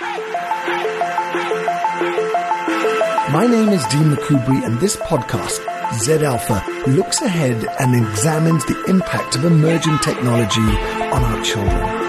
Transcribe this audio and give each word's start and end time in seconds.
My 0.00 0.16
name 3.48 3.68
is 3.68 3.84
Dean 3.86 4.10
McCoubrey, 4.10 4.64
and 4.64 4.80
this 4.80 4.96
podcast, 4.96 5.60
Z 6.00 6.24
Alpha, 6.24 6.64
looks 6.88 7.22
ahead 7.22 7.64
and 7.78 7.94
examines 7.94 8.66
the 8.66 8.84
impact 8.88 9.36
of 9.36 9.44
emerging 9.44 9.98
technology 9.98 10.60
on 10.60 11.22
our 11.22 11.44
children. 11.44 12.03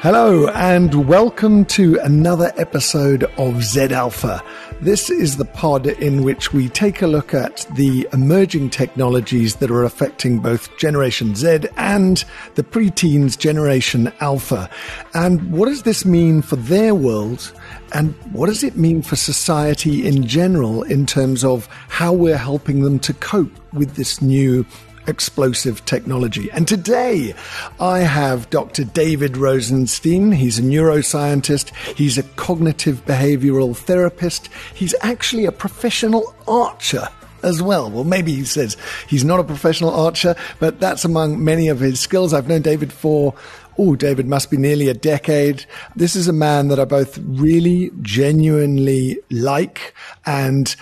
Hello, 0.00 0.46
and 0.50 1.08
welcome 1.08 1.64
to 1.64 1.98
another 1.98 2.52
episode 2.56 3.24
of 3.36 3.64
Z 3.64 3.92
Alpha. 3.92 4.40
This 4.80 5.10
is 5.10 5.38
the 5.38 5.44
pod 5.44 5.88
in 5.88 6.22
which 6.22 6.52
we 6.52 6.68
take 6.68 7.02
a 7.02 7.08
look 7.08 7.34
at 7.34 7.66
the 7.74 8.06
emerging 8.12 8.70
technologies 8.70 9.56
that 9.56 9.72
are 9.72 9.82
affecting 9.82 10.38
both 10.38 10.76
Generation 10.76 11.34
Z 11.34 11.66
and 11.76 12.24
the 12.54 12.62
preteens 12.62 13.36
Generation 13.36 14.12
Alpha. 14.20 14.70
And 15.14 15.50
what 15.50 15.66
does 15.66 15.82
this 15.82 16.04
mean 16.04 16.42
for 16.42 16.54
their 16.54 16.94
world? 16.94 17.52
And 17.92 18.14
what 18.32 18.46
does 18.46 18.62
it 18.62 18.76
mean 18.76 19.02
for 19.02 19.16
society 19.16 20.06
in 20.06 20.28
general 20.28 20.84
in 20.84 21.06
terms 21.06 21.42
of 21.42 21.66
how 21.88 22.12
we're 22.12 22.36
helping 22.36 22.82
them 22.82 23.00
to 23.00 23.12
cope 23.14 23.50
with 23.72 23.96
this 23.96 24.22
new 24.22 24.64
explosive 25.08 25.84
technology. 25.84 26.50
And 26.52 26.68
today 26.68 27.34
I 27.80 28.00
have 28.00 28.50
Dr. 28.50 28.84
David 28.84 29.36
Rosenstein. 29.36 30.32
He's 30.32 30.58
a 30.58 30.62
neuroscientist. 30.62 31.74
He's 31.96 32.18
a 32.18 32.22
cognitive 32.22 33.04
behavioral 33.06 33.76
therapist. 33.76 34.48
He's 34.74 34.94
actually 35.00 35.46
a 35.46 35.52
professional 35.52 36.34
archer 36.46 37.08
as 37.42 37.62
well. 37.62 37.90
Well, 37.90 38.04
maybe 38.04 38.34
he 38.34 38.44
says 38.44 38.76
he's 39.08 39.24
not 39.24 39.40
a 39.40 39.44
professional 39.44 39.90
archer, 39.90 40.34
but 40.58 40.80
that's 40.80 41.04
among 41.04 41.42
many 41.42 41.68
of 41.68 41.80
his 41.80 42.00
skills. 42.00 42.34
I've 42.34 42.48
known 42.48 42.62
David 42.62 42.92
for 42.92 43.34
oh, 43.78 43.94
David 43.94 44.26
must 44.26 44.50
be 44.50 44.56
nearly 44.56 44.88
a 44.88 44.94
decade. 44.94 45.64
This 45.94 46.16
is 46.16 46.26
a 46.26 46.32
man 46.32 46.68
that 46.68 46.80
I 46.80 46.84
both 46.84 47.16
really 47.18 47.92
genuinely 48.02 49.20
like 49.30 49.94
and 50.26 50.74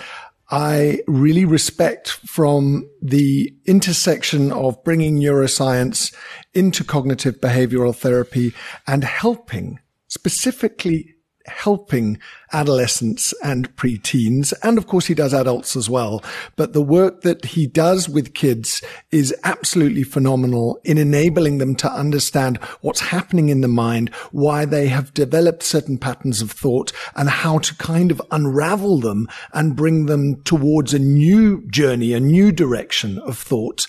I 0.49 1.01
really 1.09 1.45
respect 1.45 2.09
from 2.09 2.89
the 3.03 3.53
intersection 3.67 4.53
of 4.53 4.83
bringing 4.85 5.19
neuroscience 5.19 6.15
into 6.55 6.85
cognitive 6.85 7.41
behavioral 7.41 7.95
therapy 7.95 8.55
and 8.87 9.03
helping 9.03 9.81
specifically 10.07 11.16
helping 11.49 12.19
adolescents 12.53 13.35
and 13.43 13.75
preteens. 13.77 14.53
And 14.63 14.79
of 14.79 14.87
course, 14.87 15.07
he 15.07 15.15
does 15.15 15.35
adults 15.35 15.77
as 15.77 15.91
well. 15.91 16.23
But 16.55 16.73
the 16.73 16.83
work 16.83 17.23
that 17.23 17.45
he 17.45 17.67
does 17.67 18.09
with 18.09 18.35
kids 18.35 18.83
is 19.11 19.35
absolutely 19.45 20.03
phenomenal 20.03 20.81
in 20.85 20.99
enabling 20.99 21.59
them 21.59 21.75
to 21.77 21.91
understand 21.91 22.59
what's 22.81 23.01
happening 23.01 23.49
in 23.49 23.61
the 23.61 23.69
mind, 23.69 24.11
why 24.33 24.65
they 24.65 24.89
have 24.89 25.15
developed 25.15 25.63
certain 25.63 25.99
patterns 25.99 26.41
of 26.41 26.51
thought 26.51 26.93
and 27.15 27.29
how 27.29 27.59
to 27.59 27.75
kind 27.77 28.11
of 28.11 28.23
unravel 28.31 29.01
them 29.01 29.29
and 29.53 29.77
bring 29.77 30.07
them 30.07 30.43
towards 30.43 30.95
a 30.95 30.99
new 30.99 31.67
journey, 31.69 32.13
a 32.13 32.21
new 32.21 32.53
direction 32.53 33.19
of 33.21 33.39
thought, 33.39 33.87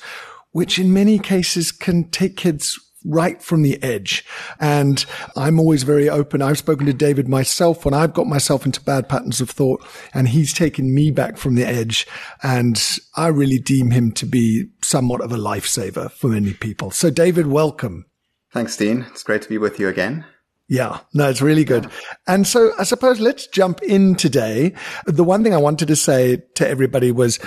which 0.51 0.79
in 0.79 0.93
many 0.93 1.19
cases 1.19 1.71
can 1.71 2.09
take 2.09 2.37
kids 2.37 2.79
right 3.07 3.41
from 3.41 3.61
the 3.61 3.81
edge. 3.81 4.25
And 4.59 5.03
I'm 5.35 5.59
always 5.59 5.83
very 5.83 6.09
open. 6.09 6.41
I've 6.41 6.57
spoken 6.57 6.85
to 6.85 6.93
David 6.93 7.27
myself 7.27 7.85
when 7.85 7.93
I've 7.93 8.13
got 8.13 8.27
myself 8.27 8.65
into 8.65 8.81
bad 8.81 9.09
patterns 9.09 9.41
of 9.41 9.49
thought 9.49 9.85
and 10.13 10.27
he's 10.27 10.53
taken 10.53 10.93
me 10.93 11.11
back 11.11 11.37
from 11.37 11.55
the 11.55 11.65
edge. 11.65 12.07
And 12.43 12.81
I 13.15 13.27
really 13.27 13.59
deem 13.59 13.91
him 13.91 14.11
to 14.13 14.25
be 14.25 14.67
somewhat 14.83 15.21
of 15.21 15.31
a 15.31 15.37
lifesaver 15.37 16.11
for 16.11 16.27
many 16.27 16.53
people. 16.53 16.91
So 16.91 17.09
David, 17.09 17.47
welcome. 17.47 18.05
Thanks, 18.51 18.77
Dean. 18.77 19.05
It's 19.09 19.23
great 19.23 19.41
to 19.41 19.49
be 19.49 19.57
with 19.57 19.79
you 19.79 19.87
again. 19.87 20.25
Yeah, 20.69 20.99
no, 21.13 21.29
it's 21.29 21.41
really 21.41 21.63
good. 21.63 21.89
And 22.27 22.45
so 22.45 22.71
I 22.77 22.83
suppose 22.83 23.21
let's 23.21 23.47
jump 23.47 23.81
in 23.83 24.15
today. 24.15 24.73
The 25.05 25.23
one 25.23 25.41
thing 25.41 25.53
I 25.53 25.57
wanted 25.57 25.87
to 25.87 25.95
say 25.95 26.43
to 26.55 26.67
everybody 26.67 27.11
was 27.11 27.39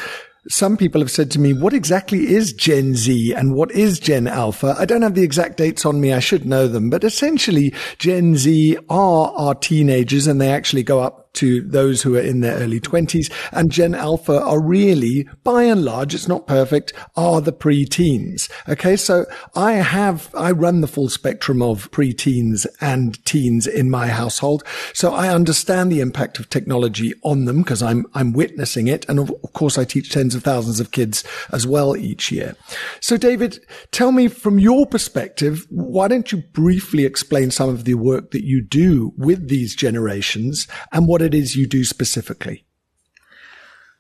some 0.49 0.77
people 0.77 1.01
have 1.01 1.11
said 1.11 1.31
to 1.33 1.39
me, 1.39 1.53
what 1.53 1.75
exactly 1.75 2.33
is 2.33 2.53
Gen 2.53 2.95
Z 2.95 3.35
and 3.35 3.55
what 3.55 3.71
is 3.73 4.01
Gen 4.01 4.27
Alpha? 4.27 4.75
I 4.79 4.85
don't 4.87 5.03
have 5.03 5.15
the 5.15 5.23
exact 5.23 5.59
dates 5.59 5.85
on 5.85 6.01
me. 6.01 6.13
I 6.13 6.19
should 6.19 6.47
know 6.47 6.67
them, 6.67 6.89
but 6.89 7.05
essentially 7.05 7.75
Gen 7.99 8.37
Z 8.37 8.79
are 8.89 9.33
our 9.37 9.55
teenagers 9.55 10.27
and 10.27 10.41
they 10.41 10.51
actually 10.51 10.83
go 10.83 11.01
up 11.01 11.20
to 11.35 11.63
those 11.63 12.03
who 12.03 12.17
are 12.17 12.21
in 12.21 12.41
their 12.41 12.57
early 12.57 12.81
20s. 12.81 13.33
And 13.53 13.71
Gen 13.71 13.95
Alpha 13.95 14.41
are 14.41 14.61
really, 14.61 15.29
by 15.45 15.65
and 15.65 15.85
large, 15.85 16.15
it's 16.15 16.29
not 16.29 16.47
perfect, 16.47 16.93
are 17.17 17.41
the 17.41 17.53
pre-teens. 17.53 18.49
Okay. 18.69 18.97
So 18.97 19.27
I 19.55 19.73
have, 19.75 20.31
I 20.35 20.51
run 20.51 20.81
the 20.81 20.87
full 20.87 21.09
spectrum 21.09 21.63
of 21.63 21.91
pre-teens 21.91 22.67
and 22.81 23.25
teens 23.25 23.67
in 23.67 23.91
my 23.91 24.09
household. 24.09 24.65
So 24.93 25.13
I 25.13 25.29
understand 25.29 25.91
the 25.91 26.01
impact 26.01 26.39
of 26.39 26.51
technology 26.51 27.15
on 27.23 27.45
them 27.45 27.63
because 27.63 27.83
I'm, 27.83 28.07
I'm 28.15 28.33
witnessing 28.33 28.89
it. 28.89 29.09
And 29.09 29.19
of 29.19 29.33
course, 29.53 29.79
I 29.79 29.85
teach 29.85 30.11
tens 30.11 30.35
of 30.35 30.43
thousands 30.43 30.81
of 30.81 30.91
kids 30.91 31.25
as 31.53 31.67
well 31.67 31.97
each 31.97 32.31
year. 32.31 32.57
So 33.01 33.17
David, 33.17 33.65
tell 33.93 34.13
me 34.13 34.29
from 34.29 34.59
your 34.59 34.87
perspective, 34.87 35.67
why 35.71 36.09
don't 36.09 36.33
you 36.33 36.39
briefly 36.53 37.05
explain 37.05 37.51
some 37.51 37.69
of 37.69 37.85
the 37.85 37.95
work 37.95 38.31
that 38.33 38.45
you 38.45 38.63
do 38.63 39.13
with 39.17 39.49
these 39.49 39.75
generations 39.75 40.67
and 40.93 41.07
what 41.07 41.20
what 41.21 41.35
it 41.35 41.39
is 41.39 41.55
you 41.55 41.67
do 41.67 41.85
specifically. 41.85 42.65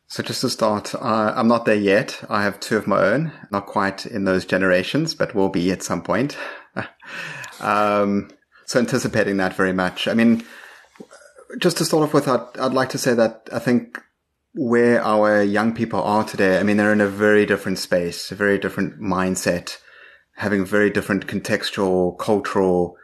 So 0.06 0.22
just 0.22 0.40
to 0.40 0.48
start, 0.48 0.94
uh, 0.94 1.34
I'm 1.36 1.48
not 1.48 1.66
there 1.66 1.74
yet. 1.74 2.24
I 2.30 2.42
have 2.44 2.58
two 2.58 2.78
of 2.78 2.86
my 2.86 2.98
own, 2.98 3.32
not 3.50 3.66
quite 3.66 4.06
in 4.06 4.24
those 4.24 4.46
generations, 4.46 5.14
but 5.14 5.34
will 5.34 5.50
be 5.50 5.70
at 5.70 5.82
some 5.82 6.00
point. 6.02 6.38
um, 7.60 8.30
so 8.64 8.78
anticipating 8.78 9.36
that 9.36 9.52
very 9.52 9.74
much. 9.74 10.08
I 10.08 10.14
mean, 10.14 10.42
just 11.58 11.76
to 11.76 11.84
start 11.84 12.04
off 12.04 12.14
with, 12.14 12.26
I'd, 12.26 12.58
I'd 12.58 12.72
like 12.72 12.88
to 12.90 12.98
say 12.98 13.12
that 13.12 13.50
I 13.52 13.58
think 13.58 14.00
where 14.54 15.04
our 15.04 15.42
young 15.42 15.74
people 15.74 16.02
are 16.02 16.24
today, 16.24 16.58
I 16.58 16.62
mean, 16.62 16.78
they're 16.78 16.92
in 16.92 17.02
a 17.02 17.06
very 17.06 17.44
different 17.44 17.78
space, 17.78 18.32
a 18.32 18.34
very 18.34 18.58
different 18.58 18.98
mindset, 18.98 19.76
having 20.36 20.64
very 20.64 20.88
different 20.88 21.26
contextual, 21.26 22.18
cultural, 22.18 22.96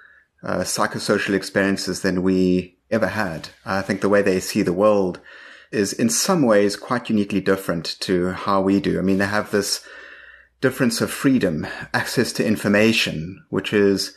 uh, 0.42 0.60
psychosocial 0.60 1.34
experiences 1.34 2.00
than 2.00 2.22
we 2.22 2.75
ever 2.90 3.08
had. 3.08 3.50
I 3.64 3.82
think 3.82 4.00
the 4.00 4.08
way 4.08 4.22
they 4.22 4.40
see 4.40 4.62
the 4.62 4.72
world 4.72 5.20
is 5.72 5.92
in 5.92 6.08
some 6.08 6.42
ways 6.42 6.76
quite 6.76 7.10
uniquely 7.10 7.40
different 7.40 7.96
to 8.00 8.30
how 8.30 8.60
we 8.60 8.80
do. 8.80 8.98
I 8.98 9.02
mean, 9.02 9.18
they 9.18 9.26
have 9.26 9.50
this 9.50 9.86
difference 10.60 11.00
of 11.00 11.10
freedom, 11.10 11.66
access 11.92 12.32
to 12.34 12.46
information, 12.46 13.44
which 13.50 13.72
is 13.72 14.16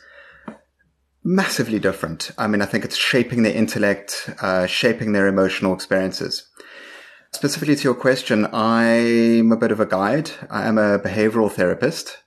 massively 1.22 1.78
different. 1.78 2.30
I 2.38 2.46
mean, 2.46 2.62
I 2.62 2.66
think 2.66 2.84
it's 2.84 2.96
shaping 2.96 3.42
their 3.42 3.54
intellect, 3.54 4.30
uh, 4.40 4.66
shaping 4.66 5.12
their 5.12 5.26
emotional 5.26 5.74
experiences. 5.74 6.48
Specifically 7.32 7.76
to 7.76 7.84
your 7.84 7.94
question, 7.94 8.46
I'm 8.52 9.52
a 9.52 9.56
bit 9.56 9.70
of 9.70 9.80
a 9.80 9.86
guide. 9.86 10.30
I 10.50 10.66
am 10.66 10.78
a 10.78 10.98
behavioral 10.98 11.50
therapist. 11.50 12.18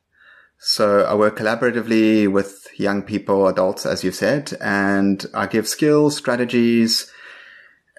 So 0.66 1.02
I 1.02 1.14
work 1.14 1.38
collaboratively 1.38 2.32
with 2.32 2.70
young 2.78 3.02
people, 3.04 3.50
adults, 3.50 3.86
as 3.86 4.02
you 4.02 4.14
said, 4.14 4.54
and 4.62 5.26
I 5.34 5.46
give 5.46 5.68
skills, 5.68 6.16
strategies, 6.16 7.12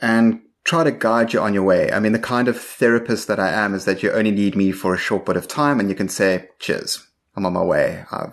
and 0.00 0.41
try 0.64 0.82
to 0.82 0.91
guide 0.91 1.34
you 1.34 1.41
on 1.41 1.53
your 1.53 1.62
way. 1.62 1.92
I 1.92 2.00
mean, 2.00 2.12
the 2.12 2.19
kind 2.19 2.48
of 2.48 2.58
therapist 2.58 3.28
that 3.28 3.38
I 3.38 3.50
am 3.50 3.74
is 3.74 3.84
that 3.84 4.03
you 4.03 4.10
only 4.10 4.30
need 4.30 4.56
me 4.56 4.72
for 4.72 4.94
a 4.94 4.98
short 4.98 5.26
bit 5.26 5.36
of 5.36 5.47
time 5.47 5.78
and 5.78 5.91
you 5.91 5.94
can 5.94 6.08
say, 6.08 6.48
cheers, 6.58 7.06
I'm 7.36 7.44
on 7.44 7.53
my 7.53 7.62
way. 7.62 8.06
I've 8.10 8.32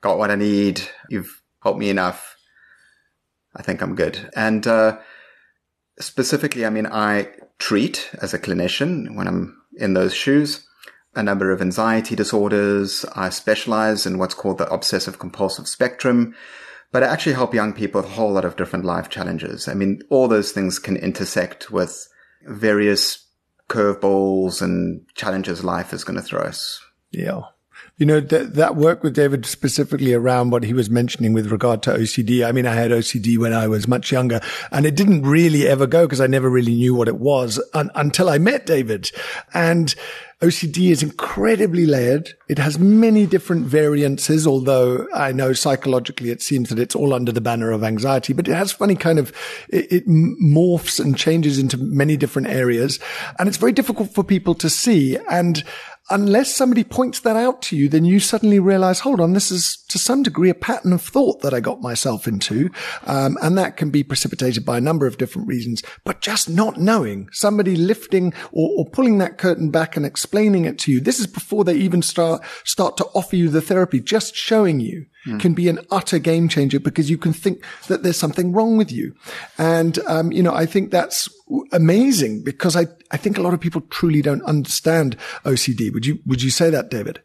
got 0.00 0.16
what 0.16 0.30
I 0.30 0.34
need. 0.34 0.80
You've 1.10 1.42
helped 1.62 1.78
me 1.78 1.90
enough. 1.90 2.38
I 3.54 3.60
think 3.60 3.82
I'm 3.82 3.94
good. 3.94 4.30
And, 4.34 4.66
uh, 4.66 4.98
specifically, 6.00 6.64
I 6.64 6.70
mean, 6.70 6.86
I 6.86 7.28
treat 7.58 8.08
as 8.22 8.32
a 8.32 8.38
clinician 8.38 9.14
when 9.14 9.28
I'm 9.28 9.62
in 9.76 9.92
those 9.92 10.14
shoes 10.14 10.66
a 11.14 11.22
number 11.22 11.50
of 11.50 11.60
anxiety 11.60 12.16
disorders. 12.16 13.04
I 13.14 13.28
specialize 13.28 14.06
in 14.06 14.18
what's 14.18 14.34
called 14.34 14.58
the 14.58 14.72
obsessive 14.72 15.18
compulsive 15.18 15.68
spectrum, 15.68 16.34
but 16.90 17.02
I 17.02 17.06
actually 17.06 17.34
help 17.34 17.54
young 17.54 17.72
people 17.72 18.00
with 18.00 18.10
a 18.10 18.14
whole 18.14 18.32
lot 18.32 18.44
of 18.44 18.56
different 18.56 18.84
life 18.84 19.08
challenges. 19.08 19.68
I 19.68 19.74
mean, 19.74 20.00
all 20.10 20.28
those 20.28 20.52
things 20.52 20.78
can 20.78 20.96
intersect 20.96 21.70
with 21.70 22.08
various 22.46 23.26
curveballs 23.68 24.60
and 24.60 25.06
challenges 25.14 25.64
life 25.64 25.92
is 25.92 26.04
going 26.04 26.16
to 26.16 26.22
throw 26.22 26.42
us. 26.42 26.80
Yeah. 27.10 27.42
You 28.02 28.06
know, 28.06 28.18
that, 28.18 28.54
that 28.54 28.74
work 28.74 29.04
with 29.04 29.14
David 29.14 29.46
specifically 29.46 30.12
around 30.12 30.50
what 30.50 30.64
he 30.64 30.74
was 30.74 30.90
mentioning 30.90 31.34
with 31.34 31.52
regard 31.52 31.84
to 31.84 31.90
OCD. 31.90 32.44
I 32.44 32.50
mean, 32.50 32.66
I 32.66 32.74
had 32.74 32.90
OCD 32.90 33.38
when 33.38 33.52
I 33.52 33.68
was 33.68 33.86
much 33.86 34.10
younger 34.10 34.40
and 34.72 34.84
it 34.84 34.96
didn't 34.96 35.22
really 35.22 35.68
ever 35.68 35.86
go 35.86 36.04
because 36.04 36.20
I 36.20 36.26
never 36.26 36.50
really 36.50 36.74
knew 36.74 36.96
what 36.96 37.06
it 37.06 37.20
was 37.20 37.62
un- 37.74 37.92
until 37.94 38.28
I 38.28 38.38
met 38.38 38.66
David. 38.66 39.12
And 39.54 39.94
OCD 40.40 40.90
is 40.90 41.04
incredibly 41.04 41.86
layered. 41.86 42.34
It 42.48 42.58
has 42.58 42.76
many 42.76 43.24
different 43.24 43.66
variances, 43.66 44.48
although 44.48 45.06
I 45.14 45.30
know 45.30 45.52
psychologically 45.52 46.30
it 46.30 46.42
seems 46.42 46.70
that 46.70 46.80
it's 46.80 46.96
all 46.96 47.14
under 47.14 47.30
the 47.30 47.40
banner 47.40 47.70
of 47.70 47.84
anxiety, 47.84 48.32
but 48.32 48.48
it 48.48 48.54
has 48.54 48.72
funny 48.72 48.96
kind 48.96 49.20
of, 49.20 49.32
it, 49.68 49.92
it, 49.92 50.08
morphs 50.08 50.98
and 50.98 51.16
changes 51.16 51.60
into 51.60 51.76
many 51.76 52.16
different 52.16 52.48
areas. 52.48 52.98
And 53.38 53.48
it's 53.48 53.58
very 53.58 53.70
difficult 53.70 54.12
for 54.12 54.24
people 54.24 54.56
to 54.56 54.68
see. 54.68 55.16
And 55.30 55.62
unless 56.12 56.54
somebody 56.54 56.84
points 56.84 57.20
that 57.20 57.36
out 57.36 57.62
to 57.62 57.76
you, 57.76 57.88
then 57.88 58.04
you 58.04 58.20
suddenly 58.20 58.58
realize, 58.58 59.00
hold 59.00 59.20
on, 59.20 59.32
this 59.32 59.50
is 59.50 59.78
to 59.88 59.98
some 59.98 60.22
degree 60.22 60.50
a 60.50 60.54
pattern 60.54 60.92
of 60.92 61.02
thought 61.02 61.40
that 61.40 61.54
I 61.54 61.60
got 61.60 61.80
myself 61.80 62.28
into. 62.28 62.70
Um, 63.06 63.36
and 63.42 63.56
that 63.58 63.76
can 63.76 63.90
be 63.90 64.02
precipitated 64.02 64.64
by 64.64 64.78
a 64.78 64.82
number 64.82 65.06
of 65.06 65.18
different 65.18 65.48
reasons, 65.48 65.82
but 66.04 66.20
just 66.20 66.48
not 66.48 66.78
knowing 66.78 67.28
somebody 67.32 67.76
lifting 67.76 68.32
or, 68.52 68.70
or 68.78 68.90
pulling 68.90 69.18
that 69.18 69.38
curtain 69.38 69.70
back 69.70 69.96
and 69.96 70.06
explaining 70.06 70.66
it 70.66 70.78
to 70.80 70.92
you. 70.92 71.00
This 71.00 71.18
is 71.18 71.26
before 71.26 71.64
they 71.64 71.74
even 71.74 72.02
start, 72.02 72.42
start 72.64 72.96
to 72.98 73.06
offer 73.14 73.36
you 73.36 73.48
the 73.48 73.62
therapy, 73.62 74.00
just 74.00 74.36
showing 74.36 74.80
you 74.80 75.06
mm. 75.26 75.40
can 75.40 75.54
be 75.54 75.68
an 75.68 75.80
utter 75.90 76.18
game 76.18 76.48
changer 76.48 76.80
because 76.80 77.10
you 77.10 77.18
can 77.18 77.32
think 77.32 77.64
that 77.88 78.02
there's 78.02 78.16
something 78.16 78.52
wrong 78.52 78.76
with 78.76 78.90
you. 78.90 79.14
And, 79.58 79.98
um, 80.06 80.32
you 80.32 80.42
know, 80.42 80.54
I 80.54 80.66
think 80.66 80.90
that's 80.90 81.28
amazing 81.72 82.42
because 82.42 82.76
I, 82.76 82.86
I 83.10 83.16
think 83.16 83.38
a 83.38 83.42
lot 83.42 83.54
of 83.54 83.60
people 83.60 83.82
truly 83.82 84.22
don't 84.22 84.42
understand 84.42 85.16
OCD. 85.44 85.92
Would 85.92 86.06
you, 86.06 86.20
would 86.26 86.42
you 86.42 86.50
say 86.50 86.70
that, 86.70 86.90
David? 86.90 87.22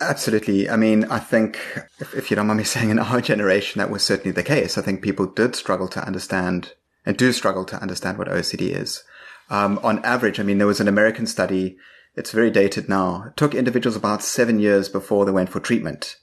Absolutely. 0.00 0.68
I 0.68 0.76
mean, 0.76 1.04
I 1.04 1.18
think 1.18 1.56
if, 2.00 2.14
if, 2.14 2.30
you 2.30 2.36
don't 2.36 2.46
mind 2.46 2.58
me 2.58 2.64
saying 2.64 2.90
in 2.90 2.98
our 2.98 3.20
generation, 3.20 3.78
that 3.78 3.90
was 3.90 4.02
certainly 4.02 4.32
the 4.32 4.42
case. 4.42 4.76
I 4.76 4.82
think 4.82 5.02
people 5.02 5.26
did 5.26 5.54
struggle 5.54 5.88
to 5.88 6.04
understand 6.04 6.72
and 7.06 7.16
do 7.16 7.32
struggle 7.32 7.64
to 7.66 7.80
understand 7.80 8.18
what 8.18 8.28
OCD 8.28 8.70
is. 8.70 9.02
Um, 9.50 9.78
on 9.82 10.02
average, 10.04 10.40
I 10.40 10.42
mean, 10.42 10.58
there 10.58 10.66
was 10.66 10.80
an 10.80 10.88
American 10.88 11.26
study. 11.26 11.76
It's 12.16 12.32
very 12.32 12.50
dated 12.50 12.88
now. 12.88 13.24
It 13.28 13.36
took 13.36 13.54
individuals 13.54 13.96
about 13.96 14.22
seven 14.22 14.58
years 14.58 14.88
before 14.88 15.24
they 15.24 15.32
went 15.32 15.50
for 15.50 15.60
treatment 15.60 16.16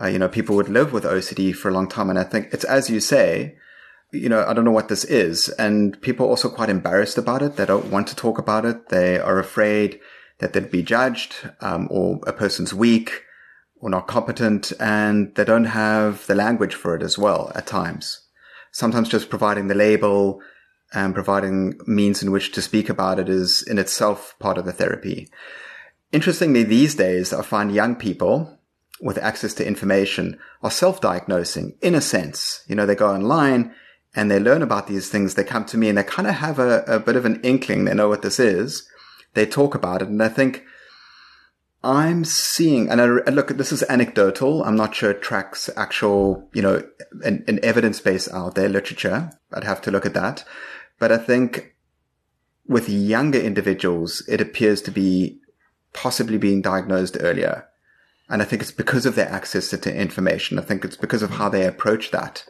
uh, 0.00 0.06
you 0.06 0.18
know, 0.18 0.28
people 0.28 0.56
would 0.56 0.68
live 0.68 0.92
with 0.92 1.04
OCD 1.04 1.54
for 1.54 1.68
a 1.68 1.72
long 1.72 1.88
time. 1.88 2.10
And 2.10 2.18
I 2.18 2.24
think 2.24 2.48
it's 2.52 2.64
as 2.64 2.88
you 2.88 3.00
say, 3.00 3.56
you 4.12 4.28
know, 4.28 4.44
I 4.46 4.54
don't 4.54 4.64
know 4.64 4.70
what 4.70 4.88
this 4.88 5.04
is. 5.04 5.48
And 5.50 6.00
people 6.00 6.26
are 6.26 6.30
also 6.30 6.48
quite 6.48 6.70
embarrassed 6.70 7.18
about 7.18 7.42
it. 7.42 7.56
They 7.56 7.66
don't 7.66 7.90
want 7.90 8.08
to 8.08 8.16
talk 8.16 8.38
about 8.38 8.64
it. 8.64 8.88
They 8.88 9.18
are 9.18 9.38
afraid 9.38 10.00
that 10.38 10.52
they'd 10.52 10.70
be 10.70 10.82
judged, 10.82 11.34
um, 11.60 11.86
or 11.90 12.20
a 12.26 12.32
person's 12.32 12.72
weak 12.72 13.24
or 13.80 13.88
not 13.90 14.06
competent 14.06 14.72
and 14.78 15.34
they 15.34 15.44
don't 15.44 15.64
have 15.64 16.26
the 16.26 16.34
language 16.34 16.74
for 16.74 16.94
it 16.94 17.02
as 17.02 17.18
well 17.18 17.50
at 17.54 17.66
times. 17.66 18.26
Sometimes 18.72 19.08
just 19.08 19.30
providing 19.30 19.68
the 19.68 19.74
label 19.74 20.40
and 20.92 21.14
providing 21.14 21.78
means 21.86 22.22
in 22.22 22.30
which 22.30 22.52
to 22.52 22.62
speak 22.62 22.88
about 22.88 23.18
it 23.18 23.28
is 23.28 23.62
in 23.62 23.78
itself 23.78 24.34
part 24.38 24.58
of 24.58 24.64
the 24.64 24.72
therapy. 24.72 25.28
Interestingly, 26.12 26.62
these 26.62 26.94
days, 26.94 27.32
I 27.32 27.42
find 27.42 27.72
young 27.72 27.94
people, 27.94 28.58
with 29.00 29.18
access 29.18 29.54
to 29.54 29.66
information 29.66 30.38
are 30.62 30.70
self-diagnosing 30.70 31.76
in 31.80 31.94
a 31.94 32.00
sense. 32.00 32.64
You 32.68 32.74
know, 32.74 32.86
they 32.86 32.94
go 32.94 33.10
online 33.10 33.74
and 34.14 34.30
they 34.30 34.38
learn 34.38 34.62
about 34.62 34.86
these 34.86 35.08
things. 35.08 35.34
They 35.34 35.44
come 35.44 35.64
to 35.66 35.78
me 35.78 35.88
and 35.88 35.96
they 35.96 36.02
kind 36.02 36.28
of 36.28 36.34
have 36.34 36.58
a, 36.58 36.82
a 36.86 36.98
bit 36.98 37.16
of 37.16 37.24
an 37.24 37.40
inkling. 37.42 37.84
They 37.84 37.94
know 37.94 38.08
what 38.08 38.22
this 38.22 38.38
is. 38.38 38.88
They 39.34 39.46
talk 39.46 39.74
about 39.74 40.02
it. 40.02 40.08
And 40.08 40.22
I 40.22 40.28
think 40.28 40.64
I'm 41.82 42.24
seeing, 42.24 42.90
and, 42.90 43.00
I, 43.00 43.04
look, 43.06 43.48
this 43.48 43.72
is 43.72 43.82
anecdotal. 43.88 44.64
I'm 44.64 44.76
not 44.76 44.94
sure 44.94 45.12
it 45.12 45.22
tracks 45.22 45.70
actual, 45.76 46.48
you 46.52 46.60
know, 46.60 46.82
an, 47.24 47.44
an 47.48 47.58
evidence 47.62 48.00
base 48.00 48.30
out 48.30 48.54
there, 48.54 48.68
literature. 48.68 49.30
I'd 49.52 49.64
have 49.64 49.80
to 49.82 49.90
look 49.90 50.04
at 50.04 50.14
that. 50.14 50.44
But 50.98 51.10
I 51.10 51.16
think 51.16 51.74
with 52.66 52.88
younger 52.88 53.40
individuals, 53.40 54.22
it 54.28 54.42
appears 54.42 54.82
to 54.82 54.90
be 54.90 55.40
possibly 55.94 56.36
being 56.36 56.60
diagnosed 56.60 57.16
earlier. 57.20 57.66
And 58.30 58.40
I 58.40 58.44
think 58.44 58.62
it's 58.62 58.70
because 58.70 59.06
of 59.06 59.16
their 59.16 59.28
access 59.28 59.68
to 59.70 59.94
information. 59.94 60.58
I 60.58 60.62
think 60.62 60.84
it's 60.84 60.96
because 60.96 61.22
of 61.22 61.30
how 61.30 61.48
they 61.48 61.66
approach 61.66 62.10
that 62.12 62.44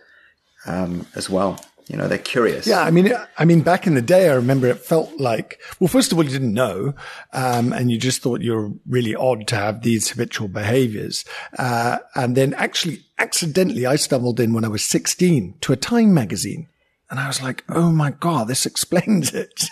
um, 0.66 1.06
as 1.14 1.30
well. 1.30 1.58
You 1.88 1.96
know, 1.96 2.06
they're 2.06 2.18
curious. 2.18 2.68
Yeah, 2.68 2.82
I 2.82 2.92
mean, 2.92 3.12
I 3.36 3.44
mean, 3.44 3.62
back 3.62 3.84
in 3.84 3.94
the 3.94 4.02
day, 4.02 4.30
I 4.30 4.34
remember 4.34 4.68
it 4.68 4.78
felt 4.78 5.18
like, 5.18 5.58
well, 5.80 5.88
first 5.88 6.12
of 6.12 6.18
all, 6.18 6.24
you 6.24 6.30
didn't 6.30 6.54
know, 6.54 6.94
um, 7.32 7.72
and 7.72 7.90
you 7.90 7.98
just 7.98 8.22
thought 8.22 8.42
you're 8.42 8.72
really 8.86 9.16
odd 9.16 9.48
to 9.48 9.56
have 9.56 9.82
these 9.82 10.08
habitual 10.08 10.46
behaviors. 10.46 11.24
Uh, 11.58 11.98
and 12.14 12.36
then 12.36 12.54
actually, 12.54 13.00
accidentally, 13.18 13.86
I 13.86 13.96
stumbled 13.96 14.38
in 14.38 14.52
when 14.52 14.64
I 14.64 14.68
was 14.68 14.84
16 14.84 15.54
to 15.62 15.72
a 15.72 15.76
Time 15.76 16.14
magazine 16.14 16.68
and 17.10 17.18
I 17.18 17.26
was 17.26 17.42
like, 17.42 17.64
oh 17.68 17.90
my 17.90 18.12
God, 18.12 18.46
this 18.46 18.66
explains 18.70 19.34
it. 19.34 19.64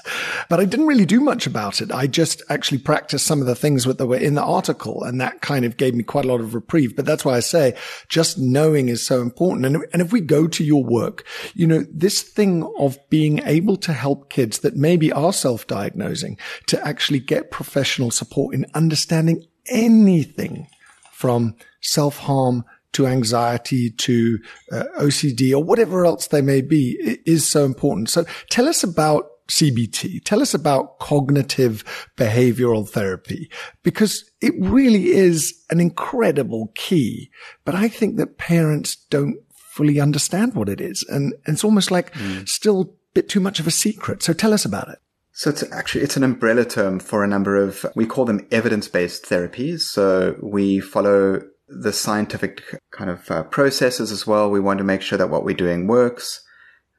But 0.48 0.60
I 0.60 0.64
didn't 0.64 0.86
really 0.86 1.06
do 1.06 1.20
much 1.20 1.46
about 1.46 1.80
it. 1.80 1.92
I 1.92 2.06
just 2.06 2.42
actually 2.48 2.78
practiced 2.78 3.26
some 3.26 3.40
of 3.40 3.46
the 3.46 3.54
things 3.54 3.84
that 3.84 4.06
were 4.06 4.16
in 4.16 4.34
the 4.34 4.42
article 4.42 5.04
and 5.04 5.20
that 5.20 5.40
kind 5.40 5.64
of 5.64 5.76
gave 5.76 5.94
me 5.94 6.02
quite 6.02 6.24
a 6.24 6.28
lot 6.28 6.40
of 6.40 6.54
reprieve. 6.54 6.96
But 6.96 7.06
that's 7.06 7.24
why 7.24 7.36
I 7.36 7.40
say 7.40 7.76
just 8.08 8.38
knowing 8.38 8.88
is 8.88 9.06
so 9.06 9.22
important. 9.22 9.66
And, 9.66 9.84
and 9.92 10.02
if 10.02 10.12
we 10.12 10.20
go 10.20 10.48
to 10.48 10.64
your 10.64 10.84
work, 10.84 11.24
you 11.54 11.66
know, 11.66 11.84
this 11.92 12.22
thing 12.22 12.68
of 12.78 12.98
being 13.08 13.38
able 13.44 13.76
to 13.78 13.92
help 13.92 14.30
kids 14.30 14.58
that 14.60 14.76
maybe 14.76 15.12
are 15.12 15.32
self-diagnosing 15.32 16.38
to 16.66 16.86
actually 16.86 17.20
get 17.20 17.50
professional 17.50 18.10
support 18.10 18.54
in 18.54 18.66
understanding 18.74 19.46
anything 19.66 20.66
from 21.12 21.54
self-harm 21.80 22.64
to 22.98 23.06
anxiety 23.06 23.90
to 23.90 24.40
uh, 24.72 24.82
OCD 24.98 25.52
or 25.52 25.62
whatever 25.62 26.04
else 26.04 26.26
they 26.26 26.42
may 26.42 26.60
be 26.60 27.20
is 27.24 27.46
so 27.46 27.64
important. 27.64 28.10
So 28.10 28.24
tell 28.50 28.66
us 28.66 28.82
about 28.82 29.30
CBT. 29.48 30.24
Tell 30.24 30.42
us 30.42 30.52
about 30.52 30.98
cognitive 30.98 31.84
behavioral 32.16 32.88
therapy 32.88 33.50
because 33.84 34.28
it 34.40 34.52
really 34.58 35.10
is 35.10 35.54
an 35.70 35.78
incredible 35.78 36.72
key. 36.74 37.30
But 37.64 37.76
I 37.76 37.86
think 37.86 38.16
that 38.16 38.36
parents 38.36 38.96
don't 39.10 39.36
fully 39.54 40.00
understand 40.00 40.54
what 40.54 40.68
it 40.68 40.80
is. 40.80 41.06
And, 41.08 41.34
and 41.46 41.54
it's 41.54 41.64
almost 41.64 41.92
like 41.92 42.12
mm. 42.14 42.48
still 42.48 42.80
a 42.80 42.86
bit 43.14 43.28
too 43.28 43.40
much 43.40 43.60
of 43.60 43.68
a 43.68 43.70
secret. 43.70 44.24
So 44.24 44.32
tell 44.32 44.52
us 44.52 44.64
about 44.64 44.88
it. 44.88 44.98
So 45.30 45.50
it's 45.50 45.62
actually, 45.70 46.02
it's 46.02 46.16
an 46.16 46.24
umbrella 46.24 46.64
term 46.64 46.98
for 46.98 47.22
a 47.22 47.28
number 47.28 47.54
of, 47.54 47.86
we 47.94 48.06
call 48.06 48.24
them 48.24 48.44
evidence-based 48.50 49.22
therapies. 49.22 49.82
So 49.82 50.36
we 50.42 50.80
follow 50.80 51.42
the 51.68 51.92
scientific 51.92 52.62
kind 52.90 53.10
of 53.10 53.30
uh, 53.30 53.42
processes 53.44 54.10
as 54.10 54.26
well. 54.26 54.50
We 54.50 54.60
want 54.60 54.78
to 54.78 54.84
make 54.84 55.02
sure 55.02 55.18
that 55.18 55.30
what 55.30 55.44
we're 55.44 55.54
doing 55.54 55.86
works, 55.86 56.42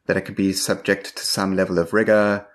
that 0.06 0.18
it 0.18 0.22
can 0.22 0.36
be 0.36 0.54
subject 0.54 1.18
to 1.18 1.26
some 1.26 1.56
level 1.56 1.80
of 1.80 1.94
rigor. 1.94 2.46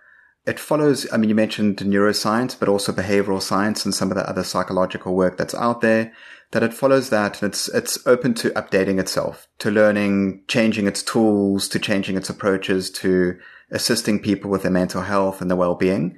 It 0.46 0.60
follows, 0.60 1.06
I 1.12 1.16
mean, 1.16 1.30
you 1.30 1.34
mentioned 1.34 1.78
neuroscience, 1.78 2.58
but 2.58 2.68
also 2.68 2.92
behavioral 2.92 3.40
science 3.40 3.84
and 3.84 3.94
some 3.94 4.10
of 4.10 4.16
the 4.16 4.28
other 4.28 4.44
psychological 4.44 5.14
work 5.14 5.36
that's 5.36 5.54
out 5.54 5.80
there, 5.80 6.12
that 6.50 6.62
it 6.62 6.74
follows 6.74 7.10
that 7.10 7.42
and 7.42 7.50
it's, 7.50 7.68
it's 7.68 8.06
open 8.06 8.34
to 8.34 8.50
updating 8.50 9.00
itself, 9.00 9.48
to 9.58 9.70
learning, 9.70 10.42
changing 10.46 10.86
its 10.86 11.02
tools, 11.02 11.66
to 11.68 11.78
changing 11.78 12.16
its 12.16 12.30
approaches, 12.30 12.90
to 12.90 13.38
assisting 13.70 14.20
people 14.20 14.50
with 14.50 14.62
their 14.62 14.70
mental 14.70 15.02
health 15.02 15.40
and 15.40 15.50
their 15.50 15.56
well-being. 15.56 16.16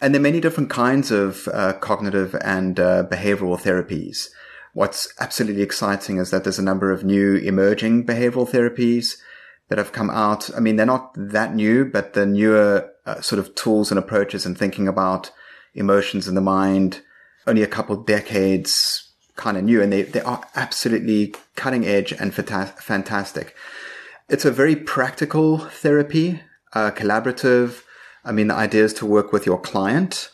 And 0.00 0.14
there 0.14 0.20
are 0.20 0.22
many 0.22 0.40
different 0.40 0.70
kinds 0.70 1.10
of 1.10 1.48
uh, 1.48 1.72
cognitive 1.74 2.36
and 2.42 2.78
uh, 2.78 3.04
behavioral 3.10 3.58
therapies. 3.58 4.28
What's 4.74 5.12
absolutely 5.20 5.62
exciting 5.62 6.18
is 6.18 6.30
that 6.30 6.44
there's 6.44 6.58
a 6.58 6.62
number 6.62 6.90
of 6.92 7.04
new 7.04 7.36
emerging 7.36 8.06
behavioral 8.06 8.48
therapies 8.48 9.16
that 9.68 9.78
have 9.78 9.92
come 9.92 10.10
out. 10.10 10.50
I 10.54 10.60
mean, 10.60 10.76
they're 10.76 10.84
not 10.84 11.12
that 11.16 11.54
new, 11.54 11.84
but 11.84 12.12
the 12.12 12.26
newer 12.26 12.90
uh, 13.06 13.20
sort 13.20 13.38
of 13.38 13.54
tools 13.54 13.90
and 13.90 13.98
approaches 13.98 14.44
and 14.44 14.58
thinking 14.58 14.88
about 14.88 15.30
emotions 15.74 16.28
in 16.28 16.34
the 16.34 16.40
mind, 16.40 17.02
only 17.46 17.62
a 17.62 17.68
couple 17.68 17.96
decades 17.96 19.12
kind 19.36 19.56
of 19.56 19.64
new, 19.64 19.80
and 19.80 19.92
they, 19.92 20.02
they 20.02 20.20
are 20.20 20.44
absolutely 20.54 21.34
cutting 21.56 21.86
edge 21.86 22.12
and 22.12 22.32
fanta- 22.32 22.76
fantastic. 22.78 23.54
It's 24.28 24.44
a 24.44 24.50
very 24.50 24.76
practical 24.76 25.58
therapy, 25.58 26.40
uh, 26.72 26.90
collaborative. 26.92 27.82
I 28.24 28.32
mean, 28.32 28.48
the 28.48 28.54
idea 28.54 28.84
is 28.84 28.94
to 28.94 29.06
work 29.06 29.32
with 29.32 29.46
your 29.46 29.60
client 29.60 30.30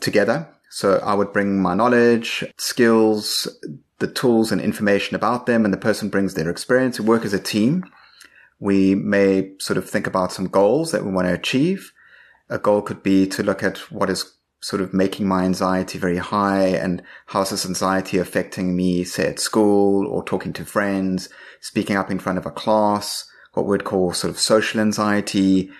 together. 0.00 0.48
So 0.70 0.98
I 0.98 1.14
would 1.14 1.32
bring 1.32 1.60
my 1.60 1.74
knowledge, 1.74 2.44
skills, 2.56 3.46
the 3.98 4.06
tools 4.06 4.50
and 4.50 4.60
information 4.60 5.14
about 5.14 5.46
them 5.46 5.64
and 5.64 5.72
the 5.72 5.78
person 5.78 6.08
brings 6.08 6.34
their 6.34 6.50
experience. 6.50 6.98
We 6.98 7.06
work 7.06 7.24
as 7.24 7.32
a 7.32 7.38
team. 7.38 7.84
We 8.58 8.94
may 8.94 9.52
sort 9.58 9.76
of 9.76 9.88
think 9.88 10.06
about 10.06 10.32
some 10.32 10.48
goals 10.48 10.92
that 10.92 11.04
we 11.04 11.12
want 11.12 11.28
to 11.28 11.34
achieve. 11.34 11.92
A 12.48 12.58
goal 12.58 12.82
could 12.82 13.02
be 13.02 13.26
to 13.28 13.42
look 13.42 13.62
at 13.62 13.78
what 13.90 14.10
is 14.10 14.34
sort 14.60 14.80
of 14.80 14.94
making 14.94 15.28
my 15.28 15.44
anxiety 15.44 15.98
very 15.98 16.16
high 16.16 16.68
and 16.68 17.02
how's 17.26 17.50
this 17.50 17.66
anxiety 17.66 18.18
affecting 18.18 18.74
me, 18.74 19.04
say 19.04 19.28
at 19.28 19.38
school 19.38 20.06
or 20.06 20.24
talking 20.24 20.54
to 20.54 20.64
friends, 20.64 21.28
speaking 21.60 21.96
up 21.96 22.10
in 22.10 22.18
front 22.18 22.38
of 22.38 22.46
a 22.46 22.50
class, 22.50 23.30
what 23.52 23.66
we'd 23.66 23.84
call 23.84 24.12
sort 24.14 24.30
of 24.30 24.40
social 24.40 24.80
anxiety. 24.80 25.70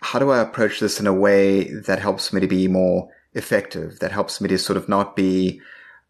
How 0.00 0.18
do 0.18 0.30
I 0.30 0.40
approach 0.40 0.80
this 0.80 0.98
in 0.98 1.06
a 1.06 1.12
way 1.12 1.64
that 1.64 1.98
helps 1.98 2.32
me 2.32 2.40
to 2.40 2.46
be 2.46 2.68
more 2.68 3.08
effective, 3.34 3.98
that 4.00 4.12
helps 4.12 4.40
me 4.40 4.48
to 4.48 4.58
sort 4.58 4.78
of 4.78 4.88
not 4.88 5.14
be 5.14 5.60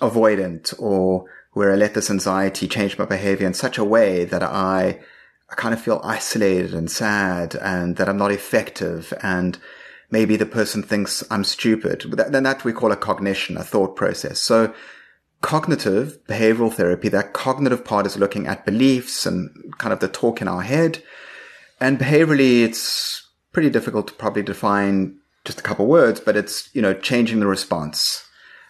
avoidant 0.01 0.75
or 0.79 1.27
where 1.53 1.73
I 1.73 1.77
let 1.77 1.95
this 1.95 2.11
anxiety 2.11 2.67
change 2.67 2.99
my 2.99 3.05
behavior 3.05 3.47
in 3.47 3.55
such 3.55 3.79
a 3.79 3.85
way 3.85 4.25
that 4.25 4.43
I, 4.43 5.01
I 5.51 5.55
kind 5.55 5.75
of 5.75 5.81
feel 5.81 6.01
isolated 6.03 6.75
and 6.75 6.91
sad 6.91 7.55
and 7.57 7.97
that 7.97 8.09
I'm 8.09 8.17
not 8.17 8.33
effective 8.33 9.13
and 9.23 9.59
maybe 10.11 10.37
the 10.37 10.47
person 10.47 10.83
thinks 10.83 11.25
I'm 11.31 11.45
stupid. 11.45 12.05
Then 12.11 12.45
that 12.45 12.65
we 12.65 12.73
call 12.73 12.93
a 12.93 12.97
cognition, 12.97 13.57
a 13.57 13.65
thought 13.65 13.97
process. 13.97 14.41
So 14.41 14.73
cognitive 15.43 16.19
behavioral 16.27 16.73
therapy, 16.73 17.09
that 17.09 17.33
cognitive 17.35 17.85
part 17.85 18.07
is 18.07 18.17
looking 18.17 18.47
at 18.47 18.65
beliefs 18.65 19.27
and 19.27 19.51
kind 19.79 19.93
of 19.93 20.01
the 20.01 20.09
talk 20.09 20.41
in 20.41 20.49
our 20.49 20.63
head. 20.63 21.03
And 21.81 21.99
behaviorally, 21.99 22.63
it's 22.63 23.29
pretty 23.53 23.69
difficult 23.69 24.07
to 24.09 24.15
probably 24.15 24.43
define 24.43 25.19
just 25.45 25.61
a 25.61 25.63
couple 25.63 25.87
words, 25.87 26.21
but 26.21 26.37
it's, 26.37 26.75
you 26.75 26.81
know, 26.81 26.95
changing 26.95 27.41
the 27.41 27.47
response 27.47 28.27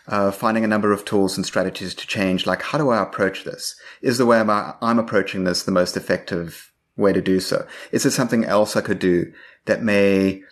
uh, 0.09 0.31
finding 0.31 0.65
a 0.65 0.69
number 0.69 0.93
of 0.93 1.05
tools 1.05 1.37
and 1.37 1.47
strategies 1.47 1.95
to 1.95 2.07
change. 2.07 2.47
Like, 2.47 2.63
how 2.63 2.79
do 2.79 2.91
I 2.91 3.03
approach 3.03 3.45
this? 3.45 3.77
Is 4.01 4.19
the 4.19 4.27
way 4.27 4.39
I'm, 4.41 4.99
approaching 4.99 5.45
this 5.45 5.63
the 5.63 5.73
most 5.73 5.97
effective 5.97 6.73
way 6.97 7.13
to 7.13 7.23
do 7.23 7.41
so? 7.41 7.67
Is 7.93 8.03
there 8.03 8.13
something 8.13 8.45
else 8.45 8.77
I 8.77 8.81
could 8.81 8.99
do 8.99 9.33
that 9.67 9.83
may 9.83 10.43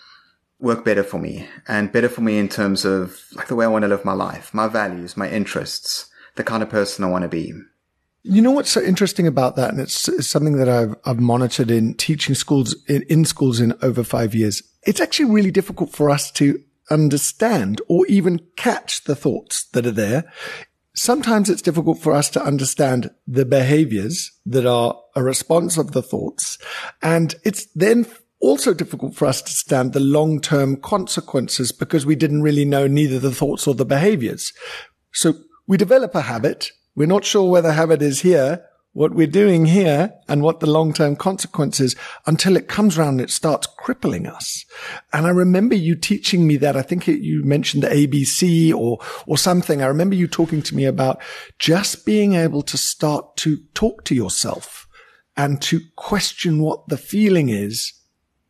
work 0.59 0.85
better 0.85 1.03
for 1.03 1.19
me 1.19 1.49
and 1.67 1.91
better 1.91 2.09
for 2.09 2.21
me 2.21 2.39
in 2.39 2.49
terms 2.49 2.85
of 2.85 3.19
like 3.35 3.49
the 3.49 3.57
way 3.57 3.65
I 3.65 3.69
want 3.69 3.83
to 3.83 3.89
live 3.89 4.05
my 4.05 4.13
life, 4.13 4.53
my 4.53 4.69
values, 4.69 5.17
my 5.17 5.29
interests, 5.29 6.11
the 6.37 6.45
kind 6.45 6.63
of 6.63 6.69
person 6.69 7.05
I 7.05 7.09
want 7.09 7.23
to 7.23 7.29
be? 7.29 7.53
You 8.23 8.43
know 8.43 8.51
what's 8.51 8.71
so 8.71 8.83
interesting 8.83 9.27
about 9.27 9.57
that, 9.57 9.71
and 9.71 9.81
it's, 9.81 10.07
it's 10.07 10.29
something 10.29 10.59
that 10.59 10.69
I've, 10.69 10.95
I've 11.07 11.21
monitored 11.21 11.71
in 11.71 11.95
teaching 11.95 12.35
schools 12.35 12.77
in, 12.87 13.03
in 13.09 13.25
schools 13.25 13.61
in 13.61 13.73
over 13.81 14.05
five 14.05 14.35
years. 14.35 14.63
It's 14.83 15.01
actually 15.01 15.31
really 15.31 15.51
difficult 15.51 15.93
for 15.93 16.11
us 16.11 16.31
to 16.33 16.63
understand 16.91 17.81
or 17.89 18.07
even 18.07 18.41
catch 18.57 19.05
the 19.05 19.15
thoughts 19.15 19.65
that 19.73 19.87
are 19.87 19.93
there. 19.93 20.31
Sometimes 20.95 21.49
it's 21.49 21.63
difficult 21.63 21.99
for 21.99 22.13
us 22.13 22.29
to 22.31 22.43
understand 22.43 23.11
the 23.27 23.45
behaviors 23.45 24.33
that 24.45 24.67
are 24.67 24.97
a 25.15 25.23
response 25.23 25.79
of 25.79 25.93
the 25.93 26.03
thoughts. 26.03 26.59
And 27.01 27.35
it's 27.45 27.67
then 27.75 28.07
also 28.41 28.75
difficult 28.75 29.15
for 29.15 29.27
us 29.27 29.41
to 29.43 29.53
stand 29.53 29.93
the 29.93 30.01
long-term 30.01 30.77
consequences 30.77 31.73
because 31.73 32.05
we 32.05 32.17
didn't 32.17 32.43
really 32.43 32.65
know 32.65 32.87
neither 32.87 33.19
the 33.19 33.31
thoughts 33.31 33.67
or 33.67 33.75
the 33.75 33.85
behaviors. 33.85 34.53
So 35.13 35.35
we 35.67 35.77
develop 35.77 36.15
a 36.15 36.23
habit. 36.23 36.71
We're 36.97 37.07
not 37.07 37.25
sure 37.25 37.49
where 37.49 37.63
the 37.63 37.75
habit 37.75 38.03
is 38.03 38.21
here 38.21 38.65
what 38.93 39.15
we're 39.15 39.27
doing 39.27 39.67
here 39.67 40.13
and 40.29 40.43
what 40.43 40.59
the 40.59 40.67
long-term 40.67 41.15
consequences 41.15 41.95
until 42.27 42.57
it 42.57 42.67
comes 42.67 42.99
around 42.99 43.15
and 43.15 43.21
it 43.21 43.31
starts 43.31 43.69
crippling 43.79 44.27
us. 44.27 44.65
And 45.13 45.27
I 45.27 45.31
remember 45.31 45.77
you 45.77 45.95
teaching 45.95 46.47
me 46.47 46.57
that. 46.57 46.77
I 46.77 46.83
think 46.83 47.07
it, 47.07 47.21
you 47.21 47.45
mentioned 47.45 47.85
the 47.85 47.89
ABC 47.89 48.75
or, 48.75 48.99
or 49.27 49.39
something. 49.39 49.81
I 49.81 49.87
remember 49.87 50.17
you 50.17 50.27
talking 50.27 50.61
to 50.63 50.75
me 50.75 50.85
about 50.87 51.21
just 51.59 52.05
being 52.05 52.35
able 52.35 52.63
to 52.63 52.77
start 52.77 53.37
to 53.39 53.59
talk 53.75 54.05
to 54.05 54.15
yourself 54.15 54.89
and 55.37 55.63
to 55.63 55.81
question 55.97 56.61
what 56.61 56.89
the 56.89 56.99
feeling 56.99 57.49
is, 57.49 57.93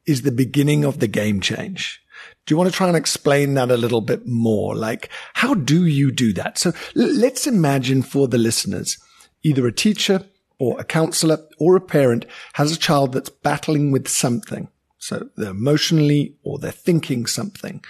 is 0.07 0.23
the 0.23 0.33
beginning 0.33 0.85
of 0.85 1.01
the 1.01 1.07
game 1.07 1.41
change. 1.41 2.03
Do 2.47 2.53
you 2.55 2.57
want 2.57 2.71
to 2.71 2.77
try 2.77 2.89
and 2.89 2.97
explain 2.97 3.55
that 3.55 3.71
a 3.71 3.77
little 3.77 4.01
bit 4.01 4.27
more? 4.27 4.75
Like, 4.75 5.11
how 5.35 5.55
do 5.55 5.85
you 5.85 6.11
do 6.11 6.33
that? 6.33 6.59
So 6.59 6.73
let's 6.95 7.47
imagine 7.47 8.03
for 8.03 8.27
the 8.27 8.39
listeners, 8.39 8.99
either 9.43 9.67
a 9.67 9.73
teacher 9.73 10.25
or 10.59 10.79
a 10.79 10.85
counselor 10.85 11.39
or 11.59 11.77
a 11.77 11.81
parent 11.81 12.27
has 12.55 12.73
a 12.73 12.79
child 12.79 13.13
that's 13.13 13.31
battling 13.31 13.91
with 13.91 14.09
something. 14.09 14.69
So 14.99 15.31
they're 15.37 15.51
emotionally 15.51 16.37
or 16.43 16.59
they're 16.59 16.71
thinking 16.71 17.27
something. 17.27 17.83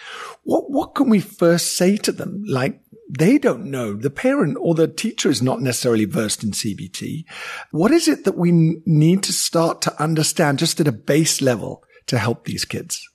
What, 0.45 0.71
what 0.71 0.95
can 0.95 1.11
we 1.11 1.21
first 1.21 1.77
say 1.77 1.97
to 1.99 2.13
them? 2.13 2.45
Like 2.47 2.81
they 3.11 3.39
don't 3.39 3.67
know. 3.67 3.95
The 3.95 4.11
parent 4.11 4.57
or 4.61 4.75
the 4.75 4.87
teacher 4.87 5.29
is 5.29 5.43
not 5.43 5.61
necessarily 5.61 6.05
versed 6.05 6.45
in 6.45 6.53
CBT. 6.53 7.25
What 7.73 7.91
is 7.91 8.07
it 8.07 8.25
that 8.25 8.39
we 8.39 8.53
need 8.87 9.25
to 9.25 9.33
start 9.33 9.83
to 9.83 10.03
understand 10.03 10.61
just 10.61 10.79
at 10.81 10.87
a 10.87 10.93
base 10.93 11.43
level 11.43 11.83
to 12.07 12.19
help 12.19 12.45
these 12.45 12.65
kids? 12.65 13.07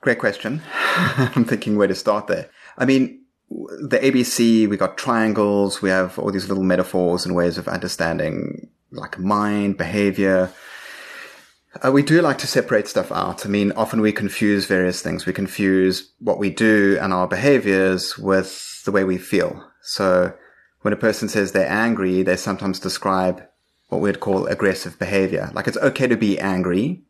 Great 0.00 0.18
question. 0.18 0.62
I'm 0.74 1.44
thinking 1.44 1.76
where 1.76 1.88
to 1.88 1.94
start 1.94 2.26
there. 2.26 2.48
I 2.78 2.86
mean, 2.86 3.23
the 3.50 3.98
ABC, 3.98 4.68
we 4.68 4.76
got 4.76 4.98
triangles, 4.98 5.82
we 5.82 5.90
have 5.90 6.18
all 6.18 6.30
these 6.30 6.48
little 6.48 6.64
metaphors 6.64 7.24
and 7.24 7.34
ways 7.34 7.58
of 7.58 7.68
understanding 7.68 8.68
like 8.90 9.18
mind, 9.18 9.76
behavior. 9.76 10.52
Uh, 11.84 11.90
we 11.90 12.02
do 12.02 12.22
like 12.22 12.38
to 12.38 12.46
separate 12.46 12.86
stuff 12.86 13.10
out. 13.10 13.44
I 13.44 13.48
mean, 13.48 13.72
often 13.72 14.00
we 14.00 14.12
confuse 14.12 14.66
various 14.66 15.02
things. 15.02 15.26
We 15.26 15.32
confuse 15.32 16.12
what 16.20 16.38
we 16.38 16.50
do 16.50 16.98
and 17.00 17.12
our 17.12 17.26
behaviors 17.26 18.16
with 18.16 18.84
the 18.84 18.92
way 18.92 19.04
we 19.04 19.18
feel. 19.18 19.68
So 19.82 20.32
when 20.82 20.94
a 20.94 20.98
person 20.98 21.28
says 21.28 21.52
they're 21.52 21.68
angry, 21.70 22.22
they 22.22 22.36
sometimes 22.36 22.78
describe 22.78 23.42
what 23.88 24.00
we'd 24.00 24.20
call 24.20 24.46
aggressive 24.46 24.98
behavior. 24.98 25.50
Like 25.52 25.66
it's 25.66 25.76
okay 25.78 26.06
to 26.06 26.16
be 26.16 26.38
angry, 26.38 27.02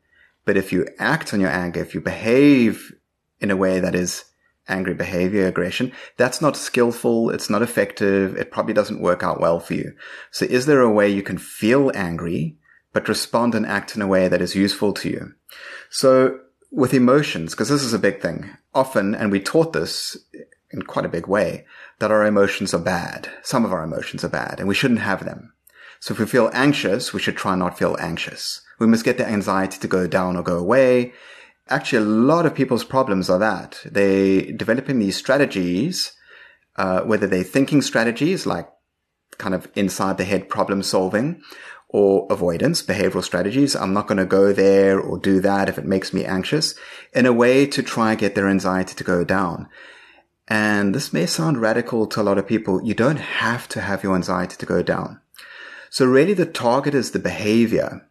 but 0.44 0.56
if 0.56 0.72
you 0.72 0.86
act 0.98 1.34
on 1.34 1.40
your 1.40 1.50
anger, 1.50 1.80
if 1.80 1.94
you 1.94 2.00
behave 2.00 2.94
in 3.40 3.50
a 3.50 3.56
way 3.56 3.80
that 3.80 3.94
is 3.94 4.24
angry 4.68 4.94
behavior, 4.94 5.46
aggression, 5.46 5.92
that's 6.16 6.40
not 6.40 6.56
skillful. 6.56 7.30
It's 7.30 7.50
not 7.50 7.62
effective. 7.62 8.36
It 8.36 8.50
probably 8.50 8.74
doesn't 8.74 9.00
work 9.00 9.22
out 9.22 9.40
well 9.40 9.60
for 9.60 9.74
you. 9.74 9.94
So 10.30 10.46
is 10.46 10.66
there 10.66 10.80
a 10.80 10.90
way 10.90 11.08
you 11.08 11.22
can 11.22 11.38
feel 11.38 11.92
angry, 11.94 12.56
but 12.92 13.08
respond 13.08 13.54
and 13.54 13.66
act 13.66 13.94
in 13.94 14.02
a 14.02 14.06
way 14.06 14.28
that 14.28 14.42
is 14.42 14.54
useful 14.54 14.92
to 14.94 15.08
you? 15.08 15.34
So 15.90 16.40
with 16.70 16.94
emotions, 16.94 17.52
because 17.52 17.68
this 17.68 17.82
is 17.82 17.92
a 17.92 17.98
big 17.98 18.20
thing, 18.20 18.50
often, 18.74 19.14
and 19.14 19.30
we 19.30 19.40
taught 19.40 19.72
this 19.72 20.16
in 20.70 20.82
quite 20.82 21.06
a 21.06 21.10
big 21.10 21.28
way, 21.28 21.64
that 22.00 22.10
our 22.10 22.26
emotions 22.26 22.74
are 22.74 22.80
bad. 22.80 23.30
Some 23.42 23.64
of 23.64 23.72
our 23.72 23.84
emotions 23.84 24.24
are 24.24 24.28
bad 24.28 24.58
and 24.58 24.68
we 24.68 24.74
shouldn't 24.74 25.00
have 25.00 25.24
them. 25.24 25.52
So 26.00 26.12
if 26.12 26.20
we 26.20 26.26
feel 26.26 26.50
anxious, 26.52 27.12
we 27.12 27.20
should 27.20 27.36
try 27.36 27.54
not 27.54 27.78
feel 27.78 27.96
anxious. 28.00 28.60
We 28.78 28.88
must 28.88 29.04
get 29.04 29.16
the 29.16 29.26
anxiety 29.26 29.78
to 29.78 29.88
go 29.88 30.06
down 30.06 30.36
or 30.36 30.42
go 30.42 30.58
away 30.58 31.12
actually 31.68 32.04
a 32.04 32.08
lot 32.08 32.46
of 32.46 32.54
people's 32.54 32.84
problems 32.84 33.30
are 33.30 33.38
that 33.38 33.80
they 33.84 34.52
developing 34.52 34.98
these 34.98 35.16
strategies, 35.16 36.12
uh, 36.76 37.00
whether 37.02 37.26
they're 37.26 37.42
thinking 37.42 37.82
strategies 37.82 38.46
like 38.46 38.68
kind 39.38 39.54
of 39.54 39.68
inside 39.74 40.16
the 40.18 40.24
head 40.24 40.48
problem 40.48 40.82
solving 40.82 41.42
or 41.88 42.26
avoidance 42.30 42.82
behavioral 42.82 43.22
strategies. 43.22 43.76
I'm 43.76 43.92
not 43.92 44.08
going 44.08 44.18
to 44.18 44.26
go 44.26 44.52
there 44.52 44.98
or 44.98 45.18
do 45.18 45.40
that 45.40 45.68
if 45.68 45.78
it 45.78 45.84
makes 45.84 46.12
me 46.12 46.24
anxious 46.24 46.74
in 47.12 47.26
a 47.26 47.32
way 47.32 47.66
to 47.66 47.82
try 47.82 48.10
and 48.10 48.18
get 48.18 48.34
their 48.34 48.48
anxiety 48.48 48.94
to 48.94 49.04
go 49.04 49.24
down. 49.24 49.68
And 50.48 50.94
this 50.94 51.12
may 51.12 51.26
sound 51.26 51.60
radical 51.60 52.06
to 52.08 52.20
a 52.20 52.22
lot 52.24 52.36
of 52.36 52.46
people. 52.46 52.84
You 52.84 52.94
don't 52.94 53.18
have 53.20 53.68
to 53.68 53.80
have 53.80 54.02
your 54.02 54.14
anxiety 54.14 54.56
to 54.56 54.66
go 54.66 54.82
down. 54.82 55.20
So 55.88 56.04
really 56.04 56.34
the 56.34 56.46
target 56.46 56.94
is 56.94 57.12
the 57.12 57.18
behavior. 57.18 58.06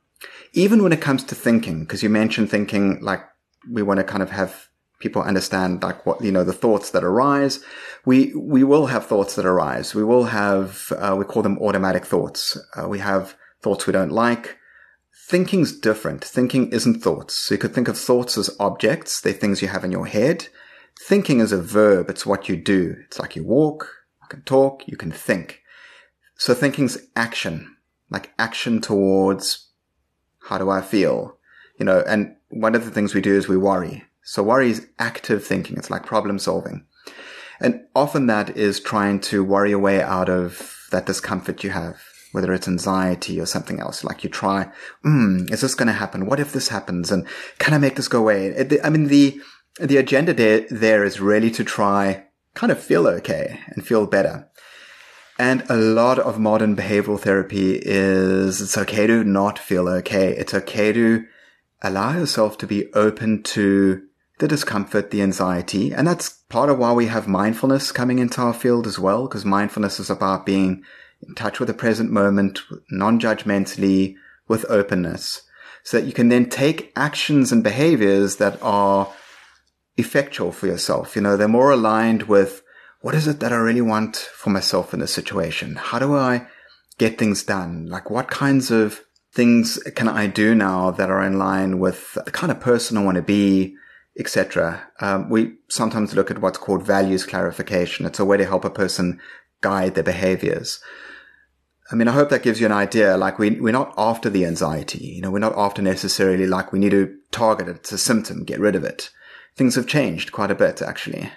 Even 0.53 0.81
when 0.81 0.93
it 0.93 1.01
comes 1.01 1.23
to 1.25 1.35
thinking, 1.35 1.81
because 1.81 2.01
you 2.01 2.09
mentioned 2.09 2.49
thinking 2.49 2.99
like 3.01 3.21
we 3.69 3.81
want 3.81 3.99
to 3.99 4.03
kind 4.03 4.23
of 4.23 4.31
have 4.31 4.69
people 4.99 5.21
understand 5.21 5.83
like 5.83 6.05
what 6.05 6.23
you 6.23 6.31
know 6.31 6.43
the 6.43 6.53
thoughts 6.53 6.91
that 6.91 7.03
arise. 7.03 7.63
We 8.05 8.33
we 8.35 8.63
will 8.63 8.87
have 8.87 9.05
thoughts 9.05 9.35
that 9.35 9.45
arise. 9.45 9.93
We 9.93 10.03
will 10.03 10.25
have 10.25 10.91
uh, 10.97 11.15
we 11.17 11.25
call 11.25 11.43
them 11.43 11.59
automatic 11.59 12.05
thoughts. 12.05 12.57
Uh, 12.75 12.87
we 12.87 12.99
have 12.99 13.35
thoughts 13.61 13.87
we 13.87 13.93
don't 13.93 14.11
like. 14.11 14.57
Thinking's 15.27 15.77
different. 15.77 16.23
Thinking 16.23 16.71
isn't 16.71 17.01
thoughts. 17.01 17.33
So 17.35 17.55
you 17.55 17.59
could 17.59 17.73
think 17.73 17.87
of 17.87 17.97
thoughts 17.97 18.37
as 18.37 18.55
objects. 18.59 19.21
They're 19.21 19.33
things 19.33 19.61
you 19.61 19.69
have 19.69 19.83
in 19.83 19.91
your 19.91 20.07
head. 20.07 20.47
Thinking 21.07 21.39
is 21.39 21.51
a 21.51 21.61
verb. 21.61 22.09
It's 22.09 22.25
what 22.25 22.49
you 22.49 22.55
do. 22.55 22.95
It's 23.05 23.19
like 23.19 23.35
you 23.35 23.43
walk. 23.43 23.89
You 24.21 24.27
can 24.29 24.41
talk. 24.43 24.87
You 24.87 24.97
can 24.97 25.11
think. 25.11 25.61
So 26.35 26.53
thinking's 26.53 26.97
action 27.15 27.73
like 28.13 28.31
action 28.37 28.79
towards 28.79 29.71
how 30.47 30.57
do 30.57 30.69
i 30.69 30.81
feel? 30.81 31.37
You 31.77 31.85
know 31.85 32.03
and 32.07 32.35
one 32.53 32.75
of 32.75 32.85
the 32.85 32.91
things 32.91 33.13
we 33.13 33.21
do 33.21 33.35
is 33.35 33.47
we 33.47 33.57
worry. 33.57 34.03
So 34.23 34.43
worry 34.43 34.69
is 34.69 34.87
active 34.99 35.45
thinking. 35.45 35.77
It's 35.77 35.89
like 35.89 36.05
problem 36.05 36.39
solving. 36.39 36.85
And 37.59 37.81
often 37.95 38.27
that 38.27 38.55
is 38.57 38.79
trying 38.79 39.19
to 39.21 39.43
worry 39.43 39.71
a 39.71 39.79
way 39.79 40.01
out 40.01 40.29
of 40.29 40.87
that 40.91 41.05
discomfort 41.05 41.63
you 41.63 41.71
have, 41.71 41.97
whether 42.31 42.53
it's 42.53 42.67
anxiety 42.67 43.39
or 43.39 43.45
something 43.45 43.79
else. 43.79 44.03
Like 44.03 44.23
you 44.23 44.29
try, 44.29 44.71
hmm, 45.01 45.45
is 45.49 45.61
this 45.61 45.75
going 45.75 45.87
to 45.87 45.93
happen? 45.93 46.25
What 46.25 46.39
if 46.39 46.53
this 46.53 46.69
happens? 46.69 47.11
And 47.11 47.27
can 47.59 47.73
I 47.73 47.77
make 47.77 47.95
this 47.95 48.07
go 48.07 48.19
away? 48.19 48.67
I 48.83 48.89
mean, 48.89 49.07
the, 49.07 49.39
the 49.79 49.97
agenda 49.97 50.33
there, 50.33 50.65
there 50.69 51.03
is 51.03 51.19
really 51.19 51.51
to 51.51 51.63
try 51.63 52.25
kind 52.53 52.71
of 52.71 52.81
feel 52.81 53.07
okay 53.07 53.59
and 53.67 53.85
feel 53.85 54.05
better. 54.05 54.47
And 55.39 55.63
a 55.67 55.75
lot 55.75 56.19
of 56.19 56.39
modern 56.39 56.75
behavioral 56.75 57.19
therapy 57.19 57.79
is 57.81 58.61
it's 58.61 58.77
okay 58.77 59.07
to 59.07 59.23
not 59.23 59.57
feel 59.57 59.89
okay. 59.89 60.35
It's 60.35 60.53
okay 60.53 60.93
to 60.93 61.25
allow 61.83 62.17
yourself 62.17 62.57
to 62.59 62.67
be 62.67 62.91
open 62.93 63.43
to 63.43 64.01
the 64.39 64.47
discomfort, 64.47 65.11
the 65.11 65.21
anxiety. 65.21 65.93
And 65.93 66.07
that's 66.07 66.29
part 66.49 66.69
of 66.69 66.79
why 66.79 66.93
we 66.93 67.05
have 67.07 67.27
mindfulness 67.27 67.91
coming 67.91 68.19
into 68.19 68.41
our 68.41 68.53
field 68.53 68.87
as 68.87 68.97
well, 68.97 69.27
because 69.27 69.45
mindfulness 69.45 69.99
is 69.99 70.09
about 70.09 70.45
being 70.45 70.83
in 71.27 71.35
touch 71.35 71.59
with 71.59 71.67
the 71.67 71.73
present 71.73 72.11
moment, 72.11 72.61
non-judgmentally, 72.89 74.15
with 74.47 74.65
openness, 74.69 75.43
so 75.83 75.99
that 75.99 76.05
you 76.05 76.13
can 76.13 76.29
then 76.29 76.49
take 76.49 76.91
actions 76.95 77.51
and 77.51 77.63
behaviors 77.63 78.37
that 78.37 78.57
are 78.61 79.13
effectual 79.95 80.51
for 80.51 80.67
yourself. 80.67 81.15
You 81.15 81.21
know, 81.21 81.37
they're 81.37 81.47
more 81.47 81.71
aligned 81.71 82.23
with 82.23 82.61
what 83.01 83.15
is 83.15 83.27
it 83.27 83.39
that 83.39 83.53
I 83.53 83.57
really 83.57 83.81
want 83.81 84.15
for 84.15 84.49
myself 84.49 84.93
in 84.93 84.99
this 84.99 85.13
situation? 85.13 85.75
How 85.75 85.99
do 85.99 86.15
I 86.15 86.47
get 86.97 87.17
things 87.17 87.43
done? 87.43 87.85
Like 87.87 88.09
what 88.09 88.29
kinds 88.29 88.71
of 88.71 89.01
things 89.33 89.79
can 89.95 90.07
I 90.07 90.27
do 90.27 90.53
now 90.53 90.91
that 90.91 91.09
are 91.09 91.23
in 91.23 91.39
line 91.39 91.79
with 91.79 92.13
the 92.25 92.31
kind 92.31 92.51
of 92.51 92.59
person 92.59 92.97
I 92.97 93.03
want 93.03 93.15
to 93.15 93.23
be, 93.23 93.75
etc. 94.17 94.87
Um, 94.99 95.29
we 95.29 95.55
sometimes 95.69 96.13
look 96.13 96.29
at 96.29 96.39
what's 96.39 96.59
called 96.59 96.85
values 96.85 97.25
clarification. 97.25 98.05
It's 98.05 98.19
a 98.19 98.25
way 98.25 98.37
to 98.37 98.45
help 98.45 98.63
a 98.63 98.69
person 98.69 99.19
guide 99.61 99.95
their 99.95 100.03
behaviors. 100.03 100.79
I 101.91 101.95
mean, 101.95 102.07
I 102.07 102.13
hope 102.13 102.29
that 102.29 102.43
gives 102.43 102.59
you 102.59 102.67
an 102.67 102.71
idea. 102.71 103.17
Like 103.17 103.39
we, 103.39 103.59
we're 103.59 103.73
not 103.73 103.93
after 103.97 104.29
the 104.29 104.45
anxiety. 104.45 105.05
You 105.05 105.21
know, 105.21 105.31
we're 105.31 105.39
not 105.39 105.57
after 105.57 105.81
necessarily 105.81 106.45
like 106.45 106.71
we 106.71 106.79
need 106.79 106.91
to 106.91 107.15
target 107.31 107.67
it. 107.67 107.77
It's 107.77 107.91
a 107.91 107.97
symptom, 107.97 108.43
get 108.43 108.59
rid 108.59 108.75
of 108.75 108.83
it. 108.83 109.09
Things 109.55 109.75
have 109.75 109.87
changed 109.87 110.31
quite 110.31 110.51
a 110.51 110.55
bit, 110.55 110.81
actually. 110.81 111.31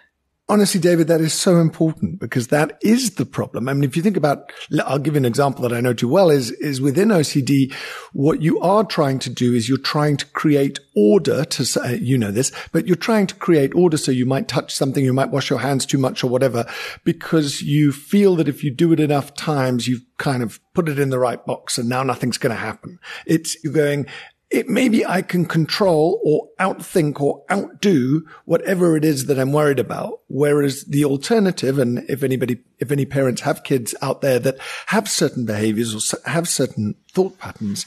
Honestly, 0.49 0.81
David, 0.81 1.09
that 1.09 1.21
is 1.21 1.33
so 1.33 1.59
important 1.59 2.21
because 2.21 2.49
that 2.49 2.79
is 2.83 3.13
the 3.13 3.27
problem. 3.27 3.69
I 3.69 3.73
mean, 3.73 3.85
if 3.85 3.97
you 3.97 4.03
think 4.03 4.17
about, 4.17 4.53
I'll 4.85 4.99
give 4.99 5.15
you 5.15 5.19
an 5.19 5.25
example 5.25 5.63
that 5.63 5.77
I 5.77 5.81
know 5.81 5.93
too 5.93 6.09
well 6.09 6.31
is, 6.31 6.51
is 6.53 6.81
within 6.81 7.09
OCD, 7.09 7.73
what 8.13 8.43
you 8.43 8.61
are 8.61 8.85
trying 8.85 9.19
to 9.21 9.31
do 9.31 9.55
is 9.55 9.69
you're 9.69 9.79
trying 9.79 10.17
to 10.19 10.27
create 10.27 10.79
order 10.95 11.45
to 11.45 11.65
say, 11.65 11.81
uh, 11.81 11.91
you 11.91 12.17
know 12.17 12.31
this, 12.31 12.53
but 12.73 12.87
you're 12.87 12.97
trying 12.97 13.27
to 13.27 13.35
create 13.35 13.75
order. 13.75 13.97
So 13.97 14.13
you 14.13 14.27
might 14.27 14.49
touch 14.49 14.75
something, 14.75 15.05
you 15.05 15.13
might 15.13 15.31
wash 15.31 15.51
your 15.51 15.59
hands 15.59 15.85
too 15.85 15.99
much 15.99 16.23
or 16.23 16.29
whatever, 16.29 16.65
because 17.05 17.63
you 17.63 17.93
feel 17.93 18.37
that 18.37 18.49
if 18.49 18.63
you 18.63 18.73
do 18.73 18.93
it 18.93 19.01
enough 19.01 19.35
times, 19.35 19.89
you've 19.89 20.05
kind 20.19 20.43
of 20.43 20.61
put 20.75 20.89
it 20.89 20.99
in 20.99 21.11
the 21.11 21.19
right 21.19 21.45
box 21.45 21.77
and 21.79 21.89
now 21.89 22.03
nothing's 22.03 22.39
going 22.39 22.55
to 22.55 22.61
happen. 22.61 22.99
It's 23.27 23.63
you're 23.65 23.73
going, 23.73 24.07
it 24.51 24.69
maybe 24.69 25.05
I 25.05 25.23
can 25.23 25.45
control 25.45 26.21
or 26.25 26.49
outthink 26.61 27.21
or 27.21 27.45
outdo 27.51 28.25
whatever 28.45 28.97
it 28.97 29.05
is 29.05 29.27
that 29.27 29.39
I'm 29.39 29.53
worried 29.53 29.81
about. 29.81 30.21
Whereas 30.29 30.85
the 30.85 31.05
alternative, 31.05 31.79
and 31.79 31.99
if 32.09 32.23
anybody, 32.23 32.59
if 32.79 32.93
any 32.93 33.07
parents 33.07 33.43
have 33.43 33.65
kids 33.65 33.95
out 34.03 34.21
there 34.21 34.39
that 34.39 34.59
have 34.87 35.09
certain 35.09 35.47
behaviors 35.47 35.95
or 35.95 36.31
have 36.31 36.49
certain 36.49 36.95
thought 37.13 37.39
patterns, 37.39 37.87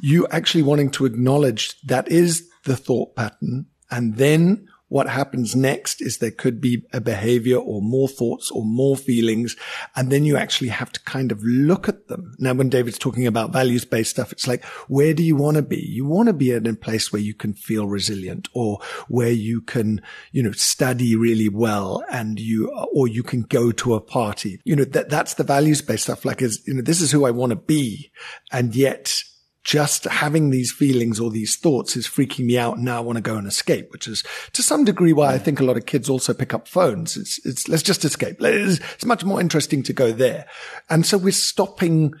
you 0.00 0.26
actually 0.30 0.62
wanting 0.62 0.90
to 0.92 1.04
acknowledge 1.04 1.78
that 1.82 2.10
is 2.10 2.48
the 2.64 2.76
thought 2.76 3.14
pattern 3.14 3.66
and 3.90 4.16
then 4.16 4.68
what 4.88 5.08
happens 5.08 5.54
next 5.54 6.00
is 6.00 6.18
there 6.18 6.30
could 6.30 6.60
be 6.60 6.84
a 6.92 7.00
behavior 7.00 7.56
or 7.56 7.82
more 7.82 8.08
thoughts 8.08 8.50
or 8.50 8.64
more 8.64 8.96
feelings. 8.96 9.56
And 9.94 10.10
then 10.10 10.24
you 10.24 10.36
actually 10.36 10.68
have 10.68 10.90
to 10.92 11.00
kind 11.00 11.30
of 11.30 11.42
look 11.42 11.88
at 11.88 12.08
them. 12.08 12.34
Now, 12.38 12.54
when 12.54 12.68
David's 12.68 12.98
talking 12.98 13.26
about 13.26 13.52
values 13.52 13.84
based 13.84 14.10
stuff, 14.10 14.32
it's 14.32 14.48
like, 14.48 14.64
where 14.88 15.12
do 15.12 15.22
you 15.22 15.36
want 15.36 15.56
to 15.56 15.62
be? 15.62 15.80
You 15.80 16.06
want 16.06 16.28
to 16.28 16.32
be 16.32 16.52
in 16.52 16.66
a 16.66 16.74
place 16.74 17.12
where 17.12 17.22
you 17.22 17.34
can 17.34 17.52
feel 17.52 17.86
resilient 17.86 18.48
or 18.54 18.78
where 19.08 19.30
you 19.30 19.60
can, 19.60 20.00
you 20.32 20.42
know, 20.42 20.52
study 20.52 21.16
really 21.16 21.48
well 21.48 22.02
and 22.10 22.40
you, 22.40 22.70
or 22.94 23.06
you 23.06 23.22
can 23.22 23.42
go 23.42 23.72
to 23.72 23.94
a 23.94 24.00
party. 24.00 24.60
You 24.64 24.76
know, 24.76 24.84
that, 24.84 25.10
that's 25.10 25.34
the 25.34 25.44
values 25.44 25.82
based 25.82 26.04
stuff. 26.04 26.24
Like 26.24 26.40
is, 26.40 26.66
you 26.66 26.74
know, 26.74 26.82
this 26.82 27.00
is 27.02 27.12
who 27.12 27.26
I 27.26 27.30
want 27.30 27.50
to 27.50 27.56
be. 27.56 28.10
And 28.50 28.74
yet 28.74 29.22
just 29.68 30.04
having 30.04 30.48
these 30.48 30.72
feelings 30.72 31.20
or 31.20 31.30
these 31.30 31.54
thoughts 31.54 31.94
is 31.94 32.08
freaking 32.08 32.46
me 32.46 32.56
out. 32.56 32.76
And 32.76 32.86
now 32.86 32.96
I 32.96 33.00
want 33.00 33.16
to 33.16 33.22
go 33.22 33.36
and 33.36 33.46
escape, 33.46 33.92
which 33.92 34.08
is 34.08 34.24
to 34.54 34.62
some 34.62 34.82
degree 34.82 35.12
why 35.12 35.34
I 35.34 35.36
think 35.36 35.60
a 35.60 35.64
lot 35.64 35.76
of 35.76 35.84
kids 35.84 36.08
also 36.08 36.32
pick 36.32 36.54
up 36.54 36.66
phones. 36.66 37.18
It's, 37.18 37.38
it's, 37.44 37.68
let's 37.68 37.82
just 37.82 38.02
escape. 38.02 38.38
It's, 38.40 38.80
it's 38.94 39.04
much 39.04 39.26
more 39.26 39.42
interesting 39.42 39.82
to 39.82 39.92
go 39.92 40.10
there. 40.10 40.46
And 40.88 41.04
so 41.04 41.18
we're 41.18 41.32
stopping, 41.32 42.14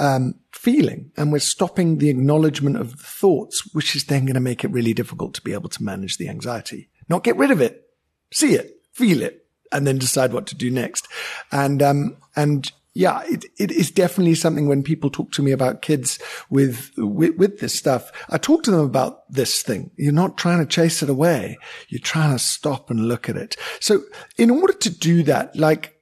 um, 0.00 0.34
feeling 0.50 1.12
and 1.16 1.30
we're 1.30 1.38
stopping 1.38 1.98
the 1.98 2.10
acknowledgement 2.10 2.76
of 2.76 2.96
the 2.96 3.04
thoughts, 3.04 3.72
which 3.72 3.94
is 3.94 4.06
then 4.06 4.24
going 4.24 4.34
to 4.34 4.40
make 4.40 4.64
it 4.64 4.72
really 4.72 4.92
difficult 4.92 5.34
to 5.34 5.42
be 5.42 5.52
able 5.52 5.68
to 5.68 5.84
manage 5.84 6.18
the 6.18 6.28
anxiety, 6.28 6.90
not 7.08 7.22
get 7.22 7.36
rid 7.36 7.52
of 7.52 7.60
it, 7.60 7.90
see 8.34 8.54
it, 8.54 8.82
feel 8.90 9.22
it, 9.22 9.46
and 9.70 9.86
then 9.86 9.98
decide 9.98 10.32
what 10.32 10.48
to 10.48 10.56
do 10.56 10.68
next. 10.68 11.06
And, 11.52 11.80
um, 11.80 12.16
and 12.34 12.72
yeah, 12.94 13.22
it, 13.26 13.44
it 13.58 13.70
is 13.70 13.90
definitely 13.90 14.34
something 14.34 14.66
when 14.66 14.82
people 14.82 15.10
talk 15.10 15.30
to 15.32 15.42
me 15.42 15.52
about 15.52 15.82
kids 15.82 16.18
with, 16.50 16.90
with, 16.96 17.36
with 17.36 17.60
this 17.60 17.74
stuff. 17.74 18.10
I 18.28 18.38
talk 18.38 18.64
to 18.64 18.70
them 18.70 18.80
about 18.80 19.30
this 19.30 19.62
thing. 19.62 19.90
You're 19.96 20.12
not 20.12 20.36
trying 20.36 20.58
to 20.58 20.66
chase 20.66 21.02
it 21.02 21.10
away. 21.10 21.58
You're 21.88 22.00
trying 22.00 22.32
to 22.32 22.38
stop 22.38 22.90
and 22.90 23.06
look 23.06 23.28
at 23.28 23.36
it. 23.36 23.56
So 23.80 24.02
in 24.36 24.50
order 24.50 24.72
to 24.72 24.90
do 24.90 25.22
that, 25.24 25.54
like, 25.54 25.94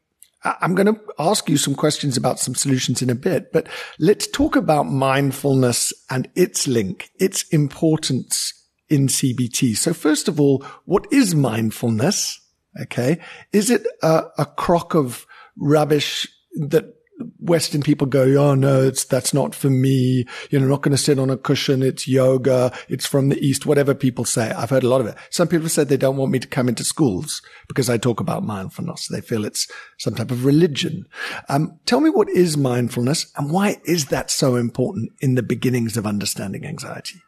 I'm 0.44 0.74
going 0.74 0.86
to 0.86 1.00
ask 1.18 1.48
you 1.48 1.56
some 1.56 1.74
questions 1.74 2.16
about 2.16 2.38
some 2.38 2.54
solutions 2.54 3.02
in 3.02 3.10
a 3.10 3.14
bit, 3.14 3.52
but 3.52 3.66
let's 3.98 4.26
talk 4.28 4.54
about 4.54 4.84
mindfulness 4.84 5.92
and 6.08 6.30
its 6.34 6.68
link, 6.68 7.10
its 7.18 7.42
importance 7.48 8.52
in 8.88 9.08
CBT. 9.08 9.76
So 9.76 9.92
first 9.92 10.28
of 10.28 10.40
all, 10.40 10.64
what 10.84 11.06
is 11.12 11.34
mindfulness? 11.34 12.40
Okay. 12.80 13.18
Is 13.52 13.70
it 13.70 13.86
a, 14.02 14.24
a 14.38 14.46
crock 14.46 14.94
of 14.94 15.26
rubbish 15.56 16.28
that 16.56 16.96
Western 17.38 17.82
people 17.82 18.06
go, 18.06 18.24
oh 18.36 18.54
no, 18.54 18.82
it's, 18.82 19.04
that's 19.04 19.32
not 19.32 19.54
for 19.54 19.70
me. 19.70 20.26
You 20.50 20.58
know, 20.58 20.66
not 20.66 20.82
going 20.82 20.96
to 20.96 21.02
sit 21.02 21.18
on 21.18 21.30
a 21.30 21.36
cushion. 21.36 21.82
It's 21.82 22.06
yoga. 22.06 22.72
It's 22.88 23.06
from 23.06 23.28
the 23.28 23.38
East, 23.38 23.66
whatever 23.66 23.94
people 23.94 24.24
say. 24.24 24.50
I've 24.50 24.70
heard 24.70 24.84
a 24.84 24.88
lot 24.88 25.00
of 25.00 25.06
it. 25.06 25.16
Some 25.30 25.48
people 25.48 25.68
said 25.68 25.88
they 25.88 25.96
don't 25.96 26.16
want 26.16 26.32
me 26.32 26.38
to 26.38 26.48
come 26.48 26.68
into 26.68 26.84
schools 26.84 27.40
because 27.68 27.88
I 27.88 27.96
talk 27.96 28.20
about 28.20 28.44
mindfulness. 28.44 29.08
They 29.08 29.20
feel 29.20 29.44
it's 29.44 29.66
some 29.98 30.14
type 30.14 30.30
of 30.30 30.44
religion. 30.44 31.06
Um, 31.48 31.78
tell 31.86 32.00
me 32.00 32.10
what 32.10 32.28
is 32.28 32.56
mindfulness 32.56 33.32
and 33.36 33.50
why 33.50 33.80
is 33.84 34.06
that 34.06 34.30
so 34.30 34.56
important 34.56 35.12
in 35.20 35.36
the 35.36 35.42
beginnings 35.42 35.96
of 35.96 36.06
understanding 36.06 36.66
anxiety? 36.66 37.22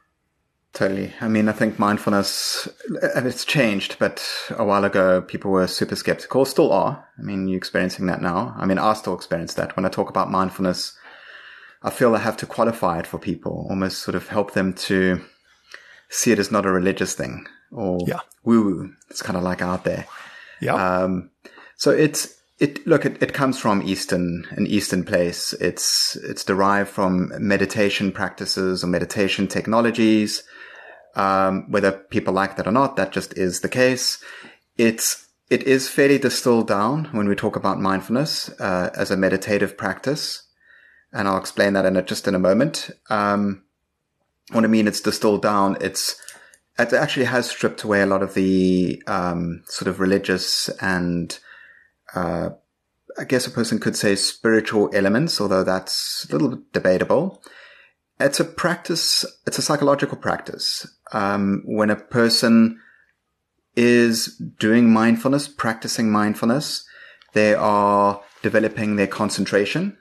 Totally. 0.78 1.12
I 1.20 1.26
mean, 1.26 1.48
I 1.48 1.52
think 1.52 1.80
mindfulness, 1.80 2.68
it's 3.02 3.44
changed, 3.44 3.96
but 3.98 4.24
a 4.50 4.64
while 4.64 4.84
ago, 4.84 5.20
people 5.20 5.50
were 5.50 5.66
super 5.66 5.96
skeptical, 5.96 6.44
still 6.44 6.70
are. 6.70 7.04
I 7.18 7.20
mean, 7.22 7.48
you're 7.48 7.58
experiencing 7.58 8.06
that 8.06 8.22
now. 8.22 8.54
I 8.56 8.64
mean, 8.64 8.78
I 8.78 8.92
still 8.92 9.16
experience 9.16 9.54
that. 9.54 9.74
When 9.74 9.84
I 9.84 9.88
talk 9.88 10.08
about 10.08 10.30
mindfulness, 10.30 10.96
I 11.82 11.90
feel 11.90 12.14
I 12.14 12.20
have 12.20 12.36
to 12.36 12.46
qualify 12.46 13.00
it 13.00 13.08
for 13.08 13.18
people, 13.18 13.66
almost 13.68 14.02
sort 14.02 14.14
of 14.14 14.28
help 14.28 14.52
them 14.52 14.72
to 14.74 15.20
see 16.10 16.30
it 16.30 16.38
as 16.38 16.52
not 16.52 16.64
a 16.64 16.70
religious 16.70 17.12
thing 17.12 17.48
or 17.72 17.98
yeah. 18.06 18.20
woo 18.44 18.62
woo. 18.62 18.94
It's 19.10 19.20
kind 19.20 19.36
of 19.36 19.42
like 19.42 19.60
out 19.60 19.82
there. 19.82 20.06
Yeah. 20.60 20.74
Um, 20.74 21.30
so 21.76 21.90
it's, 21.90 22.40
it, 22.60 22.86
look, 22.86 23.04
it, 23.04 23.20
it 23.20 23.34
comes 23.34 23.58
from 23.58 23.82
Eastern, 23.82 24.46
an 24.50 24.68
Eastern 24.68 25.02
place. 25.02 25.54
It's, 25.54 26.14
it's 26.14 26.44
derived 26.44 26.90
from 26.90 27.32
meditation 27.44 28.12
practices 28.12 28.84
or 28.84 28.86
meditation 28.86 29.48
technologies 29.48 30.44
um, 31.18 31.70
whether 31.70 31.92
people 31.92 32.32
like 32.32 32.56
that 32.56 32.66
or 32.66 32.72
not, 32.72 32.96
that 32.96 33.12
just 33.12 33.36
is 33.36 33.60
the 33.60 33.68
case. 33.68 34.22
It's 34.76 35.26
it 35.50 35.64
is 35.64 35.88
fairly 35.88 36.18
distilled 36.18 36.68
down 36.68 37.06
when 37.06 37.28
we 37.28 37.34
talk 37.34 37.56
about 37.56 37.80
mindfulness 37.80 38.48
uh, 38.60 38.90
as 38.94 39.10
a 39.10 39.16
meditative 39.16 39.76
practice, 39.76 40.44
and 41.12 41.26
I'll 41.26 41.38
explain 41.38 41.72
that 41.72 41.86
in 41.86 41.96
a, 41.96 42.02
just 42.02 42.28
in 42.28 42.34
a 42.34 42.38
moment. 42.38 42.90
Um, 43.10 43.64
what 44.52 44.64
I 44.64 44.68
mean, 44.68 44.86
it's 44.86 45.00
distilled 45.00 45.42
down. 45.42 45.76
It's 45.80 46.20
it 46.78 46.92
actually 46.92 47.26
has 47.26 47.50
stripped 47.50 47.82
away 47.82 48.02
a 48.02 48.06
lot 48.06 48.22
of 48.22 48.34
the 48.34 49.02
um, 49.08 49.64
sort 49.66 49.88
of 49.88 49.98
religious 49.98 50.68
and 50.80 51.36
uh, 52.14 52.50
I 53.18 53.24
guess 53.24 53.46
a 53.48 53.50
person 53.50 53.80
could 53.80 53.96
say 53.96 54.14
spiritual 54.14 54.90
elements, 54.94 55.40
although 55.40 55.64
that's 55.64 56.26
a 56.28 56.32
little 56.32 56.50
bit 56.50 56.72
debatable. 56.72 57.42
It's 58.20 58.40
a 58.40 58.44
practice. 58.44 59.24
It's 59.46 59.58
a 59.58 59.62
psychological 59.62 60.16
practice. 60.16 60.86
Um, 61.12 61.62
when 61.64 61.90
a 61.90 61.96
person 61.96 62.80
is 63.76 64.36
doing 64.58 64.90
mindfulness, 64.90 65.48
practicing 65.48 66.10
mindfulness, 66.10 66.86
they 67.32 67.54
are 67.54 68.20
developing 68.42 68.96
their 68.96 69.06
concentration 69.06 69.96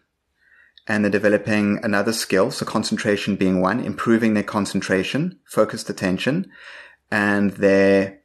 and 0.87 1.03
they're 1.03 1.11
developing 1.11 1.79
another 1.83 2.13
skill. 2.13 2.49
So 2.49 2.65
concentration 2.65 3.35
being 3.35 3.61
one, 3.61 3.79
improving 3.79 4.33
their 4.33 4.43
concentration, 4.43 5.39
focused 5.45 5.89
attention, 5.89 6.49
and 7.11 7.51
their 7.51 8.19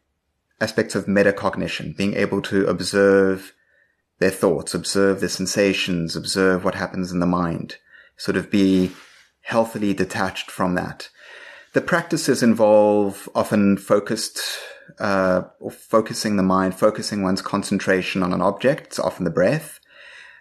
aspects 0.60 0.94
of 0.94 1.06
metacognition, 1.06 1.96
being 1.96 2.14
able 2.14 2.40
to 2.42 2.66
observe 2.66 3.52
their 4.20 4.30
thoughts, 4.30 4.74
observe 4.74 5.20
their 5.20 5.28
sensations, 5.28 6.14
observe 6.14 6.64
what 6.64 6.76
happens 6.76 7.10
in 7.10 7.18
the 7.18 7.26
mind, 7.26 7.76
sort 8.16 8.36
of 8.36 8.50
be 8.50 8.92
healthily 9.42 9.92
detached 9.92 10.50
from 10.50 10.76
that. 10.76 11.08
The 11.72 11.80
practices 11.80 12.42
involve 12.42 13.28
often 13.34 13.78
focused, 13.78 14.40
uh, 14.98 15.42
focusing 15.70 16.36
the 16.36 16.42
mind, 16.42 16.74
focusing 16.74 17.22
one's 17.22 17.40
concentration 17.40 18.22
on 18.22 18.34
an 18.34 18.42
object. 18.42 18.88
It's 18.88 18.98
often 18.98 19.24
the 19.24 19.30
breath. 19.30 19.80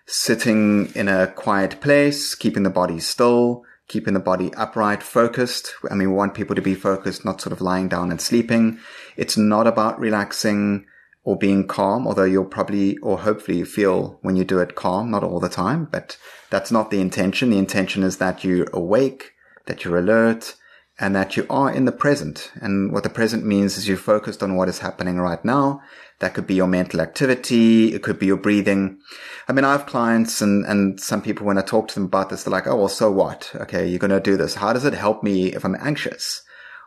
Sitting 0.06 0.92
in 0.94 1.08
a 1.08 1.28
quiet 1.28 1.80
place, 1.80 2.36
keeping 2.36 2.64
the 2.64 2.70
body 2.70 3.00
still, 3.00 3.64
keeping 3.88 4.14
the 4.14 4.20
body 4.20 4.54
upright, 4.56 5.02
focused. 5.02 5.74
I 5.90 5.96
mean, 5.96 6.10
we 6.10 6.16
want 6.16 6.34
people 6.34 6.56
to 6.56 6.62
be 6.62 6.76
focused, 6.76 7.24
not 7.24 7.40
sort 7.40 7.54
of 7.54 7.62
lying 7.62 7.88
down 7.88 8.12
and 8.12 8.20
sleeping. 8.20 8.80
It's 9.16 9.38
not 9.38 9.68
about 9.68 10.00
relaxing 10.00 10.86
or 11.24 11.38
being 11.38 11.66
calm, 11.66 12.08
although 12.08 12.26
you'll 12.26 12.46
probably 12.46 12.98
or 12.98 13.20
hopefully 13.20 13.64
feel 13.64 14.18
when 14.22 14.36
you 14.36 14.44
do 14.44 14.60
it 14.60 14.76
calm, 14.76 15.12
not 15.12 15.24
all 15.24 15.40
the 15.40 15.48
time, 15.48 15.86
but 15.86 16.18
that's 16.50 16.72
not 16.72 16.92
the 16.92 17.00
intention. 17.00 17.52
The 17.52 17.58
intention 17.58 18.04
is 18.04 18.18
that 18.18 18.44
you're 18.44 18.68
awake, 18.74 19.32
that 19.68 19.86
you're 19.86 20.00
alert, 20.00 20.56
and 21.02 21.16
that 21.16 21.36
you 21.36 21.48
are 21.50 21.72
in 21.72 21.86
the 21.86 21.92
present. 21.92 22.52
And 22.62 22.94
what 22.94 23.02
the 23.02 23.10
present 23.10 23.44
means 23.44 23.76
is 23.76 23.88
you're 23.88 23.98
focused 23.98 24.44
on 24.44 24.56
what 24.56 24.70
is 24.70 24.80
happening 24.80 25.18
right 25.18 25.44
now. 25.44 25.82
That 26.20 26.36
could 26.36 26.46
be 26.46 26.54
your 26.54 26.68
mental 26.68 27.02
activity. 27.02 27.96
It 27.96 28.04
could 28.04 28.20
be 28.20 28.28
your 28.28 28.38
breathing. 28.38 29.00
I 29.48 29.54
mean, 29.54 29.66
I 29.66 29.72
have 29.72 29.88
clients 29.88 30.44
and, 30.44 30.64
and 30.64 31.02
some 31.02 31.24
people, 31.24 31.48
when 31.48 31.58
I 31.58 31.64
talk 31.64 31.88
to 31.88 31.96
them 31.96 32.06
about 32.06 32.30
this, 32.30 32.44
they're 32.44 32.52
like, 32.52 32.68
Oh, 32.68 32.76
well, 32.76 32.88
so 32.88 33.12
what? 33.12 33.52
Okay. 33.56 33.88
You're 33.88 33.98
going 33.98 34.12
to 34.12 34.20
do 34.20 34.38
this. 34.38 34.56
How 34.56 34.74
does 34.74 34.86
it 34.86 34.94
help 34.94 35.24
me 35.24 35.48
if 35.48 35.66
I'm 35.66 35.76
anxious 35.82 36.44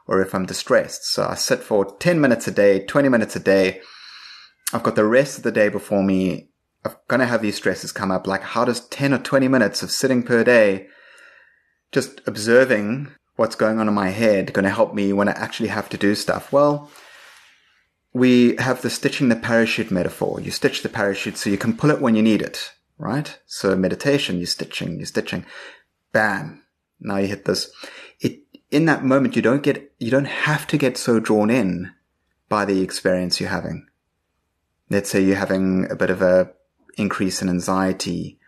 or 0.06 0.22
if 0.22 0.32
I'm 0.32 0.46
distressed? 0.46 1.06
So 1.06 1.26
I 1.28 1.34
sit 1.34 1.58
for 1.58 1.84
10 1.96 2.20
minutes 2.20 2.46
a 2.46 2.52
day, 2.52 2.86
20 2.86 3.08
minutes 3.08 3.34
a 3.34 3.40
day. 3.40 3.80
I've 4.72 4.84
got 4.84 4.94
the 4.94 5.04
rest 5.04 5.38
of 5.38 5.42
the 5.42 5.52
day 5.52 5.68
before 5.68 6.04
me. 6.04 6.50
I'm 6.84 6.94
going 7.08 7.20
to 7.20 7.26
have 7.26 7.42
these 7.42 7.56
stresses 7.56 7.90
come 7.90 8.12
up. 8.12 8.28
Like, 8.28 8.42
how 8.42 8.64
does 8.64 8.86
10 8.88 9.12
or 9.12 9.18
20 9.18 9.48
minutes 9.48 9.82
of 9.82 9.90
sitting 9.90 10.22
per 10.22 10.44
day, 10.44 10.86
just 11.90 12.20
observing 12.28 13.10
what's 13.36 13.56
going 13.56 13.78
on 13.78 13.88
in 13.88 13.94
my 13.94 14.10
head 14.10 14.52
going 14.52 14.64
to 14.64 14.70
help 14.70 14.94
me 14.94 15.12
when 15.12 15.28
I 15.28 15.32
actually 15.32 15.68
have 15.68 15.88
to 15.90 15.98
do 15.98 16.14
stuff? 16.14 16.52
Well, 16.52 16.90
we 18.12 18.56
have 18.56 18.82
the 18.82 18.90
stitching 18.90 19.28
the 19.28 19.36
parachute 19.36 19.90
metaphor. 19.90 20.40
You 20.40 20.50
stitch 20.50 20.82
the 20.82 20.88
parachute 20.88 21.36
so 21.36 21.50
you 21.50 21.58
can 21.58 21.76
pull 21.76 21.90
it 21.90 22.00
when 22.00 22.14
you 22.14 22.22
need 22.22 22.42
it, 22.42 22.72
right? 22.96 23.38
So 23.46 23.74
meditation, 23.74 24.38
you're 24.38 24.46
stitching, 24.46 24.96
you're 24.96 25.06
stitching. 25.06 25.44
Bam. 26.12 26.62
Now 27.00 27.16
you 27.16 27.26
hit 27.26 27.44
this. 27.44 27.70
It, 28.20 28.40
in 28.70 28.84
that 28.86 29.04
moment, 29.04 29.34
you 29.34 29.42
don't 29.42 29.64
get, 29.64 29.92
you 29.98 30.10
don't 30.10 30.26
have 30.26 30.66
to 30.68 30.78
get 30.78 30.96
so 30.96 31.18
drawn 31.18 31.50
in 31.50 31.92
by 32.48 32.64
the 32.64 32.82
experience 32.82 33.40
you're 33.40 33.50
having. 33.50 33.86
Let's 34.90 35.10
say 35.10 35.22
you're 35.22 35.36
having 35.36 35.90
a 35.90 35.96
bit 35.96 36.10
of 36.10 36.22
a 36.22 36.52
increase 36.96 37.42
in 37.42 37.48
anxiety, 37.48 38.38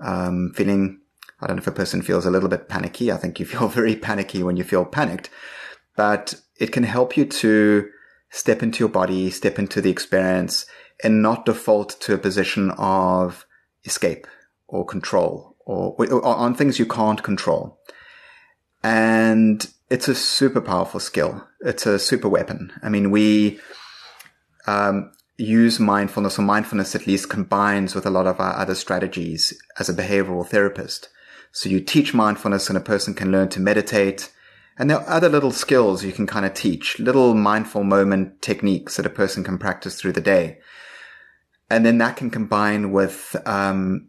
um, 0.00 0.52
feeling, 0.54 1.00
I 1.44 1.46
don't 1.46 1.56
know 1.56 1.60
if 1.60 1.66
a 1.66 1.72
person 1.72 2.00
feels 2.00 2.24
a 2.24 2.30
little 2.30 2.48
bit 2.48 2.68
panicky. 2.68 3.12
I 3.12 3.18
think 3.18 3.38
you 3.38 3.46
feel 3.54 3.68
very 3.68 3.94
panicky 3.94 4.42
when 4.42 4.56
you 4.56 4.64
feel 4.64 4.84
panicked, 4.84 5.30
but 5.96 6.34
it 6.58 6.72
can 6.72 6.84
help 6.84 7.16
you 7.16 7.26
to 7.26 7.88
step 8.30 8.62
into 8.62 8.80
your 8.80 8.88
body, 8.88 9.30
step 9.30 9.58
into 9.58 9.80
the 9.80 9.90
experience 9.90 10.66
and 11.02 11.22
not 11.22 11.44
default 11.44 12.00
to 12.00 12.14
a 12.14 12.18
position 12.18 12.70
of 12.72 13.46
escape 13.84 14.26
or 14.66 14.84
control 14.84 15.56
or, 15.66 15.94
or 15.98 16.24
on 16.24 16.54
things 16.54 16.78
you 16.78 16.86
can't 16.86 17.22
control. 17.22 17.78
And 18.82 19.66
it's 19.90 20.08
a 20.08 20.14
super 20.14 20.60
powerful 20.60 21.00
skill. 21.00 21.46
It's 21.60 21.86
a 21.86 21.98
super 21.98 22.28
weapon. 22.28 22.72
I 22.82 22.88
mean, 22.88 23.10
we, 23.10 23.60
um, 24.66 25.12
use 25.36 25.80
mindfulness 25.80 26.38
or 26.38 26.42
mindfulness 26.42 26.94
at 26.94 27.06
least 27.06 27.28
combines 27.28 27.94
with 27.94 28.06
a 28.06 28.10
lot 28.10 28.26
of 28.26 28.38
our 28.40 28.56
other 28.56 28.74
strategies 28.74 29.52
as 29.78 29.88
a 29.88 29.94
behavioral 29.94 30.46
therapist. 30.46 31.08
So 31.54 31.68
you 31.68 31.80
teach 31.80 32.12
mindfulness 32.12 32.68
and 32.68 32.76
a 32.76 32.80
person 32.80 33.14
can 33.14 33.30
learn 33.30 33.48
to 33.50 33.60
meditate. 33.60 34.32
And 34.76 34.90
there 34.90 34.98
are 34.98 35.08
other 35.08 35.28
little 35.28 35.52
skills 35.52 36.04
you 36.04 36.10
can 36.10 36.26
kind 36.26 36.44
of 36.44 36.52
teach, 36.52 36.98
little 36.98 37.32
mindful 37.34 37.84
moment 37.84 38.42
techniques 38.42 38.96
that 38.96 39.06
a 39.06 39.10
person 39.10 39.44
can 39.44 39.56
practice 39.56 39.98
through 39.98 40.14
the 40.14 40.20
day. 40.20 40.58
And 41.70 41.86
then 41.86 41.98
that 41.98 42.16
can 42.16 42.28
combine 42.28 42.90
with, 42.90 43.36
um, 43.46 44.08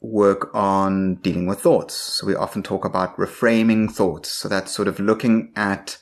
work 0.00 0.52
on 0.54 1.14
dealing 1.16 1.46
with 1.46 1.60
thoughts. 1.60 1.94
So 1.94 2.26
we 2.26 2.34
often 2.34 2.64
talk 2.64 2.84
about 2.84 3.16
reframing 3.16 3.88
thoughts. 3.88 4.28
So 4.28 4.48
that's 4.48 4.72
sort 4.72 4.88
of 4.88 4.98
looking 4.98 5.52
at 5.54 5.98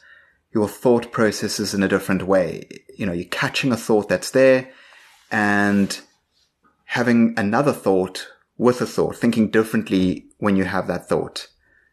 your 0.55 0.67
thought 0.67 1.13
processes 1.13 1.75
in 1.75 1.83
a 1.83 1.89
different 1.89 2.23
way. 2.23 2.67
You 2.97 3.05
know, 3.05 3.13
you're 3.13 3.27
catching 3.27 3.71
a 3.71 3.77
thought 3.77 4.09
that's 4.09 4.31
there 4.31 4.71
and 5.31 6.01
having 6.87 7.35
another 7.37 7.75
thought 7.75 8.29
with 8.57 8.81
a 8.81 8.87
thought, 8.87 9.17
thinking 9.17 9.51
differently 9.51 10.27
when 10.45 10.57
you 10.57 10.65
have 10.65 10.87
that 10.87 11.09
thought. 11.09 11.49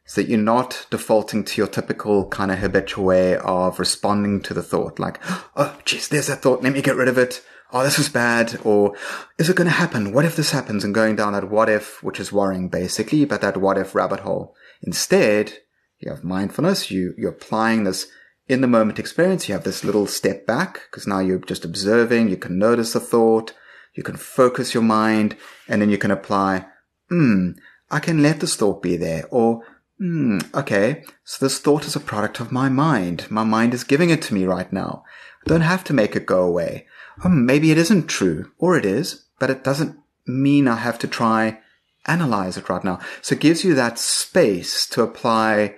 So 0.06 0.22
that 0.22 0.30
you're 0.30 0.40
not 0.40 0.88
defaulting 0.90 1.44
to 1.46 1.62
your 1.62 1.68
typical 1.68 2.28
kind 2.28 2.52
of 2.52 2.60
habitual 2.60 3.06
way 3.06 3.38
of 3.38 3.80
responding 3.80 4.42
to 4.42 4.54
the 4.54 4.64
thought, 4.64 5.00
like, 5.00 5.20
oh, 5.56 5.78
geez, 5.86 6.08
there's 6.08 6.28
that 6.28 6.42
thought. 6.42 6.62
Let 6.62 6.74
me 6.74 6.82
get 6.82 6.96
rid 6.96 7.08
of 7.08 7.18
it. 7.18 7.44
Oh, 7.72 7.84
this 7.84 7.98
was 7.98 8.10
bad. 8.10 8.60
Or 8.66 8.96
is 9.38 9.50
it 9.50 9.56
going 9.56 9.70
to 9.70 9.74
happen? 9.74 10.12
What 10.12 10.26
if 10.26 10.36
this 10.36 10.52
happens? 10.52 10.84
And 10.84 10.94
going 10.94 11.16
down 11.16 11.34
that 11.34 11.50
what 11.50 11.70
if, 11.70 12.04
which 12.04 12.20
is 12.20 12.34
worrying 12.34 12.68
basically, 12.68 13.24
but 13.26 13.42
that 13.42 13.58
what 13.58 13.78
if 13.78 13.96
rabbit 13.96 14.22
hole. 14.22 14.54
Instead, 14.82 15.60
you 16.00 16.12
have 16.12 16.24
mindfulness. 16.24 16.92
You, 16.92 17.14
you're 17.18 17.32
applying 17.32 17.86
this 17.86 18.08
in 18.52 18.60
the 18.60 18.68
moment 18.68 19.00
experience, 19.00 19.48
you 19.48 19.54
have 19.54 19.64
this 19.64 19.86
little 19.86 20.06
step 20.06 20.46
back 20.46 20.82
because 20.90 21.08
now 21.08 21.20
you're 21.20 21.40
just 21.40 21.64
observing. 21.64 22.28
You 22.28 22.36
can 22.36 22.60
notice 22.60 22.92
the 22.92 23.00
thought. 23.00 23.54
You 23.96 24.04
can 24.04 24.18
focus 24.18 24.74
your 24.74 24.84
mind 24.84 25.38
and 25.70 25.82
then 25.82 25.90
you 25.90 25.98
can 25.98 26.12
apply, 26.12 26.66
hmm, 27.10 27.52
I 27.92 28.00
can 28.00 28.24
let 28.24 28.40
this 28.40 28.56
thought 28.56 28.82
be 28.82 28.96
there 28.96 29.26
or, 29.30 29.64
hmm, 30.00 30.40
okay. 30.56 31.04
So 31.24 31.46
this 31.46 31.60
thought 31.60 31.86
is 31.86 31.96
a 31.96 32.00
product 32.00 32.40
of 32.40 32.52
my 32.52 32.70
mind. 32.70 33.30
My 33.30 33.44
mind 33.44 33.74
is 33.74 33.84
giving 33.84 34.10
it 34.10 34.22
to 34.24 34.34
me 34.34 34.46
right 34.46 34.72
now. 34.72 35.04
I 35.46 35.50
don't 35.50 35.62
have 35.62 35.84
to 35.86 35.94
make 35.94 36.16
it 36.16 36.26
go 36.26 36.42
away. 36.42 36.88
Oh, 37.24 37.30
maybe 37.30 37.70
it 37.72 37.78
isn't 37.78 38.08
true 38.08 38.52
or 38.58 38.78
it 38.78 38.86
is, 38.86 39.26
but 39.40 39.50
it 39.50 39.64
doesn't 39.64 39.98
mean 40.26 40.68
I 40.68 40.78
have 40.78 40.98
to 41.00 41.08
try 41.08 41.60
analyze 42.08 42.58
it 42.58 42.70
right 42.70 42.84
now. 42.84 43.00
So 43.22 43.36
it 43.36 43.42
gives 43.42 43.64
you 43.64 43.76
that 43.76 44.00
space 44.00 44.88
to 44.88 45.04
apply, 45.04 45.76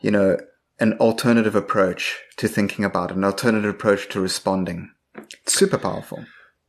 you 0.00 0.10
know, 0.10 0.38
an 0.80 0.94
alternative 0.94 1.54
approach 1.54 2.18
to 2.38 2.48
thinking 2.48 2.84
about 2.84 3.10
it, 3.10 3.16
an 3.16 3.24
alternative 3.24 3.70
approach 3.70 4.08
to 4.08 4.20
responding. 4.20 4.90
It's 5.44 5.54
super 5.54 5.78
powerful. 5.78 6.24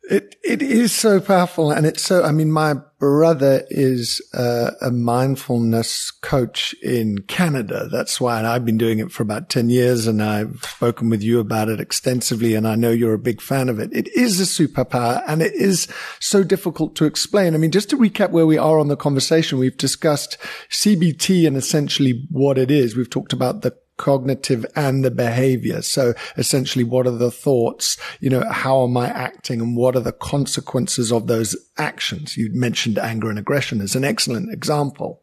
It 0.09 0.35
it 0.43 0.61
is 0.61 0.91
so 0.91 1.21
powerful, 1.21 1.71
and 1.71 1.85
it's 1.85 2.03
so. 2.03 2.23
I 2.23 2.33
mean, 2.33 2.51
my 2.51 2.75
brother 2.99 3.63
is 3.69 4.21
a 4.33 4.91
mindfulness 4.91 6.11
coach 6.11 6.75
in 6.83 7.19
Canada. 7.29 7.87
That's 7.89 8.19
why 8.19 8.43
I've 8.43 8.65
been 8.65 8.77
doing 8.77 8.99
it 8.99 9.13
for 9.13 9.23
about 9.23 9.49
ten 9.49 9.69
years, 9.69 10.05
and 10.05 10.21
I've 10.21 10.61
spoken 10.61 11.09
with 11.09 11.23
you 11.23 11.39
about 11.39 11.69
it 11.69 11.79
extensively. 11.79 12.53
And 12.53 12.67
I 12.67 12.75
know 12.75 12.91
you're 12.91 13.13
a 13.13 13.19
big 13.19 13.41
fan 13.41 13.69
of 13.69 13.79
it. 13.79 13.91
It 13.93 14.09
is 14.09 14.41
a 14.41 14.43
superpower, 14.43 15.23
and 15.25 15.41
it 15.41 15.53
is 15.53 15.87
so 16.19 16.43
difficult 16.43 16.97
to 16.97 17.05
explain. 17.05 17.55
I 17.55 17.57
mean, 17.57 17.71
just 17.71 17.89
to 17.91 17.97
recap 17.97 18.31
where 18.31 18.45
we 18.45 18.57
are 18.57 18.79
on 18.79 18.89
the 18.89 18.97
conversation, 18.97 19.57
we've 19.57 19.77
discussed 19.77 20.37
CBT 20.69 21.47
and 21.47 21.55
essentially 21.55 22.27
what 22.29 22.57
it 22.57 22.69
is. 22.69 22.97
We've 22.97 23.09
talked 23.09 23.31
about 23.31 23.61
the 23.61 23.73
cognitive 23.97 24.65
and 24.75 25.03
the 25.03 25.11
behavior. 25.11 25.81
So 25.81 26.13
essentially, 26.37 26.83
what 26.83 27.07
are 27.07 27.11
the 27.11 27.31
thoughts? 27.31 27.97
You 28.19 28.29
know, 28.29 28.43
how 28.49 28.83
am 28.83 28.97
I 28.97 29.07
acting 29.07 29.61
and 29.61 29.77
what 29.77 29.95
are 29.95 30.01
the 30.01 30.11
consequences 30.11 31.11
of 31.11 31.27
those 31.27 31.55
actions? 31.77 32.37
You 32.37 32.49
mentioned 32.53 32.97
anger 32.97 33.29
and 33.29 33.39
aggression 33.39 33.81
as 33.81 33.95
an 33.95 34.03
excellent 34.03 34.51
example. 34.51 35.21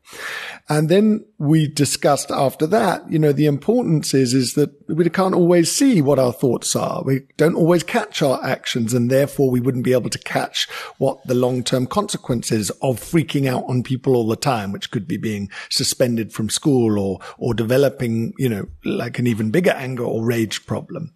And 0.70 0.88
then 0.88 1.24
we 1.37 1.66
discussed 1.66 2.30
after 2.30 2.64
that, 2.68 3.11
you 3.11 3.18
know, 3.18 3.33
the 3.33 3.46
importance 3.46 4.14
is, 4.14 4.35
is 4.35 4.54
that 4.54 4.70
we 4.88 5.11
can't 5.11 5.35
always 5.35 5.70
see 5.70 6.00
what 6.00 6.20
our 6.20 6.33
thoughts 6.33 6.76
are. 6.76 7.02
We 7.02 7.22
don't 7.37 7.56
always 7.56 7.83
catch 7.83 8.22
our 8.22 8.42
actions 8.44 8.94
and 8.94 9.11
therefore 9.11 9.50
we 9.50 9.59
wouldn't 9.59 9.83
be 9.83 9.92
able 9.92 10.11
to 10.11 10.18
catch 10.20 10.68
what 10.98 11.26
the 11.26 11.35
long-term 11.35 11.88
consequences 11.88 12.70
of 12.83 13.00
freaking 13.00 13.48
out 13.48 13.64
on 13.66 13.83
people 13.83 14.14
all 14.14 14.28
the 14.28 14.37
time, 14.37 14.70
which 14.70 14.92
could 14.92 15.09
be 15.09 15.16
being 15.16 15.50
suspended 15.70 16.33
from 16.33 16.48
school 16.48 17.00
or, 17.00 17.18
or 17.37 17.52
developing, 17.52 18.33
you 18.38 18.48
know, 18.48 18.68
like 18.85 19.18
an 19.18 19.26
even 19.26 19.50
bigger 19.50 19.72
anger 19.72 20.04
or 20.04 20.24
rage 20.24 20.66
problem. 20.66 21.12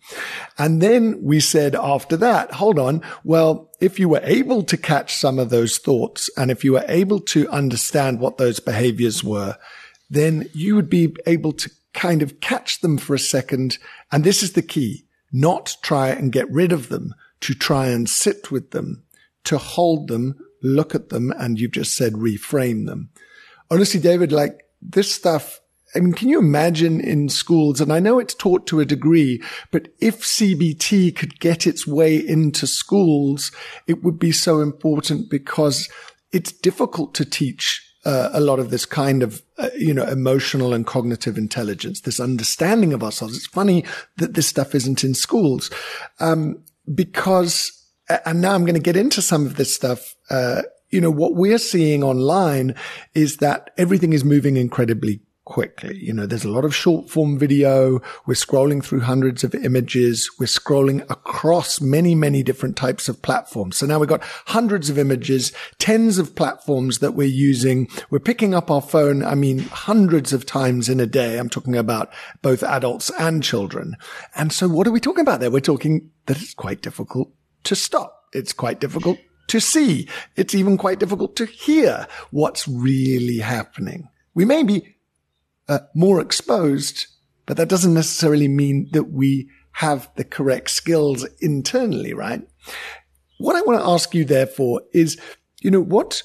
And 0.58 0.82
then 0.82 1.22
we 1.22 1.38
said 1.38 1.76
after 1.76 2.16
that, 2.16 2.50
hold 2.54 2.80
on, 2.80 3.02
well, 3.22 3.70
if 3.84 3.98
you 3.98 4.08
were 4.08 4.22
able 4.24 4.62
to 4.62 4.78
catch 4.78 5.14
some 5.14 5.38
of 5.38 5.50
those 5.50 5.76
thoughts 5.76 6.30
and 6.38 6.50
if 6.50 6.64
you 6.64 6.72
were 6.72 6.86
able 6.88 7.20
to 7.20 7.46
understand 7.50 8.18
what 8.18 8.38
those 8.38 8.58
behaviors 8.58 9.22
were, 9.22 9.58
then 10.08 10.48
you 10.54 10.74
would 10.74 10.88
be 10.88 11.14
able 11.26 11.52
to 11.52 11.70
kind 11.92 12.22
of 12.22 12.40
catch 12.40 12.80
them 12.80 12.96
for 12.96 13.14
a 13.14 13.18
second. 13.18 13.76
And 14.10 14.24
this 14.24 14.42
is 14.42 14.54
the 14.54 14.62
key, 14.62 15.04
not 15.30 15.76
try 15.82 16.08
and 16.08 16.32
get 16.32 16.50
rid 16.50 16.72
of 16.72 16.88
them, 16.88 17.14
to 17.40 17.52
try 17.52 17.88
and 17.88 18.08
sit 18.08 18.50
with 18.50 18.70
them, 18.70 19.02
to 19.44 19.58
hold 19.58 20.08
them, 20.08 20.34
look 20.62 20.94
at 20.94 21.10
them. 21.10 21.30
And 21.32 21.60
you've 21.60 21.72
just 21.72 21.94
said 21.94 22.14
reframe 22.14 22.86
them. 22.86 23.10
Honestly, 23.70 24.00
David, 24.00 24.32
like 24.32 24.64
this 24.80 25.14
stuff 25.14 25.60
I 25.96 26.00
mean, 26.00 26.12
can 26.12 26.28
you 26.28 26.38
imagine 26.38 27.00
in 27.00 27.28
schools? 27.28 27.80
And 27.80 27.92
I 27.92 28.00
know 28.00 28.18
it's 28.18 28.35
taught 28.35 28.66
to 28.68 28.80
a 28.80 28.85
degree, 28.85 29.42
but 29.70 29.88
if 30.00 30.22
CBT 30.22 31.14
could 31.14 31.38
get 31.38 31.66
its 31.66 31.87
way 31.87 32.16
into 32.16 32.66
schools, 32.66 33.52
it 33.87 34.02
would 34.02 34.18
be 34.18 34.33
so 34.33 34.61
important 34.61 35.30
because 35.30 35.88
it's 36.33 36.52
difficult 36.52 37.14
to 37.14 37.24
teach 37.24 37.80
uh, 38.04 38.30
a 38.33 38.40
lot 38.40 38.59
of 38.59 38.70
this 38.70 38.85
kind 38.85 39.22
of, 39.22 39.42
uh, 39.57 39.70
you 39.78 39.94
know, 39.94 40.04
emotional 40.04 40.74
and 40.74 40.87
cognitive 40.87 41.38
intelligence, 41.38 42.00
this 42.02 42.20
understanding 42.20 42.92
of 42.92 43.02
ourselves. 43.02 43.37
It's 43.37 43.46
funny 43.46 43.85
that 44.16 44.35
this 44.35 44.46
stuff 44.46 44.74
isn't 44.74 45.04
in 45.04 45.14
schools, 45.14 45.70
um, 46.20 46.62
because, 46.92 47.72
and 48.26 48.40
now 48.40 48.54
I'm 48.54 48.64
going 48.64 48.74
to 48.74 48.80
get 48.80 48.96
into 48.96 49.22
some 49.22 49.46
of 49.46 49.57
this 49.57 49.74
stuff. 49.74 50.14
Uh, 50.28 50.62
you 50.90 51.00
know, 51.00 51.11
what 51.11 51.35
we're 51.35 51.59
seeing 51.59 52.04
online 52.04 52.74
is 53.14 53.38
that 53.38 53.70
everything 53.78 54.12
is 54.12 54.24
moving 54.24 54.57
incredibly 54.57 55.20
quickly. 55.44 55.98
You 55.98 56.12
know, 56.12 56.26
there's 56.26 56.44
a 56.44 56.50
lot 56.50 56.64
of 56.64 56.74
short 56.74 57.11
form 57.11 57.38
video. 57.38 58.00
We're 58.26 58.35
scrolling 58.35 58.83
through 58.83 59.00
hundreds 59.00 59.44
of 59.44 59.54
images. 59.54 60.30
We're 60.38 60.46
scrolling 60.46 61.02
across 61.11 61.80
many, 61.80 62.14
many 62.14 62.42
different 62.42 62.76
types 62.76 63.09
of 63.09 63.22
platforms. 63.22 63.76
So 63.76 63.87
now 63.87 63.98
we've 63.98 64.09
got 64.09 64.22
hundreds 64.46 64.88
of 64.90 64.98
images, 64.98 65.52
tens 65.78 66.18
of 66.18 66.35
platforms 66.35 66.98
that 67.00 67.12
we're 67.12 67.28
using. 67.28 67.88
We're 68.11 68.20
picking 68.20 68.54
up 68.54 68.70
our 68.70 68.83
phone. 68.83 69.22
I 69.22 69.35
mean, 69.35 69.61
hundreds 69.61 70.33
of 70.33 70.46
times 70.46 70.88
in 70.88 71.00
a 71.00 71.07
day. 71.07 71.38
I'm 71.38 71.50
talking 71.50 71.76
about 71.76 72.12
both 72.42 72.62
adults 72.62 73.11
and 73.18 73.42
children. 73.42 73.96
And 74.35 74.52
so 74.52 74.68
what 74.68 74.87
are 74.87 74.92
we 74.92 75.00
talking 75.00 75.22
about 75.22 75.40
there? 75.40 75.50
We're 75.50 75.61
talking 75.61 76.11
that 76.26 76.40
it's 76.40 76.54
quite 76.54 76.83
difficult 76.83 77.33
to 77.64 77.76
stop. 77.76 78.28
It's 78.33 78.52
quite 78.52 78.80
difficult 78.80 79.18
to 79.48 79.61
see. 79.61 80.09
It's 80.37 80.54
even 80.54 80.78
quite 80.78 80.98
difficult 80.98 81.37
to 81.37 81.46
hear 81.46 82.07
what's 82.30 82.66
really 82.66 83.38
happening. 83.38 84.09
We 84.35 84.44
may 84.44 84.62
be 84.62 84.93
uh, 85.68 85.81
more 85.94 86.20
exposed, 86.20 87.07
but 87.46 87.57
that 87.57 87.68
doesn't 87.68 87.94
necessarily 87.94 88.48
mean 88.48 88.88
that 88.92 89.11
we 89.11 89.48
have 89.72 90.09
the 90.16 90.24
correct 90.24 90.70
skills 90.70 91.27
internally, 91.40 92.14
right? 92.14 92.46
What 93.38 93.57
I 93.57 93.62
want 93.62 93.81
to 93.81 93.88
ask 93.88 94.14
you 94.14 94.24
therefore 94.24 94.83
is, 94.92 95.20
you 95.61 95.70
know, 95.70 95.83
what, 95.83 96.22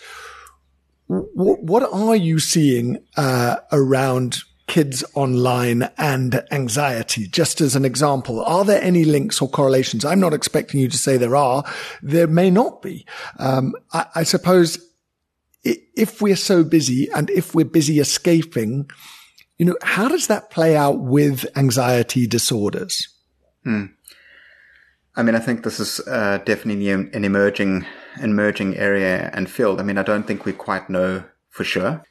what, 1.08 1.64
what 1.64 1.84
are 1.92 2.16
you 2.16 2.40
seeing, 2.40 3.04
uh, 3.18 3.58
around 3.72 4.44
kids 4.70 5.04
online 5.16 5.90
and 5.98 6.44
anxiety, 6.52 7.28
just 7.28 7.60
as 7.60 7.76
an 7.76 7.84
example. 7.84 8.40
Are 8.46 8.64
there 8.64 8.82
any 8.82 9.04
links 9.04 9.42
or 9.42 9.50
correlations? 9.50 10.06
I'm 10.06 10.20
not 10.20 10.34
expecting 10.34 10.80
you 10.80 10.88
to 10.88 10.98
say 10.98 11.18
there 11.18 11.36
are. 11.36 11.64
There 12.04 12.28
may 12.28 12.52
not 12.52 12.84
be. 12.84 13.06
Um, 13.40 13.74
I, 13.92 14.06
I 14.16 14.24
suppose 14.24 14.78
if 15.64 16.22
we're 16.22 16.36
so 16.36 16.64
busy 16.64 17.10
and 17.14 17.30
if 17.32 17.56
we're 17.56 17.66
busy 17.66 18.00
escaping, 18.00 18.90
you 19.60 19.66
know, 19.66 19.76
how 19.84 20.08
does 20.08 20.28
that 20.28 20.50
play 20.50 20.76
out 20.76 21.00
with 21.00 21.46
anxiety 21.56 22.26
disorders? 22.26 23.10
Hmm. 23.64 23.88
I 25.16 25.22
mean, 25.22 25.36
I 25.36 25.40
think 25.40 25.64
this 25.64 25.82
is 25.82 26.00
uh, 26.08 26.40
definitely 26.46 26.90
an 26.90 27.26
emerging, 27.26 27.86
emerging 28.22 28.78
area 28.78 29.30
and 29.34 29.50
field. 29.50 29.82
I 29.82 29.84
mean, 29.84 29.98
I 29.98 30.04
don't 30.04 30.26
think 30.26 30.46
we 30.46 30.54
quite 30.54 30.90
know 30.90 31.26
for 31.50 31.66
sure. 31.66 32.04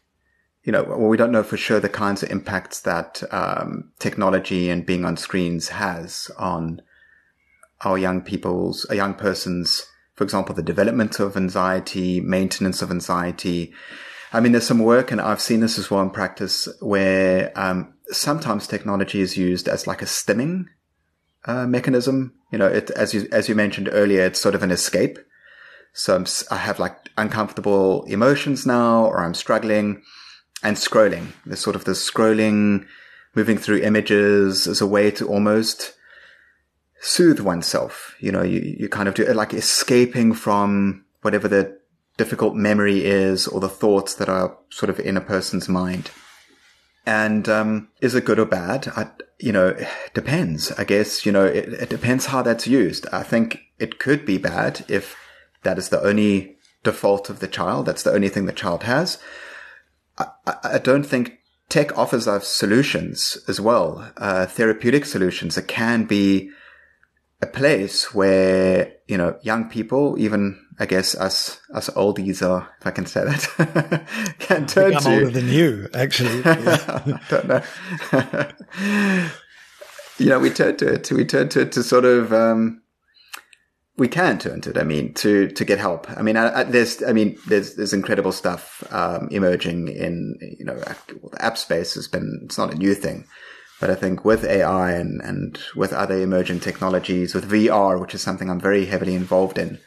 You 0.63 0.73
know, 0.73 0.83
well, 0.83 1.09
we 1.09 1.17
don't 1.17 1.33
know 1.33 1.43
for 1.43 1.57
sure 1.57 1.81
the 1.81 1.89
kinds 1.89 2.23
of 2.23 2.31
impacts 2.31 2.81
that 2.81 3.23
um, 3.31 3.93
technology 3.99 4.69
and 4.69 4.85
being 4.85 5.07
on 5.07 5.17
screens 5.17 5.71
has 5.71 6.31
on 6.37 6.83
our 7.81 7.97
young 7.97 8.21
people's, 8.21 8.85
a 8.91 8.97
young 8.97 9.15
person's, 9.15 9.87
for 10.15 10.25
example, 10.25 10.55
the 10.55 10.63
development 10.63 11.19
of 11.19 11.35
anxiety, 11.35 12.21
maintenance 12.21 12.83
of 12.83 12.91
anxiety. 12.91 13.73
I 14.33 14.41
mean, 14.41 14.53
there's 14.53 14.67
some 14.67 14.81
work, 14.81 15.11
and 15.11 15.21
I've 15.21 15.41
seen 15.41 15.61
this 15.61 15.79
as 15.79 15.91
well 15.91 16.03
in 16.03 16.11
practice, 16.11 16.69
where 16.81 17.51
um, 17.55 17.95
sometimes 18.09 18.67
technology 18.67 19.21
is 19.21 19.37
used 19.37 19.69
as 19.69 19.87
like 19.87 20.03
a 20.03 20.07
stimming 20.07 20.67
uh, 21.45 21.67
mechanism. 21.67 22.35
You 22.53 22.59
know, 22.59 22.67
it, 22.67 22.91
as 22.91 23.15
you 23.15 23.27
as 23.33 23.49
you 23.49 23.55
mentioned 23.55 23.89
earlier, 23.91 24.23
it's 24.23 24.41
sort 24.41 24.55
of 24.55 24.63
an 24.63 24.71
escape. 24.71 25.19
So 25.95 26.15
I'm, 26.15 26.27
I 26.51 26.57
have 26.57 26.79
like 26.79 26.97
uncomfortable 27.17 28.05
emotions 28.05 28.67
now, 28.67 29.07
or 29.07 29.25
I'm 29.25 29.35
struggling, 29.35 30.03
and 30.63 30.77
scrolling. 30.77 31.33
There's 31.47 31.61
sort 31.61 31.77
of 31.77 31.85
the 31.85 31.93
scrolling, 31.93 32.87
moving 33.35 33.57
through 33.57 33.79
images 33.79 34.67
as 34.67 34.81
a 34.81 34.87
way 34.87 35.11
to 35.13 35.27
almost 35.27 35.95
soothe 37.01 37.41
oneself. 37.41 38.15
You 38.21 38.33
know, 38.33 38.43
you 38.43 38.77
you 38.79 38.89
kind 38.91 39.09
of 39.09 39.15
do 39.15 39.25
like 39.33 39.55
escaping 39.55 40.35
from 40.35 41.07
whatever 41.23 41.49
the 41.49 41.78
difficult 42.19 42.55
memory 42.55 43.05
is 43.05 43.47
or 43.47 43.61
the 43.61 43.69
thoughts 43.69 44.15
that 44.17 44.29
are 44.29 44.59
sort 44.69 44.91
of 44.91 45.01
in 45.01 45.17
a 45.17 45.23
person's 45.23 45.69
mind. 45.69 46.11
And 47.07 47.49
um, 47.49 47.89
is 48.03 48.15
it 48.15 48.27
good 48.27 48.39
or 48.39 48.45
bad? 48.45 48.89
I, 48.89 49.11
you 49.39 49.53
know, 49.53 49.75
depends. 50.15 50.71
I 50.73 50.85
guess 50.85 51.25
you 51.25 51.33
know 51.33 51.47
it, 51.47 51.73
it 51.73 51.89
depends 51.89 52.27
how 52.27 52.43
that's 52.43 52.67
used. 52.67 53.07
I 53.11 53.23
think 53.23 53.61
it 53.79 53.99
could 53.99 54.27
be 54.27 54.37
bad 54.37 54.85
if 54.89 55.17
that 55.63 55.79
is 55.79 55.89
the 55.89 56.03
only 56.03 56.59
default 56.83 57.31
of 57.31 57.41
the 57.41 57.49
child. 57.49 57.87
That's 57.87 58.03
the 58.03 58.13
only 58.13 58.29
thing 58.29 58.45
the 58.45 58.53
child 58.53 58.83
has. 58.83 59.19
I, 60.19 60.27
I 60.65 60.79
don't 60.79 61.05
think 61.05 61.39
tech 61.69 61.97
offers 61.97 62.27
us 62.27 62.49
solutions 62.49 63.39
as 63.47 63.61
well, 63.61 64.11
uh, 64.17 64.47
therapeutic 64.47 65.05
solutions. 65.05 65.57
It 65.57 65.69
can 65.69 66.05
be 66.05 66.51
a 67.41 67.47
place 67.47 68.15
where, 68.15 68.95
you 69.07 69.17
know, 69.17 69.39
young 69.43 69.69
people, 69.69 70.19
even 70.19 70.68
I 70.81 70.87
guess 70.87 71.15
us, 71.17 71.61
us 71.75 71.91
oldies 71.91 72.47
are, 72.47 72.69
if 72.81 72.87
I 72.87 72.91
can 72.93 73.07
say 73.07 73.25
that, 73.25 74.07
can 74.39 74.67
turn 74.67 74.95
I'm 74.95 75.03
to. 75.03 75.13
older 75.13 75.31
than 75.31 75.49
you, 75.49 75.89
actually. 75.93 76.43
I 76.45 77.21
don't 77.29 77.49
know. 77.49 79.31
you 80.19 80.27
know, 80.27 80.39
we 80.39 80.51
turn 80.51 80.77
to 80.77 80.95
it, 80.95 81.11
we 81.11 81.25
turn 81.25 81.49
to 81.51 81.63
it 81.63 81.73
to 81.73 81.83
sort 81.83 82.05
of, 82.05 82.33
um, 82.33 82.83
we 83.97 84.07
can 84.07 84.39
turn 84.39 84.61
to 84.61 84.71
it. 84.71 84.79
I 84.79 84.85
mean, 84.85 85.13
to 85.15 85.49
to 85.49 85.65
get 85.65 85.81
help. 85.81 86.09
I 86.11 86.23
mean, 86.23 86.37
I, 86.37 86.61
I, 86.61 86.63
there's, 86.63 87.03
I 87.03 87.13
mean, 87.13 87.37
there's 87.49 87.75
there's 87.75 87.93
incredible 87.93 88.31
stuff 88.31 88.85
um, 88.93 89.29
emerging 89.33 89.89
in 89.89 90.39
you 90.41 90.65
know 90.65 90.77
the 90.77 91.45
app 91.45 91.59
space 91.59 91.95
has 91.95 92.07
been. 92.07 92.43
It's 92.45 92.57
not 92.57 92.73
a 92.73 92.77
new 92.79 92.95
thing, 92.95 93.27
but 93.81 93.91
I 93.91 93.97
think 93.97 94.25
with 94.25 94.45
AI 94.45 94.93
and, 94.93 95.21
and 95.23 95.59
with 95.75 95.93
other 95.93 96.21
emerging 96.21 96.61
technologies, 96.61 97.35
with 97.35 97.51
VR, 97.51 98.01
which 98.01 98.15
is 98.15 98.23
something 98.23 98.49
I'm 98.49 98.61
very 98.61 98.87
heavily 98.87 99.17
involved 99.17 99.59
in, 99.59 99.81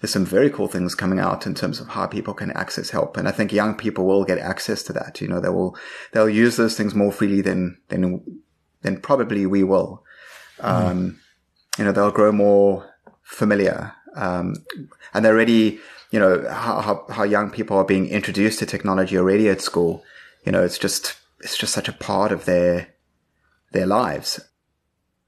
there's 0.00 0.12
some 0.12 0.24
very 0.24 0.48
cool 0.50 0.66
things 0.66 0.94
coming 0.94 1.18
out 1.18 1.46
in 1.46 1.54
terms 1.54 1.78
of 1.78 1.88
how 1.88 2.06
people 2.06 2.32
can 2.32 2.50
access 2.52 2.90
help. 2.90 3.16
And 3.16 3.28
I 3.28 3.32
think 3.32 3.52
young 3.52 3.74
people 3.74 4.06
will 4.06 4.24
get 4.24 4.38
access 4.38 4.82
to 4.84 4.92
that. 4.94 5.20
You 5.20 5.28
know, 5.28 5.40
they 5.40 5.50
will, 5.50 5.76
they'll 6.12 6.28
use 6.28 6.56
those 6.56 6.76
things 6.76 6.94
more 6.94 7.12
freely 7.12 7.42
than, 7.42 7.78
than, 7.88 8.42
than 8.80 9.00
probably 9.00 9.44
we 9.44 9.62
will. 9.62 10.02
Mm. 10.58 10.64
Um, 10.64 11.20
you 11.78 11.84
know, 11.84 11.92
they'll 11.92 12.10
grow 12.10 12.32
more 12.32 12.90
familiar. 13.22 13.92
Um, 14.16 14.56
and 15.12 15.24
they're 15.24 15.34
already, 15.34 15.78
you 16.10 16.18
know, 16.18 16.48
how, 16.48 16.80
how, 16.80 17.06
how 17.10 17.22
young 17.22 17.50
people 17.50 17.76
are 17.76 17.84
being 17.84 18.08
introduced 18.08 18.58
to 18.60 18.66
technology 18.66 19.18
already 19.18 19.48
at 19.48 19.60
school. 19.60 20.02
You 20.46 20.52
know, 20.52 20.64
it's 20.64 20.78
just, 20.78 21.16
it's 21.40 21.58
just 21.58 21.74
such 21.74 21.88
a 21.88 21.92
part 21.92 22.32
of 22.32 22.46
their, 22.46 22.88
their 23.72 23.86
lives. 23.86 24.40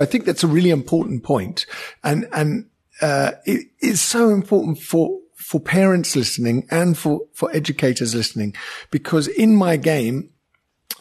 I 0.01 0.07
think 0.07 0.25
that's 0.25 0.43
a 0.43 0.49
really 0.49 0.71
important 0.71 1.23
point. 1.23 1.67
And, 2.03 2.27
and, 2.33 2.71
uh, 3.01 3.33
it 3.45 3.69
is 3.81 4.01
so 4.01 4.29
important 4.31 4.79
for, 4.79 5.19
for 5.35 5.61
parents 5.61 6.15
listening 6.15 6.67
and 6.71 6.97
for, 6.97 7.23
for 7.33 7.51
educators 7.55 8.15
listening 8.15 8.55
because 8.91 9.29
in 9.29 9.57
my 9.57 9.77
game, 9.77 10.32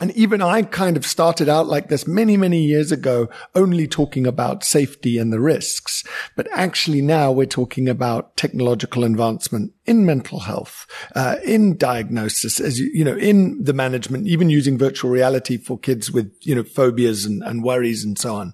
and 0.02 0.12
even 0.18 0.42
I 0.42 0.64
kind 0.64 0.98
of 0.98 1.06
started 1.06 1.48
out 1.48 1.68
like 1.68 1.90
this 1.90 2.08
many, 2.08 2.36
many 2.36 2.64
years 2.64 2.92
ago, 2.92 3.30
only 3.54 3.88
talking 3.88 4.26
about 4.26 4.64
safety 4.64 5.20
and 5.20 5.32
the 5.32 5.40
risks. 5.40 6.04
But 6.36 6.48
actually 6.52 7.04
now 7.04 7.32
we're 7.32 7.46
talking 7.46 7.88
about 7.88 8.36
technological 8.36 9.04
advancement 9.04 9.74
in 9.86 10.06
mental 10.06 10.40
health, 10.40 10.88
uh, 11.16 11.36
in 11.44 11.78
diagnosis, 11.78 12.60
as 12.60 12.80
you, 12.80 12.90
you 12.94 13.06
know, 13.06 13.16
in 13.16 13.64
the 13.64 13.74
management, 13.74 14.26
even 14.26 14.50
using 14.50 14.78
virtual 14.78 15.12
reality 15.12 15.58
for 15.58 15.78
kids 15.78 16.12
with, 16.12 16.34
you 16.42 16.56
know, 16.56 16.64
phobias 16.64 17.26
and, 17.26 17.44
and 17.44 17.64
worries 17.64 18.04
and 18.04 18.18
so 18.18 18.36
on. 18.36 18.54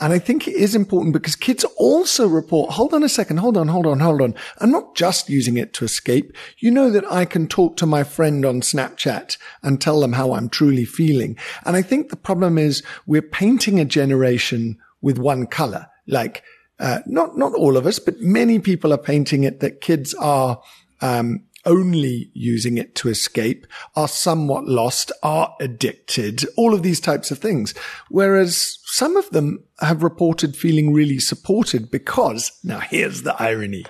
And 0.00 0.12
I 0.12 0.18
think 0.18 0.48
it 0.48 0.54
is 0.54 0.74
important 0.74 1.12
because 1.12 1.36
kids 1.36 1.64
also 1.76 2.26
report, 2.26 2.70
hold 2.72 2.94
on 2.94 3.02
a 3.02 3.08
second, 3.08 3.38
hold 3.38 3.56
on, 3.56 3.68
hold 3.68 3.86
on, 3.86 4.00
hold 4.00 4.22
on. 4.22 4.34
I'm 4.58 4.70
not 4.70 4.94
just 4.94 5.28
using 5.28 5.58
it 5.58 5.74
to 5.74 5.84
escape. 5.84 6.32
You 6.58 6.70
know 6.70 6.90
that 6.90 7.10
I 7.12 7.26
can 7.26 7.46
talk 7.46 7.76
to 7.78 7.86
my 7.86 8.04
friend 8.04 8.46
on 8.46 8.62
Snapchat 8.62 9.36
and 9.62 9.80
tell 9.80 10.00
them 10.00 10.14
how 10.14 10.32
I'm 10.32 10.48
truly 10.48 10.77
feeling. 10.84 11.36
And 11.64 11.76
I 11.76 11.82
think 11.82 12.10
the 12.10 12.16
problem 12.16 12.58
is 12.58 12.82
we're 13.06 13.22
painting 13.22 13.80
a 13.80 13.84
generation 13.84 14.78
with 15.00 15.18
one 15.18 15.46
color. 15.46 15.86
Like, 16.06 16.42
uh, 16.78 17.00
not, 17.06 17.36
not 17.36 17.54
all 17.54 17.76
of 17.76 17.86
us, 17.86 17.98
but 17.98 18.20
many 18.20 18.58
people 18.58 18.92
are 18.92 18.98
painting 18.98 19.44
it 19.44 19.60
that 19.60 19.80
kids 19.80 20.14
are, 20.14 20.60
um, 21.00 21.44
only 21.66 22.30
using 22.34 22.78
it 22.78 22.94
to 22.94 23.08
escape, 23.08 23.66
are 23.94 24.08
somewhat 24.08 24.64
lost, 24.64 25.12
are 25.22 25.54
addicted, 25.60 26.44
all 26.56 26.72
of 26.72 26.82
these 26.82 27.00
types 27.00 27.30
of 27.30 27.38
things. 27.38 27.74
Whereas 28.08 28.78
some 28.84 29.16
of 29.16 29.28
them 29.30 29.64
have 29.80 30.02
reported 30.02 30.56
feeling 30.56 30.94
really 30.94 31.18
supported 31.18 31.90
because, 31.90 32.52
now 32.62 32.78
here's 32.78 33.22
the 33.22 33.34
irony, 33.42 33.84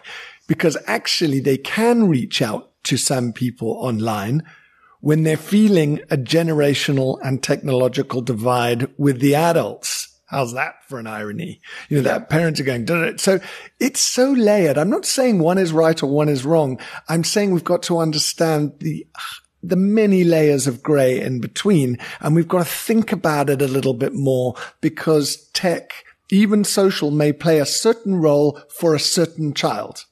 because 0.48 0.76
actually 0.86 1.40
they 1.40 1.58
can 1.58 2.08
reach 2.08 2.42
out 2.42 2.72
to 2.84 2.96
some 2.96 3.32
people 3.32 3.72
online 3.72 4.42
when 5.00 5.22
they're 5.22 5.36
feeling 5.36 6.00
a 6.10 6.16
generational 6.16 7.18
and 7.22 7.42
technological 7.42 8.20
divide 8.20 8.88
with 8.98 9.20
the 9.20 9.34
adults. 9.34 10.20
How's 10.26 10.52
that 10.52 10.84
for 10.86 10.98
an 10.98 11.06
irony? 11.06 11.60
You 11.88 11.98
know, 11.98 12.02
that 12.02 12.28
parents 12.28 12.60
are 12.60 12.64
going, 12.64 12.84
Duh. 12.84 13.16
so 13.16 13.40
it's 13.80 14.00
so 14.00 14.30
layered. 14.30 14.76
I'm 14.76 14.90
not 14.90 15.06
saying 15.06 15.38
one 15.38 15.56
is 15.56 15.72
right 15.72 16.02
or 16.02 16.10
one 16.10 16.28
is 16.28 16.44
wrong. 16.44 16.78
I'm 17.08 17.24
saying 17.24 17.52
we've 17.52 17.64
got 17.64 17.82
to 17.84 17.98
understand 17.98 18.74
the, 18.80 19.06
the 19.62 19.76
many 19.76 20.24
layers 20.24 20.66
of 20.66 20.82
gray 20.82 21.18
in 21.18 21.40
between. 21.40 21.96
And 22.20 22.34
we've 22.34 22.48
got 22.48 22.58
to 22.58 22.64
think 22.64 23.10
about 23.10 23.48
it 23.48 23.62
a 23.62 23.68
little 23.68 23.94
bit 23.94 24.12
more 24.12 24.54
because 24.82 25.48
tech, 25.54 25.92
even 26.28 26.62
social 26.62 27.10
may 27.10 27.32
play 27.32 27.58
a 27.58 27.66
certain 27.66 28.16
role 28.16 28.60
for 28.68 28.94
a 28.94 29.00
certain 29.00 29.54
child 29.54 30.04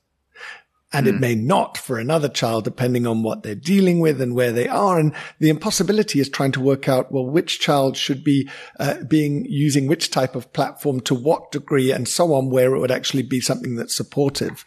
and 0.92 1.06
mm. 1.06 1.10
it 1.10 1.14
hmm. 1.14 1.20
may 1.20 1.34
not 1.34 1.76
for 1.76 1.98
another 1.98 2.28
child, 2.28 2.64
depending 2.64 3.06
on 3.06 3.22
what 3.22 3.42
they're 3.42 3.54
dealing 3.54 3.98
with 3.98 4.20
and 4.20 4.34
where 4.34 4.52
they 4.52 4.68
are. 4.68 4.98
And 4.98 5.12
the 5.40 5.48
impossibility 5.48 6.20
is 6.20 6.28
trying 6.28 6.52
to 6.52 6.60
work 6.60 6.88
out, 6.88 7.10
well, 7.10 7.26
which 7.26 7.58
child 7.58 7.96
should 7.96 8.22
be 8.22 8.48
uh, 8.78 9.02
being 9.04 9.44
using 9.48 9.88
which 9.88 10.10
type 10.10 10.36
of 10.36 10.52
platform 10.52 11.00
to 11.00 11.14
what 11.14 11.50
degree 11.50 11.90
and 11.90 12.06
so 12.06 12.32
on, 12.34 12.50
where 12.50 12.74
it 12.74 12.78
would 12.78 12.92
actually 12.92 13.24
be 13.24 13.40
something 13.40 13.74
that's 13.74 13.94
supportive. 13.94 14.64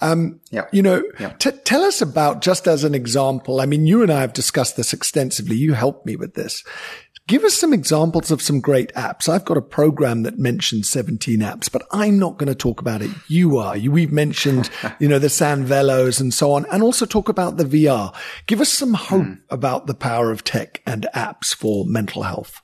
Um, 0.00 0.40
yeah. 0.50 0.66
You 0.72 0.82
know, 0.82 1.02
yeah. 1.18 1.30
t- 1.38 1.52
tell 1.64 1.82
us 1.82 2.02
about 2.02 2.42
just 2.42 2.68
as 2.68 2.84
an 2.84 2.94
example. 2.94 3.60
I 3.60 3.66
mean, 3.66 3.86
you 3.86 4.02
and 4.02 4.12
I 4.12 4.20
have 4.20 4.34
discussed 4.34 4.76
this 4.76 4.92
extensively. 4.92 5.56
You 5.56 5.72
helped 5.72 6.04
me 6.04 6.16
with 6.16 6.34
this. 6.34 6.64
Give 7.28 7.44
us 7.44 7.54
some 7.54 7.72
examples 7.72 8.30
of 8.30 8.42
some 8.42 8.60
great 8.60 8.92
apps. 8.94 9.28
I've 9.28 9.44
got 9.44 9.56
a 9.56 9.62
program 9.62 10.24
that 10.24 10.38
mentions 10.38 10.90
17 10.90 11.38
apps, 11.38 11.70
but 11.70 11.86
I'm 11.92 12.18
not 12.18 12.36
going 12.36 12.48
to 12.48 12.54
talk 12.54 12.80
about 12.80 13.00
it. 13.00 13.10
You 13.28 13.58
are. 13.58 13.76
You, 13.76 13.92
we've 13.92 14.12
mentioned, 14.12 14.68
you 14.98 15.08
know, 15.08 15.20
the 15.20 15.28
Sanvellos 15.28 16.20
and 16.20 16.34
so 16.34 16.52
on, 16.52 16.66
and 16.72 16.82
also 16.82 17.06
talk 17.06 17.28
about 17.28 17.58
the 17.58 17.64
VR. 17.64 18.14
Give 18.46 18.60
us 18.60 18.70
some 18.70 18.94
hope 18.94 19.22
mm. 19.22 19.38
about 19.50 19.86
the 19.86 19.94
power 19.94 20.32
of 20.32 20.42
tech 20.42 20.82
and 20.84 21.06
apps 21.14 21.54
for 21.54 21.86
mental 21.86 22.24
health. 22.24 22.60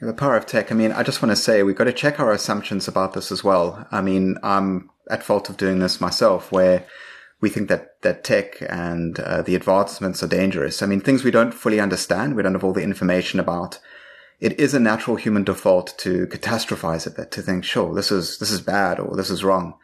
The 0.00 0.12
power 0.12 0.36
of 0.36 0.46
tech. 0.46 0.72
I 0.72 0.74
mean, 0.74 0.90
I 0.90 1.04
just 1.04 1.22
want 1.22 1.30
to 1.30 1.36
say 1.36 1.62
we've 1.62 1.76
got 1.76 1.84
to 1.84 1.92
check 1.92 2.18
our 2.18 2.32
assumptions 2.32 2.88
about 2.88 3.12
this 3.12 3.30
as 3.30 3.44
well. 3.44 3.86
I 3.92 4.00
mean, 4.00 4.36
I'm 4.42 4.90
at 5.08 5.22
fault 5.22 5.48
of 5.48 5.56
doing 5.56 5.78
this 5.78 6.00
myself 6.00 6.50
where 6.50 6.84
we 7.42 7.50
think 7.50 7.68
that 7.68 8.00
that 8.00 8.24
tech 8.24 8.62
and 8.70 9.20
uh, 9.20 9.42
the 9.42 9.56
advancements 9.56 10.22
are 10.22 10.28
dangerous. 10.28 10.80
I 10.80 10.86
mean, 10.86 11.00
things 11.00 11.24
we 11.24 11.30
don't 11.30 11.52
fully 11.52 11.80
understand. 11.80 12.34
We 12.34 12.42
don't 12.42 12.54
have 12.54 12.64
all 12.64 12.72
the 12.72 12.82
information 12.82 13.38
about 13.40 13.78
it 14.40 14.58
is 14.58 14.74
a 14.74 14.80
natural 14.80 15.16
human 15.16 15.44
default 15.44 15.96
to 15.98 16.26
catastrophize 16.28 17.06
a 17.06 17.10
bit, 17.10 17.30
to 17.32 17.42
think, 17.42 17.64
sure, 17.64 17.94
this 17.94 18.10
is, 18.10 18.38
this 18.38 18.50
is 18.50 18.60
bad 18.60 18.98
or 18.98 19.16
this 19.16 19.30
is 19.30 19.44
wrong. 19.44 19.74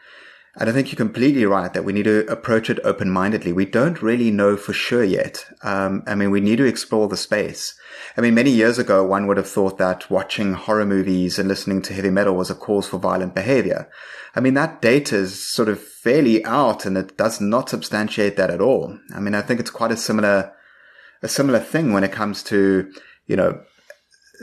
And 0.56 0.68
I 0.68 0.72
think 0.72 0.88
you're 0.88 0.96
completely 0.96 1.44
right 1.44 1.72
that 1.72 1.84
we 1.84 1.92
need 1.92 2.04
to 2.04 2.26
approach 2.26 2.68
it 2.68 2.80
open-mindedly. 2.82 3.52
We 3.52 3.66
don't 3.66 4.02
really 4.02 4.32
know 4.32 4.56
for 4.56 4.72
sure 4.72 5.04
yet. 5.04 5.44
Um, 5.62 6.02
I 6.08 6.16
mean, 6.16 6.32
we 6.32 6.40
need 6.40 6.56
to 6.56 6.64
explore 6.64 7.06
the 7.06 7.16
space. 7.16 7.78
I 8.16 8.20
mean, 8.20 8.34
many 8.34 8.50
years 8.50 8.78
ago, 8.78 9.04
one 9.04 9.28
would 9.28 9.36
have 9.36 9.48
thought 9.48 9.78
that 9.78 10.10
watching 10.10 10.54
horror 10.54 10.86
movies 10.86 11.38
and 11.38 11.48
listening 11.48 11.82
to 11.82 11.94
heavy 11.94 12.10
metal 12.10 12.34
was 12.34 12.50
a 12.50 12.56
cause 12.56 12.88
for 12.88 12.98
violent 12.98 13.36
behavior. 13.36 13.88
I 14.34 14.40
mean, 14.40 14.54
that 14.54 14.82
data 14.82 15.16
is 15.16 15.42
sort 15.42 15.68
of 15.68 15.80
fairly 15.80 16.44
out 16.44 16.86
and 16.86 16.96
it 16.96 17.16
does 17.16 17.40
not 17.40 17.70
substantiate 17.70 18.36
that 18.36 18.50
at 18.50 18.60
all. 18.60 18.98
I 19.14 19.20
mean, 19.20 19.34
I 19.34 19.42
think 19.42 19.60
it's 19.60 19.70
quite 19.70 19.92
a 19.92 19.96
similar, 19.96 20.52
a 21.22 21.28
similar 21.28 21.58
thing 21.58 21.92
when 21.92 22.04
it 22.04 22.12
comes 22.12 22.42
to, 22.44 22.92
you 23.26 23.36
know, 23.36 23.60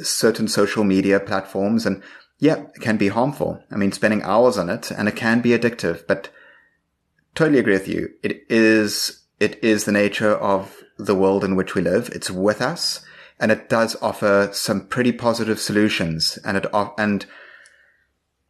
certain 0.02 0.48
social 0.48 0.84
media 0.84 1.19
platforms 1.19 1.86
and 1.86 2.04
yeah, 2.39 2.65
it 2.76 2.82
can 2.82 2.98
be 2.98 3.08
harmful. 3.08 3.63
I 3.71 3.78
mean, 3.78 3.91
spending 3.91 4.21
hours 4.24 4.58
on 4.58 4.69
it 4.69 4.91
and 4.91 5.08
it 5.08 5.15
can 5.15 5.41
be 5.41 5.52
addictive, 5.52 6.06
but 6.08 6.30
totally 7.34 7.60
agree 7.60 7.74
with 7.74 7.88
you. 7.88 8.10
It 8.24 8.43
is, 8.50 9.24
it 9.39 9.63
is 9.63 9.86
the 9.86 9.91
nature 9.91 10.36
of 10.36 10.84
the 10.98 11.15
world 11.15 11.43
in 11.43 11.56
which 11.56 11.76
we 11.76 11.82
live. 11.82 12.10
It's 12.10 12.32
with 12.32 12.62
us 12.62 13.06
and 13.39 13.52
it 13.52 13.69
does 13.69 13.95
offer 14.02 14.50
some 14.52 14.88
pretty 14.88 15.12
positive 15.12 15.60
solutions 15.60 16.38
and 16.43 16.58
it, 16.58 16.65
and 16.98 17.26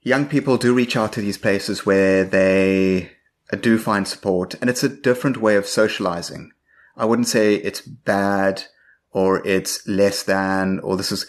young 0.05 0.27
people 0.27 0.57
do 0.57 0.73
reach 0.73 0.95
out 0.95 1.11
to 1.13 1.19
these 1.19 1.37
places 1.37 1.85
where 1.85 2.23
they 2.23 3.11
do 3.59 3.77
find 3.77 4.07
support 4.07 4.53
and 4.55 4.69
it's 4.69 4.83
a 4.83 4.89
different 4.89 5.37
way 5.37 5.55
of 5.57 5.65
socializing. 5.65 6.51
I 6.95 7.05
wouldn't 7.05 7.27
say 7.27 7.55
it's 7.55 7.81
bad 7.81 8.63
or 9.11 9.45
it's 9.45 9.85
less 9.87 10.23
than, 10.23 10.79
or 10.79 10.95
this 10.95 11.11
is, 11.11 11.25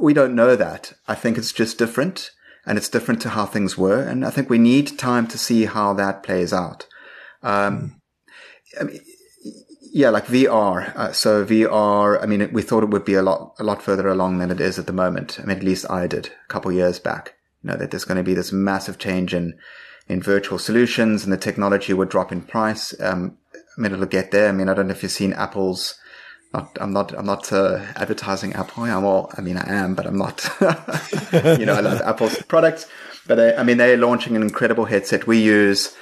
we 0.00 0.14
don't 0.14 0.34
know 0.34 0.56
that. 0.56 0.94
I 1.06 1.14
think 1.14 1.36
it's 1.36 1.52
just 1.52 1.78
different 1.78 2.30
and 2.64 2.78
it's 2.78 2.88
different 2.88 3.20
to 3.22 3.30
how 3.30 3.44
things 3.44 3.76
were. 3.76 4.02
And 4.02 4.24
I 4.24 4.30
think 4.30 4.48
we 4.48 4.58
need 4.58 4.98
time 4.98 5.26
to 5.28 5.38
see 5.38 5.66
how 5.66 5.92
that 5.94 6.22
plays 6.22 6.52
out. 6.52 6.86
Um, 7.42 8.00
I 8.80 8.84
mean, 8.84 9.00
yeah, 9.92 10.10
like 10.10 10.26
VR. 10.26 10.94
Uh, 10.96 11.12
so 11.12 11.44
VR, 11.44 12.22
I 12.22 12.26
mean, 12.26 12.52
we 12.52 12.62
thought 12.62 12.82
it 12.82 12.90
would 12.90 13.04
be 13.04 13.14
a 13.14 13.22
lot, 13.22 13.54
a 13.58 13.64
lot 13.64 13.82
further 13.82 14.08
along 14.08 14.38
than 14.38 14.50
it 14.50 14.60
is 14.60 14.78
at 14.78 14.86
the 14.86 14.92
moment. 14.92 15.38
I 15.40 15.44
mean, 15.44 15.56
at 15.56 15.62
least 15.62 15.90
I 15.90 16.06
did 16.06 16.26
a 16.26 16.48
couple 16.48 16.72
years 16.72 16.98
back, 16.98 17.35
know, 17.66 17.76
that 17.76 17.90
there's 17.90 18.04
going 18.04 18.16
to 18.16 18.22
be 18.22 18.34
this 18.34 18.52
massive 18.52 18.98
change 18.98 19.34
in, 19.34 19.58
in 20.08 20.22
virtual 20.22 20.58
solutions 20.58 21.24
and 21.24 21.32
the 21.32 21.36
technology 21.36 21.92
would 21.92 22.08
drop 22.08 22.32
in 22.32 22.42
price. 22.42 22.98
Um, 23.00 23.38
I 23.54 23.80
mean, 23.80 23.92
it'll 23.92 24.06
get 24.06 24.30
there. 24.30 24.48
I 24.48 24.52
mean, 24.52 24.68
I 24.68 24.74
don't 24.74 24.88
know 24.88 24.94
if 24.94 25.02
you've 25.02 25.12
seen 25.12 25.32
Apple's 25.32 25.98
not, 26.52 26.78
I'm 26.80 26.92
not, 26.92 27.12
I'm 27.12 27.26
not 27.26 27.52
uh, 27.52 27.84
advertising 27.96 28.54
Apple. 28.54 28.84
I'm 28.84 29.04
all, 29.04 29.30
I 29.36 29.40
mean, 29.40 29.56
I 29.56 29.68
am, 29.68 29.94
but 29.94 30.06
I'm 30.06 30.16
not, 30.16 30.48
you 31.58 31.66
know, 31.66 31.74
I 31.74 31.80
love 31.80 32.00
Apple's 32.02 32.40
products, 32.42 32.86
but 33.26 33.38
I, 33.38 33.56
I 33.56 33.62
mean, 33.62 33.76
they're 33.76 33.96
launching 33.96 34.36
an 34.36 34.42
incredible 34.42 34.86
headset. 34.86 35.26
We 35.26 35.42
use 35.42 35.94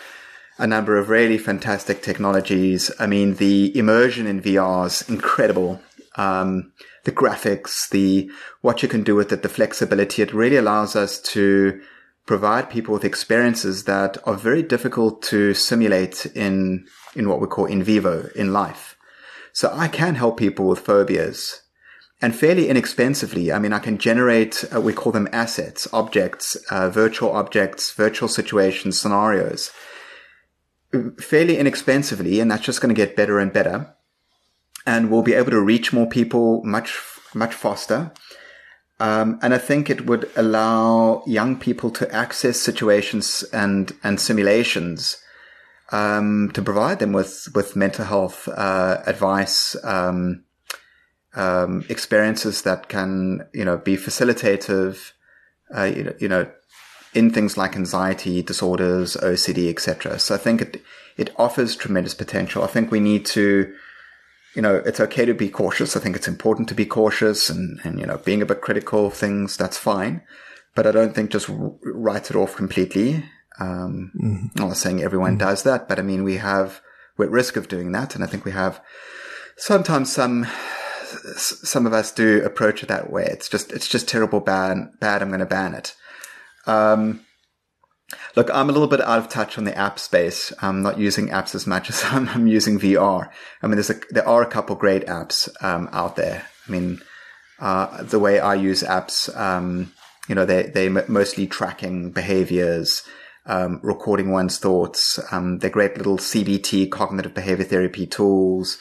a 0.58 0.66
number 0.66 0.96
of 0.96 1.08
really 1.08 1.38
fantastic 1.38 2.02
technologies. 2.02 2.90
I 3.00 3.06
mean, 3.06 3.34
the 3.34 3.76
immersion 3.76 4.26
in 4.26 4.40
VR 4.40 4.86
is 4.86 5.08
incredible. 5.08 5.80
Um, 6.16 6.72
the 7.04 7.12
graphics, 7.12 7.88
the, 7.90 8.30
what 8.60 8.82
you 8.82 8.88
can 8.88 9.02
do 9.02 9.14
with 9.14 9.32
it, 9.32 9.42
the 9.42 9.48
flexibility, 9.48 10.22
it 10.22 10.34
really 10.34 10.56
allows 10.56 10.96
us 10.96 11.20
to 11.20 11.80
provide 12.26 12.70
people 12.70 12.94
with 12.94 13.04
experiences 13.04 13.84
that 13.84 14.16
are 14.26 14.34
very 14.34 14.62
difficult 14.62 15.22
to 15.22 15.52
simulate 15.54 16.26
in, 16.34 16.86
in 17.14 17.28
what 17.28 17.40
we 17.40 17.46
call 17.46 17.66
in 17.66 17.82
vivo 17.82 18.28
in 18.34 18.52
life. 18.52 18.96
So 19.52 19.70
I 19.72 19.88
can 19.88 20.14
help 20.14 20.38
people 20.38 20.66
with 20.66 20.80
phobias 20.80 21.62
and 22.22 22.34
fairly 22.34 22.68
inexpensively. 22.68 23.52
I 23.52 23.58
mean, 23.58 23.72
I 23.72 23.78
can 23.78 23.98
generate, 23.98 24.64
uh, 24.74 24.80
we 24.80 24.94
call 24.94 25.12
them 25.12 25.28
assets, 25.32 25.86
objects, 25.92 26.56
uh, 26.70 26.88
virtual 26.88 27.30
objects, 27.30 27.92
virtual 27.92 28.28
situations, 28.28 28.98
scenarios 28.98 29.70
fairly 31.18 31.58
inexpensively. 31.58 32.40
And 32.40 32.50
that's 32.50 32.64
just 32.64 32.80
going 32.80 32.94
to 32.94 32.98
get 32.98 33.16
better 33.16 33.38
and 33.38 33.52
better. 33.52 33.94
And 34.86 35.10
we'll 35.10 35.22
be 35.22 35.34
able 35.34 35.50
to 35.50 35.60
reach 35.60 35.92
more 35.92 36.06
people 36.06 36.62
much, 36.64 36.98
much 37.34 37.54
faster. 37.54 38.12
Um, 39.00 39.38
and 39.42 39.54
I 39.54 39.58
think 39.58 39.90
it 39.90 40.06
would 40.06 40.30
allow 40.36 41.22
young 41.26 41.56
people 41.58 41.90
to 41.92 42.14
access 42.14 42.60
situations 42.60 43.44
and, 43.52 43.92
and 44.04 44.20
simulations 44.20 45.18
um, 45.92 46.50
to 46.54 46.62
provide 46.62 46.98
them 46.98 47.12
with 47.12 47.48
with 47.54 47.76
mental 47.76 48.04
health 48.04 48.48
uh, 48.48 49.02
advice, 49.06 49.76
um, 49.84 50.44
um, 51.34 51.84
experiences 51.88 52.62
that 52.62 52.88
can 52.88 53.46
you 53.52 53.64
know 53.64 53.76
be 53.76 53.96
facilitative, 53.96 55.12
uh, 55.74 55.84
you, 55.84 56.04
know, 56.04 56.14
you 56.18 56.28
know, 56.28 56.50
in 57.12 57.30
things 57.30 57.56
like 57.56 57.76
anxiety 57.76 58.42
disorders, 58.42 59.16
OCD, 59.16 59.68
etc. 59.70 60.18
So 60.18 60.34
I 60.34 60.38
think 60.38 60.62
it 60.62 60.82
it 61.16 61.30
offers 61.36 61.76
tremendous 61.76 62.14
potential. 62.14 62.64
I 62.64 62.68
think 62.68 62.90
we 62.90 63.00
need 63.00 63.26
to. 63.26 63.74
You 64.54 64.62
know, 64.62 64.76
it's 64.86 65.00
okay 65.00 65.24
to 65.24 65.34
be 65.34 65.48
cautious. 65.48 65.96
I 65.96 66.00
think 66.00 66.14
it's 66.14 66.28
important 66.28 66.68
to 66.68 66.74
be 66.74 66.86
cautious 66.86 67.50
and, 67.50 67.80
and, 67.82 67.98
you 67.98 68.06
know, 68.06 68.18
being 68.18 68.40
a 68.40 68.46
bit 68.46 68.60
critical 68.60 69.06
of 69.06 69.14
things, 69.14 69.56
that's 69.56 69.76
fine. 69.76 70.22
But 70.74 70.86
I 70.86 70.92
don't 70.92 71.14
think 71.14 71.30
just 71.30 71.50
write 71.50 72.30
it 72.30 72.36
off 72.36 72.56
completely. 72.56 73.24
Um, 73.58 74.12
mm-hmm. 74.16 74.60
I'm 74.60 74.68
not 74.68 74.76
saying 74.76 75.02
everyone 75.02 75.38
mm-hmm. 75.38 75.48
does 75.48 75.62
that, 75.64 75.88
but 75.88 75.98
I 75.98 76.02
mean, 76.02 76.24
we 76.24 76.36
have, 76.36 76.80
we're 77.16 77.26
at 77.26 77.30
risk 77.30 77.56
of 77.56 77.68
doing 77.68 77.92
that. 77.92 78.14
And 78.14 78.22
I 78.22 78.26
think 78.26 78.44
we 78.44 78.52
have 78.52 78.80
sometimes 79.56 80.12
some, 80.12 80.46
some 81.36 81.86
of 81.86 81.92
us 81.92 82.12
do 82.12 82.44
approach 82.44 82.82
it 82.82 82.88
that 82.88 83.10
way. 83.10 83.24
It's 83.24 83.48
just, 83.48 83.72
it's 83.72 83.88
just 83.88 84.08
terrible 84.08 84.40
bad, 84.40 84.78
bad. 85.00 85.22
I'm 85.22 85.28
going 85.28 85.40
to 85.40 85.46
ban 85.46 85.74
it. 85.74 85.94
Um, 86.66 87.24
look, 88.36 88.50
I'm 88.52 88.68
a 88.68 88.72
little 88.72 88.88
bit 88.88 89.00
out 89.00 89.18
of 89.18 89.28
touch 89.28 89.58
on 89.58 89.64
the 89.64 89.76
app 89.76 89.98
space. 89.98 90.52
I'm 90.60 90.82
not 90.82 90.98
using 90.98 91.28
apps 91.28 91.54
as 91.54 91.66
much 91.66 91.90
as 91.90 92.02
I'm, 92.04 92.28
I'm 92.28 92.46
using 92.46 92.78
VR. 92.78 93.30
I 93.62 93.66
mean, 93.66 93.76
there's 93.76 93.90
a, 93.90 94.00
there 94.10 94.28
are 94.28 94.42
a 94.42 94.50
couple 94.50 94.76
great 94.76 95.06
apps, 95.06 95.48
um, 95.62 95.88
out 95.92 96.16
there. 96.16 96.46
I 96.66 96.70
mean, 96.70 97.00
uh, 97.58 98.02
the 98.02 98.18
way 98.18 98.40
I 98.40 98.54
use 98.54 98.82
apps, 98.82 99.34
um, 99.36 99.92
you 100.28 100.34
know, 100.34 100.44
they, 100.44 100.64
they 100.64 100.88
mostly 100.88 101.46
tracking 101.46 102.10
behaviors, 102.10 103.04
um, 103.46 103.80
recording 103.82 104.30
one's 104.30 104.58
thoughts. 104.58 105.18
Um, 105.30 105.58
they're 105.58 105.70
great 105.70 105.96
little 105.96 106.18
CBT, 106.18 106.90
cognitive 106.90 107.34
behavior 107.34 107.64
therapy 107.64 108.06
tools. 108.06 108.78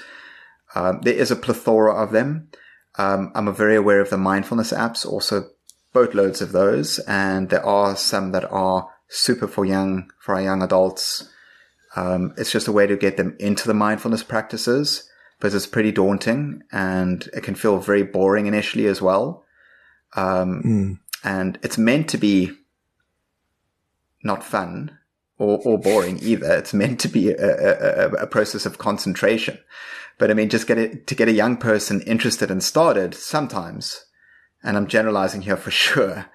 Um, 0.76 1.02
there 1.04 1.14
is 1.14 1.32
a 1.32 1.36
plethora 1.36 1.94
of 1.94 2.12
them. 2.12 2.50
Um, 2.98 3.32
I'm 3.36 3.54
very 3.54 3.76
aware 3.76 4.00
of 4.00 4.10
the 4.10 4.18
mindfulness 4.18 4.72
apps, 4.72 5.06
also 5.06 5.50
boatloads 5.94 6.42
of 6.42 6.52
those. 6.52 7.00
And 7.00 7.50
there 7.50 7.66
are 7.66 7.96
some 7.96 8.32
that 8.32 8.50
are 8.52 8.90
super 9.14 9.48
for 9.48 9.64
young, 9.64 10.12
for 10.20 10.36
our 10.36 10.42
young 10.42 10.62
adults. 10.64 11.30
Um, 11.96 12.34
it's 12.38 12.52
just 12.52 12.68
a 12.68 12.72
way 12.72 12.88
to 12.88 12.98
get 12.98 13.18
them 13.18 13.36
into 13.40 13.68
the 13.68 13.74
mindfulness 13.74 14.24
practices 14.24 15.08
because 15.38 15.54
it's 15.54 15.68
pretty 15.68 15.92
daunting 15.92 16.64
and 16.72 17.30
it 17.34 17.44
can 17.44 17.56
feel 17.56 17.78
very 17.78 18.04
boring 18.04 18.48
initially 18.48 18.88
as 18.88 19.02
well. 19.02 19.46
Mm. 20.16 21.00
And 21.24 21.60
it's 21.62 21.78
meant 21.78 22.10
to 22.10 22.18
be 22.18 22.52
not 24.24 24.44
fun 24.44 24.98
or, 25.38 25.60
or 25.64 25.78
boring 25.78 26.20
either. 26.22 26.52
It's 26.54 26.74
meant 26.74 27.00
to 27.02 27.08
be 27.08 27.30
a, 27.30 27.36
a, 27.36 28.10
a, 28.24 28.28
process 28.28 28.66
of 28.66 28.78
concentration. 28.78 29.60
But 30.18 30.32
I 30.32 30.34
mean, 30.34 30.50
just 30.50 30.68
get 30.68 30.78
it 30.78 31.08
to 31.08 31.16
get 31.16 31.28
a 31.28 31.34
young 31.34 31.58
person 31.58 32.02
interested 32.02 32.50
and 32.52 32.64
started 32.64 33.14
sometimes, 33.16 34.06
and 34.64 34.78
I'm 34.78 34.88
generalizing 34.88 35.42
here 35.42 35.58
for 35.58 35.72
sure, 35.86 36.28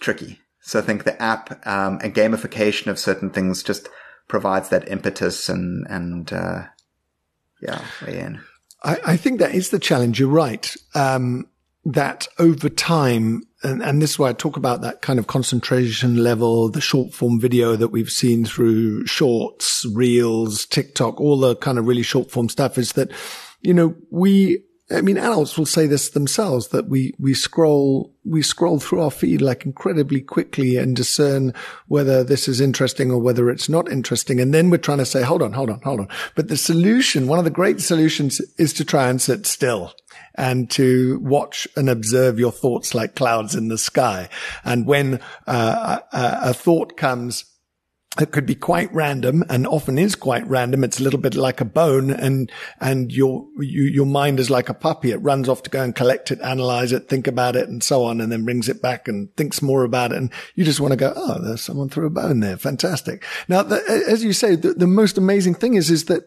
tricky. 0.00 0.40
So 0.66 0.80
I 0.80 0.82
think 0.82 1.04
the 1.04 1.20
app 1.22 1.64
um, 1.64 2.00
and 2.02 2.12
gamification 2.12 2.88
of 2.88 2.98
certain 2.98 3.30
things 3.30 3.62
just 3.62 3.88
provides 4.26 4.68
that 4.70 4.88
impetus 4.88 5.48
and 5.48 5.86
and 5.88 6.32
uh, 6.32 6.64
yeah, 7.62 7.82
way 8.04 8.18
in. 8.18 8.40
I, 8.82 8.98
I, 9.06 9.16
think 9.16 9.38
that 9.38 9.54
is 9.54 9.70
the 9.70 9.78
challenge. 9.78 10.18
You're 10.18 10.28
right. 10.28 10.74
Um, 10.96 11.46
that 11.84 12.26
over 12.40 12.68
time, 12.68 13.44
and, 13.62 13.80
and 13.80 14.02
this 14.02 14.10
is 14.10 14.18
why 14.18 14.30
I 14.30 14.32
talk 14.32 14.56
about 14.56 14.80
that 14.80 15.02
kind 15.02 15.20
of 15.20 15.28
concentration 15.28 16.16
level, 16.16 16.68
the 16.68 16.80
short 16.80 17.14
form 17.14 17.40
video 17.40 17.76
that 17.76 17.88
we've 17.88 18.10
seen 18.10 18.44
through 18.44 19.06
shorts, 19.06 19.86
reels, 19.94 20.66
TikTok, 20.66 21.20
all 21.20 21.38
the 21.38 21.54
kind 21.54 21.78
of 21.78 21.86
really 21.86 22.02
short 22.02 22.28
form 22.28 22.48
stuff 22.48 22.76
is 22.76 22.94
that, 22.94 23.12
you 23.60 23.72
know, 23.72 23.94
we, 24.10 24.64
I 24.88 25.00
mean, 25.00 25.18
adults 25.18 25.58
will 25.58 25.66
say 25.66 25.86
this 25.86 26.10
themselves 26.10 26.68
that 26.68 26.88
we, 26.88 27.12
we 27.18 27.34
scroll, 27.34 28.14
we 28.24 28.40
scroll 28.40 28.78
through 28.78 29.02
our 29.02 29.10
feed 29.10 29.42
like 29.42 29.66
incredibly 29.66 30.20
quickly 30.20 30.76
and 30.76 30.94
discern 30.94 31.54
whether 31.88 32.22
this 32.22 32.46
is 32.46 32.60
interesting 32.60 33.10
or 33.10 33.18
whether 33.18 33.50
it's 33.50 33.68
not 33.68 33.90
interesting. 33.90 34.38
And 34.38 34.54
then 34.54 34.70
we're 34.70 34.78
trying 34.78 34.98
to 34.98 35.06
say, 35.06 35.22
hold 35.22 35.42
on, 35.42 35.54
hold 35.54 35.70
on, 35.70 35.80
hold 35.80 36.00
on. 36.00 36.08
But 36.36 36.46
the 36.46 36.56
solution, 36.56 37.26
one 37.26 37.40
of 37.40 37.44
the 37.44 37.50
great 37.50 37.80
solutions 37.80 38.40
is 38.58 38.72
to 38.74 38.84
try 38.84 39.08
and 39.08 39.20
sit 39.20 39.44
still 39.44 39.92
and 40.36 40.70
to 40.70 41.18
watch 41.18 41.66
and 41.76 41.90
observe 41.90 42.38
your 42.38 42.52
thoughts 42.52 42.94
like 42.94 43.16
clouds 43.16 43.56
in 43.56 43.66
the 43.66 43.78
sky. 43.78 44.28
And 44.64 44.86
when 44.86 45.20
uh, 45.48 45.98
a, 46.12 46.50
a 46.50 46.54
thought 46.54 46.96
comes, 46.96 47.44
it 48.18 48.32
could 48.32 48.46
be 48.46 48.54
quite 48.54 48.92
random 48.94 49.44
and 49.48 49.66
often 49.66 49.98
is 49.98 50.14
quite 50.14 50.46
random. 50.46 50.84
It's 50.84 51.00
a 51.00 51.02
little 51.02 51.20
bit 51.20 51.34
like 51.34 51.60
a 51.60 51.64
bone 51.64 52.10
and, 52.10 52.50
and 52.80 53.12
your, 53.12 53.46
you, 53.58 53.84
your 53.84 54.06
mind 54.06 54.40
is 54.40 54.50
like 54.50 54.68
a 54.68 54.74
puppy. 54.74 55.10
It 55.10 55.18
runs 55.18 55.48
off 55.48 55.62
to 55.64 55.70
go 55.70 55.82
and 55.82 55.94
collect 55.94 56.30
it, 56.30 56.40
analyze 56.40 56.92
it, 56.92 57.08
think 57.08 57.26
about 57.26 57.56
it 57.56 57.68
and 57.68 57.82
so 57.82 58.04
on, 58.04 58.20
and 58.20 58.32
then 58.32 58.44
brings 58.44 58.68
it 58.68 58.80
back 58.80 59.08
and 59.08 59.34
thinks 59.36 59.60
more 59.60 59.84
about 59.84 60.12
it. 60.12 60.18
And 60.18 60.32
you 60.54 60.64
just 60.64 60.80
want 60.80 60.92
to 60.92 60.96
go, 60.96 61.12
Oh, 61.14 61.42
there's 61.42 61.62
someone 61.62 61.88
threw 61.88 62.06
a 62.06 62.10
bone 62.10 62.40
there. 62.40 62.56
Fantastic. 62.56 63.24
Now, 63.48 63.62
the, 63.62 63.82
as 64.08 64.24
you 64.24 64.32
say, 64.32 64.56
the, 64.56 64.72
the 64.72 64.86
most 64.86 65.18
amazing 65.18 65.54
thing 65.54 65.74
is, 65.74 65.90
is 65.90 66.06
that 66.06 66.24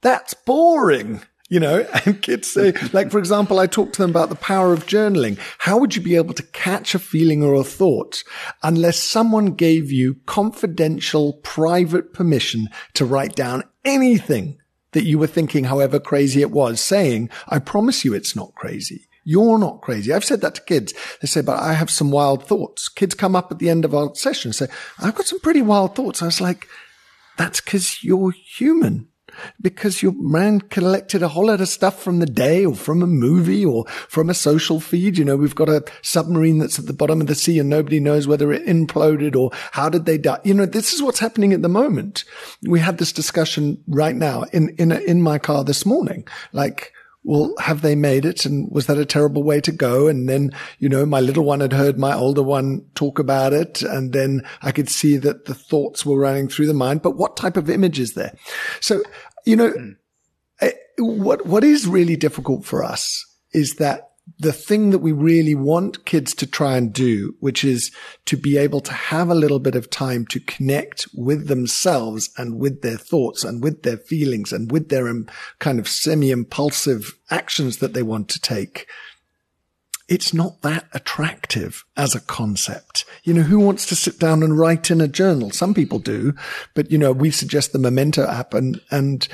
that's 0.00 0.34
boring 0.34 1.22
you 1.48 1.60
know, 1.60 1.86
and 2.04 2.22
kids 2.22 2.50
say, 2.50 2.72
like, 2.92 3.10
for 3.10 3.18
example, 3.18 3.58
I 3.58 3.66
talked 3.66 3.94
to 3.94 4.02
them 4.02 4.10
about 4.10 4.28
the 4.28 4.36
power 4.36 4.72
of 4.72 4.86
journaling. 4.86 5.38
How 5.58 5.78
would 5.78 5.94
you 5.94 6.02
be 6.02 6.16
able 6.16 6.34
to 6.34 6.42
catch 6.42 6.94
a 6.94 6.98
feeling 6.98 7.42
or 7.42 7.54
a 7.54 7.64
thought 7.64 8.22
unless 8.62 8.98
someone 8.98 9.54
gave 9.54 9.92
you 9.92 10.16
confidential, 10.26 11.34
private 11.42 12.12
permission 12.12 12.68
to 12.94 13.04
write 13.04 13.34
down 13.34 13.64
anything 13.84 14.58
that 14.92 15.04
you 15.04 15.18
were 15.18 15.26
thinking, 15.26 15.64
however 15.64 15.98
crazy 15.98 16.40
it 16.40 16.52
was, 16.52 16.80
saying, 16.80 17.28
I 17.48 17.58
promise 17.58 18.04
you 18.04 18.14
it's 18.14 18.36
not 18.36 18.54
crazy. 18.54 19.06
You're 19.24 19.58
not 19.58 19.80
crazy. 19.80 20.12
I've 20.12 20.24
said 20.24 20.42
that 20.42 20.54
to 20.56 20.62
kids. 20.62 20.92
They 21.20 21.26
say, 21.26 21.40
but 21.40 21.58
I 21.58 21.72
have 21.72 21.90
some 21.90 22.10
wild 22.10 22.46
thoughts. 22.46 22.88
Kids 22.88 23.14
come 23.14 23.34
up 23.34 23.50
at 23.50 23.58
the 23.58 23.70
end 23.70 23.84
of 23.84 23.94
our 23.94 24.14
session 24.14 24.50
and 24.50 24.54
say, 24.54 24.66
I've 24.98 25.14
got 25.14 25.26
some 25.26 25.40
pretty 25.40 25.62
wild 25.62 25.96
thoughts. 25.96 26.22
I 26.22 26.26
was 26.26 26.40
like, 26.40 26.68
that's 27.36 27.60
because 27.60 28.04
you're 28.04 28.32
human 28.32 29.08
because 29.60 30.02
your 30.02 30.12
man 30.16 30.60
collected 30.60 31.22
a 31.22 31.28
whole 31.28 31.46
lot 31.46 31.60
of 31.60 31.68
stuff 31.68 32.02
from 32.02 32.18
the 32.18 32.26
day 32.26 32.64
or 32.64 32.74
from 32.74 33.02
a 33.02 33.06
movie 33.06 33.64
or 33.64 33.86
from 34.08 34.30
a 34.30 34.34
social 34.34 34.80
feed. 34.80 35.18
You 35.18 35.24
know, 35.24 35.36
we've 35.36 35.54
got 35.54 35.68
a 35.68 35.84
submarine 36.02 36.58
that's 36.58 36.78
at 36.78 36.86
the 36.86 36.92
bottom 36.92 37.20
of 37.20 37.26
the 37.26 37.34
sea 37.34 37.58
and 37.58 37.68
nobody 37.68 38.00
knows 38.00 38.26
whether 38.26 38.52
it 38.52 38.66
imploded 38.66 39.36
or 39.36 39.50
how 39.72 39.88
did 39.88 40.04
they 40.04 40.18
die. 40.18 40.40
You 40.44 40.54
know, 40.54 40.66
this 40.66 40.92
is 40.92 41.02
what's 41.02 41.18
happening 41.18 41.52
at 41.52 41.62
the 41.62 41.68
moment. 41.68 42.24
We 42.62 42.80
had 42.80 42.98
this 42.98 43.12
discussion 43.12 43.82
right 43.86 44.16
now 44.16 44.44
in, 44.52 44.70
in, 44.78 44.92
in 44.92 45.22
my 45.22 45.38
car 45.38 45.64
this 45.64 45.86
morning. 45.86 46.26
Like, 46.52 46.92
well, 47.24 47.54
have 47.58 47.80
they 47.80 47.94
made 47.94 48.26
it? 48.26 48.44
And 48.44 48.70
was 48.70 48.86
that 48.86 48.98
a 48.98 49.06
terrible 49.06 49.42
way 49.42 49.60
to 49.62 49.72
go? 49.72 50.08
And 50.08 50.28
then, 50.28 50.52
you 50.78 50.90
know, 50.90 51.06
my 51.06 51.20
little 51.20 51.44
one 51.44 51.60
had 51.60 51.72
heard 51.72 51.98
my 51.98 52.14
older 52.14 52.42
one 52.42 52.84
talk 52.94 53.18
about 53.18 53.54
it. 53.54 53.80
And 53.80 54.12
then 54.12 54.42
I 54.60 54.72
could 54.72 54.90
see 54.90 55.16
that 55.16 55.46
the 55.46 55.54
thoughts 55.54 56.04
were 56.04 56.18
running 56.18 56.48
through 56.48 56.66
the 56.66 56.74
mind. 56.74 57.00
But 57.00 57.16
what 57.16 57.36
type 57.36 57.56
of 57.56 57.70
image 57.70 57.98
is 57.98 58.12
there? 58.12 58.34
So, 58.80 59.02
you 59.44 59.56
know, 59.56 59.72
mm. 59.72 59.96
what, 60.98 61.46
what 61.46 61.64
is 61.64 61.86
really 61.86 62.16
difficult 62.16 62.64
for 62.64 62.84
us 62.84 63.24
is 63.52 63.76
that 63.76 64.10
the 64.38 64.52
thing 64.52 64.90
that 64.90 64.98
we 64.98 65.12
really 65.12 65.54
want 65.54 66.06
kids 66.06 66.34
to 66.34 66.46
try 66.46 66.76
and 66.76 66.92
do, 66.92 67.34
which 67.40 67.62
is 67.62 67.94
to 68.24 68.36
be 68.36 68.56
able 68.56 68.80
to 68.80 68.92
have 68.92 69.28
a 69.28 69.34
little 69.34 69.58
bit 69.58 69.74
of 69.74 69.90
time 69.90 70.26
to 70.26 70.40
connect 70.40 71.06
with 71.14 71.46
themselves 71.46 72.30
and 72.38 72.58
with 72.58 72.80
their 72.80 72.96
thoughts 72.96 73.44
and 73.44 73.62
with 73.62 73.82
their 73.82 73.98
feelings 73.98 74.52
and 74.52 74.72
with 74.72 74.88
their 74.88 75.08
um, 75.08 75.26
kind 75.58 75.78
of 75.78 75.86
semi 75.86 76.30
impulsive 76.30 77.18
actions 77.30 77.78
that 77.78 77.92
they 77.92 78.02
want 78.02 78.28
to 78.30 78.40
take. 78.40 78.86
It's 80.08 80.34
not 80.34 80.60
that 80.62 80.86
attractive 80.92 81.84
as 81.96 82.14
a 82.14 82.20
concept. 82.20 83.04
You 83.22 83.32
know, 83.34 83.42
who 83.42 83.58
wants 83.58 83.86
to 83.86 83.96
sit 83.96 84.18
down 84.18 84.42
and 84.42 84.58
write 84.58 84.90
in 84.90 85.00
a 85.00 85.08
journal? 85.08 85.50
Some 85.50 85.72
people 85.72 85.98
do, 85.98 86.34
but 86.74 86.90
you 86.90 86.98
know, 86.98 87.12
we 87.12 87.30
suggest 87.30 87.72
the 87.72 87.78
Memento 87.78 88.26
app 88.26 88.52
and, 88.52 88.80
and, 88.90 89.26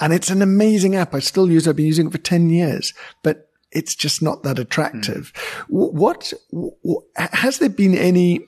and 0.00 0.12
it's 0.12 0.30
an 0.30 0.42
amazing 0.42 0.96
app. 0.96 1.14
I 1.14 1.20
still 1.20 1.50
use 1.50 1.66
it. 1.66 1.70
I've 1.70 1.76
been 1.76 1.86
using 1.86 2.08
it 2.08 2.12
for 2.12 2.18
10 2.18 2.50
years, 2.50 2.92
but 3.22 3.48
it's 3.70 3.94
just 3.94 4.22
not 4.22 4.42
that 4.42 4.58
attractive. 4.58 5.32
Mm. 5.34 5.64
What, 5.68 6.32
what, 6.50 7.04
has 7.16 7.58
there 7.58 7.68
been 7.68 7.94
any 7.94 8.40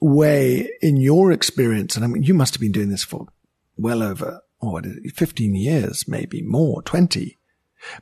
way 0.00 0.70
in 0.80 0.96
your 0.96 1.32
experience? 1.32 1.96
And 1.96 2.04
I 2.04 2.08
mean, 2.08 2.22
you 2.22 2.34
must 2.34 2.54
have 2.54 2.60
been 2.60 2.72
doing 2.72 2.90
this 2.90 3.04
for 3.04 3.26
well 3.76 4.02
over, 4.02 4.40
oh, 4.62 4.80
15 5.14 5.54
years, 5.54 6.06
maybe 6.06 6.42
more, 6.42 6.82
20. 6.82 7.38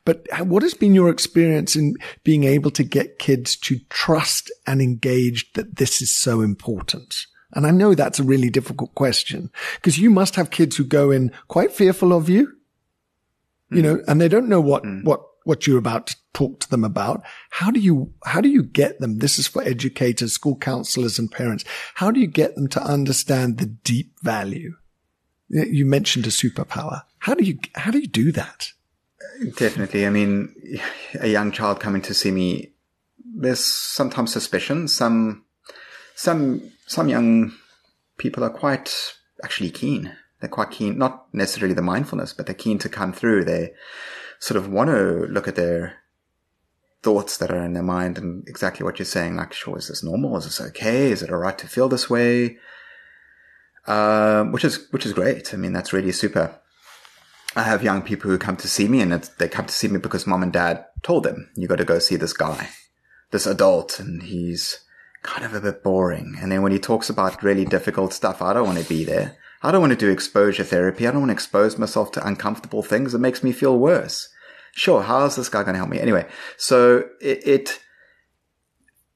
But 0.05 0.27
what 0.41 0.63
has 0.63 0.73
been 0.73 0.95
your 0.95 1.09
experience 1.09 1.75
in 1.75 1.95
being 2.23 2.43
able 2.43 2.71
to 2.71 2.83
get 2.83 3.19
kids 3.19 3.55
to 3.57 3.79
trust 3.89 4.51
and 4.67 4.81
engage 4.81 5.51
that 5.53 5.77
this 5.77 6.01
is 6.01 6.13
so 6.13 6.41
important? 6.41 7.25
And 7.53 7.67
I 7.67 7.71
know 7.71 7.93
that's 7.93 8.19
a 8.19 8.23
really 8.23 8.49
difficult 8.49 8.95
question 8.95 9.51
because 9.75 9.99
you 9.99 10.09
must 10.09 10.35
have 10.35 10.51
kids 10.51 10.77
who 10.77 10.85
go 10.85 11.11
in 11.11 11.31
quite 11.47 11.71
fearful 11.73 12.13
of 12.13 12.29
you, 12.29 12.53
you 13.69 13.81
hmm. 13.81 13.81
know, 13.81 13.99
and 14.07 14.21
they 14.21 14.29
don't 14.29 14.47
know 14.47 14.61
what, 14.61 14.83
mm. 14.83 15.03
what 15.03 15.21
what 15.43 15.65
you're 15.65 15.77
about 15.77 16.07
to 16.07 16.15
talk 16.33 16.59
to 16.59 16.69
them 16.69 16.83
about. 16.83 17.23
How 17.49 17.71
do 17.71 17.79
you, 17.79 18.13
how 18.25 18.41
do 18.41 18.49
you 18.49 18.63
get 18.63 18.99
them? 18.99 19.19
This 19.19 19.39
is 19.39 19.47
for 19.47 19.63
educators, 19.63 20.33
school 20.33 20.55
counselors 20.55 21.17
and 21.17 21.31
parents. 21.31 21.65
How 21.95 22.11
do 22.11 22.19
you 22.19 22.27
get 22.27 22.55
them 22.55 22.67
to 22.69 22.83
understand 22.83 23.57
the 23.57 23.65
deep 23.65 24.13
value? 24.21 24.75
You 25.49 25.85
mentioned 25.85 26.25
a 26.27 26.29
superpower. 26.29 27.01
How 27.19 27.33
do 27.33 27.43
you, 27.43 27.59
how 27.75 27.91
do 27.91 27.99
you 27.99 28.07
do 28.07 28.31
that? 28.33 28.71
Definitely. 29.57 30.05
I 30.05 30.09
mean, 30.09 30.53
a 31.19 31.27
young 31.27 31.51
child 31.51 31.79
coming 31.79 32.01
to 32.03 32.13
see 32.13 32.31
me, 32.31 32.73
there's 33.35 33.63
sometimes 33.63 34.31
suspicion. 34.31 34.87
Some, 34.87 35.45
some, 36.15 36.71
some 36.87 37.09
young 37.09 37.53
people 38.17 38.43
are 38.43 38.49
quite 38.49 39.13
actually 39.43 39.71
keen. 39.71 40.15
They're 40.39 40.49
quite 40.49 40.71
keen, 40.71 40.97
not 40.97 41.27
necessarily 41.33 41.73
the 41.73 41.81
mindfulness, 41.81 42.33
but 42.33 42.45
they're 42.45 42.55
keen 42.55 42.77
to 42.79 42.89
come 42.89 43.13
through. 43.13 43.45
They, 43.45 43.73
sort 44.41 44.57
of 44.57 44.69
want 44.69 44.89
to 44.89 45.27
look 45.27 45.47
at 45.47 45.55
their 45.55 45.97
thoughts 47.03 47.37
that 47.37 47.51
are 47.51 47.63
in 47.63 47.73
their 47.73 47.83
mind 47.83 48.17
and 48.17 48.47
exactly 48.47 48.83
what 48.83 48.99
you're 48.99 49.05
saying. 49.05 49.37
Like, 49.37 49.53
sure, 49.53 49.77
is 49.77 49.87
this 49.87 50.03
normal? 50.03 50.35
Is 50.37 50.45
this 50.45 50.59
okay? 50.59 51.11
Is 51.11 51.23
it 51.23 51.31
all 51.31 51.37
right 51.37 51.57
to 51.57 51.67
feel 51.67 51.87
this 51.87 52.09
way? 52.09 52.57
Um, 53.87 54.51
which 54.51 54.65
is 54.65 54.87
which 54.91 55.05
is 55.05 55.13
great. 55.13 55.53
I 55.53 55.57
mean, 55.57 55.73
that's 55.73 55.93
really 55.93 56.11
super. 56.11 56.59
I 57.55 57.63
have 57.63 57.83
young 57.83 58.01
people 58.01 58.31
who 58.31 58.37
come 58.37 58.55
to 58.57 58.67
see 58.67 58.87
me, 58.87 59.01
and 59.01 59.11
they 59.37 59.49
come 59.49 59.65
to 59.65 59.73
see 59.73 59.87
me 59.87 59.99
because 59.99 60.25
mom 60.25 60.43
and 60.43 60.53
dad 60.53 60.85
told 61.03 61.23
them 61.23 61.49
you 61.55 61.67
got 61.67 61.77
to 61.77 61.85
go 61.85 61.99
see 61.99 62.15
this 62.15 62.33
guy, 62.33 62.69
this 63.31 63.45
adult, 63.45 63.99
and 63.99 64.23
he's 64.23 64.79
kind 65.23 65.45
of 65.45 65.53
a 65.53 65.61
bit 65.61 65.83
boring. 65.83 66.37
And 66.41 66.51
then 66.51 66.61
when 66.61 66.71
he 66.71 66.79
talks 66.79 67.09
about 67.09 67.43
really 67.43 67.65
difficult 67.65 68.13
stuff, 68.13 68.41
I 68.41 68.53
don't 68.53 68.65
want 68.65 68.79
to 68.79 68.89
be 68.89 69.03
there. 69.03 69.37
I 69.63 69.71
don't 69.71 69.81
want 69.81 69.91
to 69.91 69.97
do 69.97 70.09
exposure 70.09 70.63
therapy. 70.63 71.07
I 71.07 71.11
don't 71.11 71.21
want 71.21 71.29
to 71.29 71.33
expose 71.33 71.77
myself 71.77 72.11
to 72.13 72.25
uncomfortable 72.25 72.81
things. 72.81 73.13
It 73.13 73.19
makes 73.19 73.43
me 73.43 73.51
feel 73.51 73.77
worse. 73.77 74.29
Sure, 74.73 75.03
how 75.03 75.25
is 75.25 75.35
this 75.35 75.49
guy 75.49 75.63
going 75.63 75.73
to 75.73 75.79
help 75.79 75.89
me? 75.89 75.99
Anyway, 75.99 76.25
so 76.57 77.03
it, 77.19 77.45
it, 77.45 77.79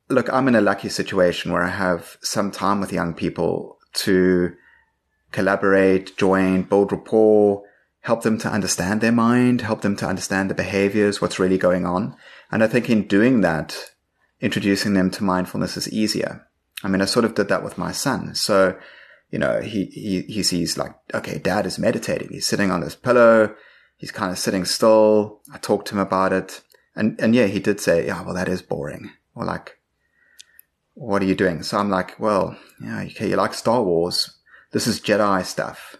look, 0.09 0.31
I'm 0.31 0.47
in 0.49 0.55
a 0.55 0.61
lucky 0.61 0.89
situation 0.89 1.51
where 1.51 1.63
I 1.63 1.69
have 1.69 2.17
some 2.21 2.51
time 2.51 2.81
with 2.81 2.93
young 2.93 3.13
people 3.13 3.77
to 3.93 4.53
collaborate, 5.31 6.17
join, 6.17 6.63
build 6.63 6.91
rapport, 6.91 7.63
help 8.05 8.23
them 8.23 8.37
to 8.37 8.49
understand 8.49 9.01
their 9.01 9.11
mind, 9.11 9.61
help 9.61 9.81
them 9.81 9.95
to 9.97 10.07
understand 10.07 10.49
the 10.49 10.55
behaviors, 10.55 11.21
what's 11.21 11.39
really 11.39 11.57
going 11.57 11.85
on. 11.85 12.15
And 12.51 12.63
I 12.63 12.67
think 12.67 12.89
in 12.89 13.07
doing 13.07 13.41
that, 13.41 13.91
introducing 14.39 14.93
them 14.93 15.11
to 15.11 15.23
mindfulness 15.23 15.77
is 15.77 15.91
easier. 15.91 16.47
I 16.83 16.87
mean, 16.87 17.01
I 17.01 17.05
sort 17.05 17.25
of 17.25 17.35
did 17.35 17.47
that 17.49 17.63
with 17.63 17.77
my 17.77 17.91
son. 17.91 18.35
So 18.35 18.77
you 19.31 19.39
know, 19.39 19.59
he, 19.59 19.85
he, 19.87 20.21
he 20.21 20.43
sees 20.43 20.77
like, 20.77 20.93
okay, 21.13 21.37
dad 21.39 21.65
is 21.65 21.79
meditating. 21.79 22.29
He's 22.31 22.45
sitting 22.45 22.71
on 22.71 22.81
this 22.81 22.95
pillow. 22.95 23.53
He's 23.97 24.11
kind 24.11 24.31
of 24.31 24.39
sitting 24.39 24.65
still. 24.65 25.41
I 25.53 25.57
talked 25.57 25.87
to 25.89 25.95
him 25.95 25.99
about 25.99 26.33
it. 26.33 26.61
And, 26.95 27.19
and 27.19 27.35
yeah, 27.35 27.47
he 27.47 27.59
did 27.59 27.79
say, 27.79 28.05
yeah, 28.05 28.21
well, 28.23 28.35
that 28.35 28.47
is 28.47 28.61
boring. 28.61 29.11
Or 29.35 29.43
like, 29.43 29.77
what 30.93 31.21
are 31.21 31.25
you 31.25 31.35
doing? 31.35 31.63
So 31.63 31.77
I'm 31.77 31.89
like, 31.89 32.19
well, 32.19 32.57
yeah, 32.81 33.01
okay, 33.01 33.29
you 33.29 33.35
like 33.35 33.53
Star 33.53 33.83
Wars. 33.83 34.39
This 34.71 34.87
is 34.87 35.01
Jedi 35.01 35.43
stuff. 35.43 35.97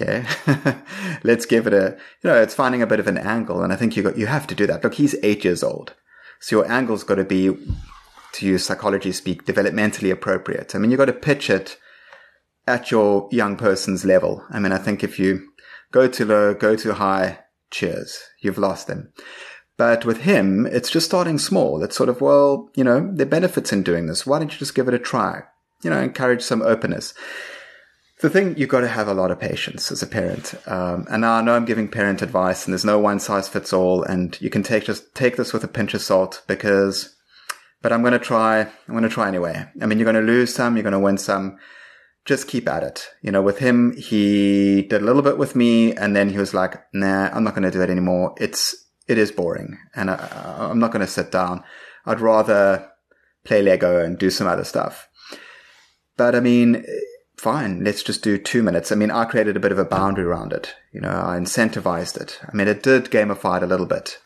Okay. 0.00 0.24
Let's 1.22 1.46
give 1.46 1.66
it 1.66 1.74
a, 1.74 1.96
you 2.22 2.30
know, 2.30 2.40
it's 2.40 2.54
finding 2.54 2.82
a 2.82 2.86
bit 2.86 3.00
of 3.00 3.06
an 3.06 3.18
angle. 3.18 3.62
And 3.62 3.72
I 3.72 3.76
think 3.76 3.96
you 3.96 4.02
got, 4.02 4.16
you 4.16 4.26
have 4.26 4.46
to 4.46 4.54
do 4.54 4.66
that. 4.66 4.82
Look, 4.82 4.94
he's 4.94 5.16
eight 5.22 5.44
years 5.44 5.62
old. 5.62 5.94
So 6.40 6.56
your 6.56 6.70
angle's 6.70 7.04
got 7.04 7.16
to 7.16 7.24
be, 7.24 7.54
to 8.32 8.46
use 8.46 8.64
psychology 8.64 9.12
speak, 9.12 9.44
developmentally 9.44 10.10
appropriate. 10.10 10.74
I 10.74 10.78
mean, 10.78 10.90
you've 10.90 10.98
got 10.98 11.06
to 11.06 11.12
pitch 11.12 11.50
it 11.50 11.76
at 12.66 12.90
your 12.90 13.28
young 13.30 13.56
person's 13.56 14.04
level. 14.04 14.44
I 14.50 14.58
mean, 14.58 14.72
I 14.72 14.78
think 14.78 15.04
if 15.04 15.18
you 15.18 15.52
go 15.92 16.08
too 16.08 16.24
low, 16.24 16.54
go 16.54 16.76
too 16.76 16.92
high, 16.92 17.40
cheers, 17.70 18.22
you've 18.40 18.58
lost 18.58 18.86
them. 18.86 19.12
But 19.76 20.04
with 20.04 20.22
him, 20.22 20.66
it's 20.66 20.90
just 20.90 21.06
starting 21.06 21.38
small. 21.38 21.82
It's 21.82 21.96
sort 21.96 22.08
of, 22.08 22.20
well, 22.20 22.70
you 22.74 22.84
know, 22.84 23.10
there 23.14 23.26
are 23.26 23.30
benefits 23.30 23.72
in 23.72 23.82
doing 23.82 24.06
this. 24.06 24.26
Why 24.26 24.38
don't 24.38 24.52
you 24.52 24.58
just 24.58 24.74
give 24.74 24.88
it 24.88 24.94
a 24.94 24.98
try? 24.98 25.42
You 25.82 25.90
know, 25.90 26.00
encourage 26.00 26.42
some 26.42 26.60
openness. 26.62 27.14
The 28.20 28.28
thing, 28.28 28.54
you've 28.58 28.68
got 28.68 28.80
to 28.80 28.88
have 28.88 29.08
a 29.08 29.14
lot 29.14 29.30
of 29.30 29.40
patience 29.40 29.90
as 29.90 30.02
a 30.02 30.06
parent. 30.06 30.54
Um, 30.66 31.06
and 31.10 31.22
now 31.22 31.34
I 31.34 31.42
know 31.42 31.54
I'm 31.54 31.64
giving 31.64 31.88
parent 31.88 32.20
advice 32.20 32.66
and 32.66 32.72
there's 32.72 32.84
no 32.84 32.98
one 32.98 33.18
size 33.18 33.48
fits 33.48 33.72
all. 33.72 34.02
And 34.02 34.38
you 34.42 34.50
can 34.50 34.62
take, 34.62 34.84
just 34.84 35.14
take 35.14 35.36
this 35.36 35.54
with 35.54 35.64
a 35.64 35.68
pinch 35.68 35.94
of 35.94 36.02
salt 36.02 36.42
because, 36.46 37.16
but 37.80 37.92
I'm 37.92 38.02
going 38.02 38.12
to 38.12 38.18
try, 38.18 38.60
I'm 38.60 38.70
going 38.94 39.04
to 39.04 39.08
try 39.08 39.26
anyway. 39.26 39.64
I 39.80 39.86
mean, 39.86 39.98
you're 39.98 40.10
going 40.10 40.26
to 40.26 40.32
lose 40.32 40.54
some, 40.54 40.76
you're 40.76 40.82
going 40.82 40.92
to 40.92 40.98
win 40.98 41.16
some 41.16 41.58
just 42.24 42.48
keep 42.48 42.68
at 42.68 42.82
it. 42.82 43.08
You 43.22 43.32
know, 43.32 43.42
with 43.42 43.58
him, 43.58 43.96
he 43.96 44.82
did 44.82 45.02
a 45.02 45.04
little 45.04 45.22
bit 45.22 45.38
with 45.38 45.56
me 45.56 45.94
and 45.94 46.14
then 46.14 46.28
he 46.28 46.38
was 46.38 46.54
like, 46.54 46.76
nah, 46.92 47.30
I'm 47.32 47.44
not 47.44 47.54
going 47.54 47.64
to 47.64 47.70
do 47.70 47.78
that 47.78 47.90
anymore. 47.90 48.34
It's, 48.38 48.74
it 49.08 49.18
is 49.18 49.32
boring 49.32 49.78
and 49.94 50.10
I, 50.10 50.68
I'm 50.70 50.78
not 50.78 50.92
going 50.92 51.04
to 51.04 51.10
sit 51.10 51.32
down. 51.32 51.64
I'd 52.04 52.20
rather 52.20 52.90
play 53.44 53.62
Lego 53.62 54.04
and 54.04 54.18
do 54.18 54.30
some 54.30 54.46
other 54.46 54.64
stuff. 54.64 55.08
But 56.16 56.34
I 56.34 56.40
mean, 56.40 56.84
fine, 57.40 57.82
let's 57.82 58.02
just 58.02 58.22
do 58.22 58.38
two 58.38 58.62
minutes. 58.62 58.92
I 58.92 58.94
mean, 58.94 59.10
I 59.10 59.24
created 59.24 59.56
a 59.56 59.60
bit 59.60 59.72
of 59.72 59.78
a 59.78 59.84
boundary 59.84 60.24
around 60.24 60.52
it. 60.52 60.74
You 60.92 61.00
know, 61.00 61.10
I 61.10 61.36
incentivized 61.38 62.20
it. 62.20 62.38
I 62.46 62.54
mean, 62.54 62.68
it 62.68 62.82
did 62.82 63.06
gamify 63.06 63.56
it 63.56 63.62
a 63.62 63.66
little 63.66 63.86
bit. 63.86 64.18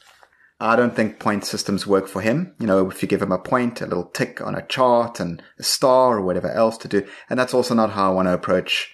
I 0.60 0.76
don't 0.76 0.94
think 0.94 1.18
point 1.18 1.44
systems 1.44 1.86
work 1.86 2.08
for 2.08 2.20
him. 2.20 2.54
You 2.60 2.66
know, 2.66 2.88
if 2.88 3.02
you 3.02 3.08
give 3.08 3.22
him 3.22 3.32
a 3.32 3.38
point, 3.38 3.80
a 3.80 3.86
little 3.86 4.06
tick 4.06 4.40
on 4.40 4.54
a 4.54 4.66
chart 4.66 5.20
and 5.20 5.42
a 5.58 5.62
star 5.62 6.18
or 6.18 6.22
whatever 6.22 6.50
else 6.50 6.76
to 6.78 6.88
do. 6.88 7.06
And 7.28 7.38
that's 7.38 7.54
also 7.54 7.74
not 7.74 7.90
how 7.90 8.10
I 8.10 8.14
want 8.14 8.28
to 8.28 8.34
approach. 8.34 8.90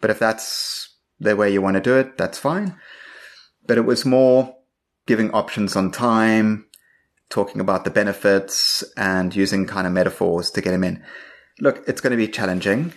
But 0.00 0.10
if 0.10 0.18
that's 0.18 0.96
the 1.20 1.36
way 1.36 1.52
you 1.52 1.62
want 1.62 1.74
to 1.74 1.80
do 1.80 1.96
it, 1.96 2.16
that's 2.16 2.38
fine. 2.38 2.76
But 3.66 3.78
it 3.78 3.86
was 3.86 4.04
more 4.04 4.56
giving 5.06 5.30
options 5.30 5.76
on 5.76 5.90
time, 5.90 6.66
talking 7.30 7.60
about 7.60 7.84
the 7.84 7.90
benefits 7.90 8.84
and 8.96 9.34
using 9.34 9.66
kind 9.66 9.86
of 9.86 9.92
metaphors 9.92 10.50
to 10.50 10.60
get 10.60 10.74
him 10.74 10.84
in. 10.84 11.02
Look, 11.60 11.84
it's 11.86 12.00
going 12.00 12.10
to 12.10 12.16
be 12.16 12.28
challenging. 12.28 12.92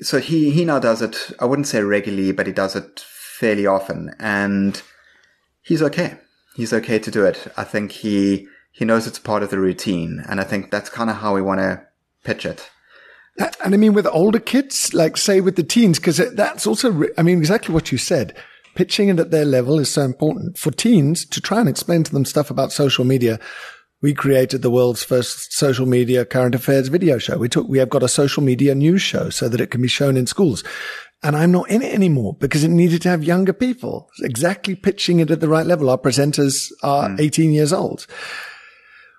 So 0.00 0.20
he, 0.20 0.50
he 0.50 0.64
now 0.64 0.78
does 0.78 1.02
it, 1.02 1.30
I 1.38 1.46
wouldn't 1.46 1.68
say 1.68 1.82
regularly, 1.82 2.32
but 2.32 2.46
he 2.46 2.52
does 2.52 2.76
it 2.76 3.00
fairly 3.00 3.66
often 3.66 4.14
and 4.18 4.80
he's 5.62 5.82
okay. 5.82 6.18
He's 6.54 6.72
okay 6.72 6.98
to 6.98 7.10
do 7.10 7.24
it. 7.24 7.52
I 7.56 7.64
think 7.64 7.92
he, 7.92 8.46
he 8.72 8.84
knows 8.84 9.06
it's 9.06 9.18
part 9.18 9.42
of 9.42 9.50
the 9.50 9.58
routine. 9.58 10.22
And 10.28 10.40
I 10.40 10.44
think 10.44 10.70
that's 10.70 10.90
kind 10.90 11.10
of 11.10 11.16
how 11.16 11.34
we 11.34 11.42
want 11.42 11.60
to 11.60 11.82
pitch 12.24 12.44
it. 12.44 12.70
And 13.38 13.74
I 13.74 13.76
mean, 13.76 13.92
with 13.92 14.06
older 14.06 14.38
kids, 14.38 14.94
like 14.94 15.16
say 15.16 15.40
with 15.40 15.56
the 15.56 15.62
teens, 15.62 15.98
because 15.98 16.16
that's 16.34 16.66
also, 16.66 17.04
I 17.18 17.22
mean, 17.22 17.38
exactly 17.38 17.74
what 17.74 17.92
you 17.92 17.98
said. 17.98 18.34
Pitching 18.74 19.08
it 19.08 19.18
at 19.18 19.30
their 19.30 19.44
level 19.44 19.78
is 19.78 19.90
so 19.90 20.02
important 20.02 20.58
for 20.58 20.70
teens 20.70 21.24
to 21.26 21.40
try 21.40 21.60
and 21.60 21.68
explain 21.68 22.02
to 22.04 22.12
them 22.12 22.24
stuff 22.24 22.50
about 22.50 22.72
social 22.72 23.04
media 23.04 23.38
we 24.02 24.12
created 24.14 24.62
the 24.62 24.70
world's 24.70 25.02
first 25.02 25.52
social 25.52 25.86
media 25.86 26.24
current 26.24 26.54
affairs 26.54 26.88
video 26.88 27.18
show. 27.18 27.38
We 27.38 27.48
took, 27.48 27.68
we 27.68 27.78
have 27.78 27.90
got 27.90 28.02
a 28.02 28.08
social 28.08 28.42
media 28.42 28.74
news 28.74 29.02
show 29.02 29.30
so 29.30 29.48
that 29.48 29.60
it 29.60 29.70
can 29.70 29.80
be 29.80 29.88
shown 29.88 30.16
in 30.16 30.26
schools. 30.26 30.62
And 31.22 31.34
I'm 31.34 31.50
not 31.50 31.70
in 31.70 31.82
it 31.82 31.94
anymore 31.94 32.36
because 32.38 32.62
it 32.62 32.68
needed 32.68 33.02
to 33.02 33.08
have 33.08 33.24
younger 33.24 33.54
people 33.54 34.10
exactly 34.22 34.74
pitching 34.74 35.20
it 35.20 35.30
at 35.30 35.40
the 35.40 35.48
right 35.48 35.66
level. 35.66 35.88
Our 35.88 35.98
presenters 35.98 36.70
are 36.82 37.08
mm. 37.08 37.20
18 37.20 37.52
years 37.52 37.72
old. 37.72 38.06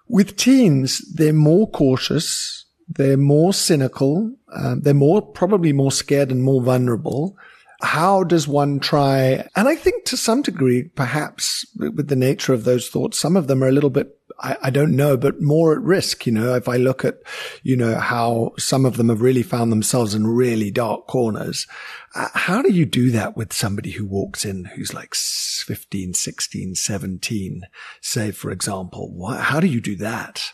With 0.07 0.37
teens, 0.37 0.99
they're 1.13 1.33
more 1.33 1.69
cautious. 1.69 2.65
They're 2.87 3.17
more 3.17 3.53
cynical. 3.53 4.31
Um, 4.53 4.81
they're 4.81 4.93
more, 4.93 5.21
probably 5.21 5.73
more 5.73 5.91
scared 5.91 6.31
and 6.31 6.43
more 6.43 6.61
vulnerable 6.61 7.35
how 7.81 8.23
does 8.23 8.47
one 8.47 8.79
try? 8.79 9.47
And 9.55 9.67
I 9.67 9.75
think 9.75 10.05
to 10.05 10.17
some 10.17 10.41
degree, 10.41 10.83
perhaps 10.83 11.65
with 11.77 12.07
the 12.07 12.15
nature 12.15 12.53
of 12.53 12.63
those 12.63 12.89
thoughts, 12.89 13.19
some 13.19 13.37
of 13.37 13.47
them 13.47 13.63
are 13.63 13.67
a 13.67 13.73
little 13.73 13.89
bit 13.89 14.17
I, 14.39 14.57
I, 14.63 14.69
don't 14.69 14.95
know, 14.95 15.17
but 15.17 15.41
more 15.41 15.73
at 15.73 15.81
risk. 15.81 16.27
You 16.27 16.33
know, 16.33 16.53
if 16.55 16.69
I 16.69 16.77
look 16.77 17.03
at, 17.03 17.17
you 17.63 17.75
know, 17.75 17.95
how 17.95 18.51
some 18.57 18.85
of 18.85 18.97
them 18.97 19.09
have 19.09 19.21
really 19.21 19.43
found 19.43 19.71
themselves 19.71 20.13
in 20.13 20.27
really 20.27 20.69
dark 20.69 21.07
corners. 21.07 21.65
Uh, 22.13 22.27
how 22.33 22.61
do 22.61 22.71
you 22.71 22.85
do 22.85 23.11
that 23.11 23.35
with 23.35 23.53
somebody 23.53 23.91
who 23.91 24.05
walks 24.05 24.45
in 24.45 24.65
who's 24.65 24.93
like 24.93 25.15
15, 25.15 26.13
16, 26.13 26.75
17, 26.75 27.61
say, 28.01 28.31
for 28.31 28.51
example? 28.51 29.11
What, 29.11 29.39
how 29.39 29.59
do 29.59 29.67
you 29.67 29.81
do 29.81 29.95
that? 29.97 30.51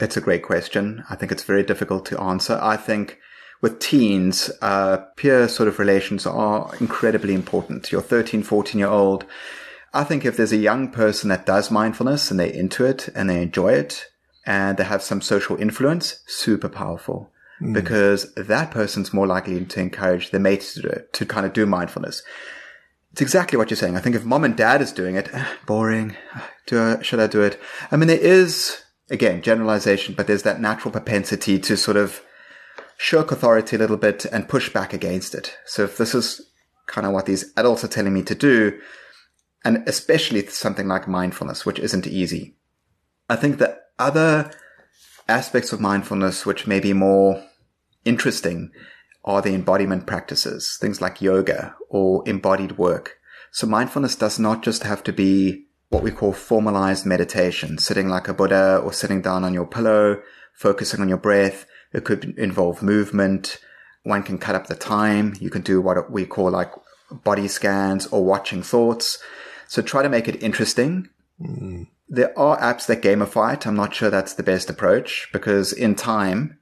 It's 0.00 0.16
a 0.16 0.20
great 0.20 0.42
question. 0.42 1.04
I 1.08 1.14
think 1.14 1.30
it's 1.30 1.44
very 1.44 1.62
difficult 1.62 2.04
to 2.06 2.20
answer. 2.20 2.58
I 2.60 2.76
think 2.76 3.18
with 3.60 3.78
teens, 3.78 4.50
uh, 4.60 4.98
peer 5.16 5.48
sort 5.48 5.68
of 5.68 5.78
relations 5.78 6.26
are 6.26 6.70
incredibly 6.80 7.34
important. 7.34 7.90
Your 7.90 8.02
13, 8.02 8.42
14 8.42 8.78
year 8.78 8.88
old 8.88 9.24
I 9.94 10.02
think 10.02 10.24
if 10.24 10.36
there's 10.36 10.52
a 10.52 10.56
young 10.56 10.90
person 10.90 11.28
that 11.28 11.46
does 11.46 11.70
mindfulness 11.70 12.30
and 12.30 12.38
they're 12.38 12.48
into 12.48 12.84
it 12.84 13.08
and 13.14 13.30
they 13.30 13.40
enjoy 13.40 13.74
it 13.74 14.08
and 14.44 14.76
they 14.76 14.84
have 14.84 15.02
some 15.02 15.20
social 15.20 15.56
influence, 15.56 16.20
super 16.26 16.68
powerful. 16.68 17.30
Mm. 17.62 17.72
Because 17.72 18.34
that 18.34 18.72
person's 18.72 19.14
more 19.14 19.28
likely 19.28 19.64
to 19.64 19.80
encourage 19.80 20.32
their 20.32 20.40
mates 20.40 20.74
to, 20.74 20.82
do 20.82 20.88
it, 20.88 21.12
to 21.12 21.24
kind 21.24 21.46
of 21.46 21.52
do 21.52 21.64
mindfulness. 21.64 22.24
It's 23.12 23.20
exactly 23.20 23.56
what 23.56 23.70
you're 23.70 23.76
saying. 23.76 23.96
I 23.96 24.00
think 24.00 24.16
if 24.16 24.24
mom 24.24 24.42
and 24.42 24.56
dad 24.56 24.82
is 24.82 24.90
doing 24.90 25.14
it, 25.14 25.30
boring. 25.66 26.16
Do 26.66 26.82
I, 26.82 27.02
should 27.02 27.20
I 27.20 27.28
do 27.28 27.42
it? 27.42 27.60
I 27.92 27.96
mean, 27.96 28.08
there 28.08 28.18
is 28.18 28.82
again 29.10 29.42
generalization, 29.42 30.14
but 30.16 30.26
there's 30.26 30.42
that 30.42 30.60
natural 30.60 30.90
propensity 30.90 31.60
to 31.60 31.76
sort 31.76 31.96
of 31.96 32.20
shirk 33.04 33.30
authority 33.30 33.76
a 33.76 33.78
little 33.78 33.98
bit 33.98 34.24
and 34.24 34.48
push 34.48 34.72
back 34.72 34.94
against 34.94 35.34
it. 35.34 35.58
So 35.66 35.84
if 35.84 35.98
this 35.98 36.14
is 36.14 36.40
kind 36.86 37.06
of 37.06 37.12
what 37.12 37.26
these 37.26 37.52
adults 37.54 37.84
are 37.84 37.88
telling 37.88 38.14
me 38.14 38.22
to 38.22 38.34
do, 38.34 38.80
and 39.62 39.86
especially 39.86 40.46
something 40.46 40.88
like 40.88 41.06
mindfulness, 41.06 41.66
which 41.66 41.78
isn't 41.78 42.06
easy. 42.06 42.56
I 43.28 43.36
think 43.36 43.58
the 43.58 43.78
other 43.98 44.50
aspects 45.28 45.70
of 45.70 45.82
mindfulness, 45.82 46.46
which 46.46 46.66
may 46.66 46.80
be 46.80 46.94
more 46.94 47.44
interesting, 48.06 48.70
are 49.22 49.42
the 49.42 49.54
embodiment 49.54 50.06
practices, 50.06 50.78
things 50.80 51.02
like 51.02 51.20
yoga 51.20 51.76
or 51.90 52.26
embodied 52.26 52.78
work. 52.78 53.18
So 53.52 53.66
mindfulness 53.66 54.16
does 54.16 54.38
not 54.38 54.62
just 54.62 54.82
have 54.82 55.04
to 55.04 55.12
be 55.12 55.66
what 55.90 56.02
we 56.02 56.10
call 56.10 56.32
formalized 56.32 57.04
meditation, 57.04 57.76
sitting 57.76 58.08
like 58.08 58.28
a 58.28 58.34
Buddha 58.34 58.78
or 58.78 58.94
sitting 58.94 59.20
down 59.20 59.44
on 59.44 59.52
your 59.52 59.66
pillow, 59.66 60.22
focusing 60.54 61.02
on 61.02 61.10
your 61.10 61.18
breath. 61.18 61.66
It 61.94 62.04
could 62.04 62.36
involve 62.36 62.82
movement. 62.82 63.58
One 64.02 64.22
can 64.22 64.36
cut 64.36 64.54
up 64.54 64.66
the 64.66 64.74
time. 64.74 65.34
You 65.40 65.48
can 65.48 65.62
do 65.62 65.80
what 65.80 66.10
we 66.10 66.26
call 66.26 66.50
like 66.50 66.72
body 67.10 67.48
scans 67.48 68.06
or 68.08 68.24
watching 68.24 68.62
thoughts. 68.62 69.18
So 69.68 69.80
try 69.80 70.02
to 70.02 70.08
make 70.08 70.28
it 70.28 70.42
interesting. 70.42 71.08
Mm. 71.40 71.86
There 72.08 72.38
are 72.38 72.58
apps 72.58 72.86
that 72.86 73.02
gamify 73.02 73.54
it. 73.54 73.66
I'm 73.66 73.76
not 73.76 73.94
sure 73.94 74.10
that's 74.10 74.34
the 74.34 74.42
best 74.42 74.68
approach 74.68 75.28
because 75.32 75.72
in 75.72 75.94
time, 75.94 76.58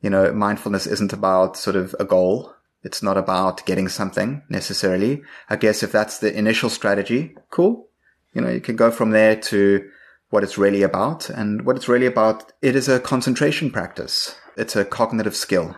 you 0.00 0.10
know, 0.10 0.32
mindfulness 0.32 0.86
isn't 0.86 1.12
about 1.12 1.56
sort 1.56 1.76
of 1.76 1.96
a 1.98 2.04
goal. 2.04 2.54
It's 2.82 3.02
not 3.02 3.18
about 3.18 3.66
getting 3.66 3.88
something 3.88 4.42
necessarily. 4.48 5.22
I 5.48 5.56
guess 5.56 5.82
if 5.82 5.92
that's 5.92 6.18
the 6.18 6.36
initial 6.36 6.70
strategy, 6.70 7.34
cool. 7.50 7.88
You 8.32 8.42
know, 8.42 8.50
you 8.50 8.60
can 8.60 8.76
go 8.76 8.90
from 8.90 9.10
there 9.10 9.36
to 9.36 9.90
what 10.30 10.44
it's 10.44 10.56
really 10.56 10.82
about. 10.82 11.28
And 11.28 11.66
what 11.66 11.76
it's 11.76 11.88
really 11.88 12.06
about, 12.06 12.52
it 12.62 12.76
is 12.76 12.88
a 12.88 13.00
concentration 13.00 13.70
practice. 13.70 14.36
It's 14.60 14.76
a 14.76 14.84
cognitive 14.84 15.34
skill. 15.34 15.74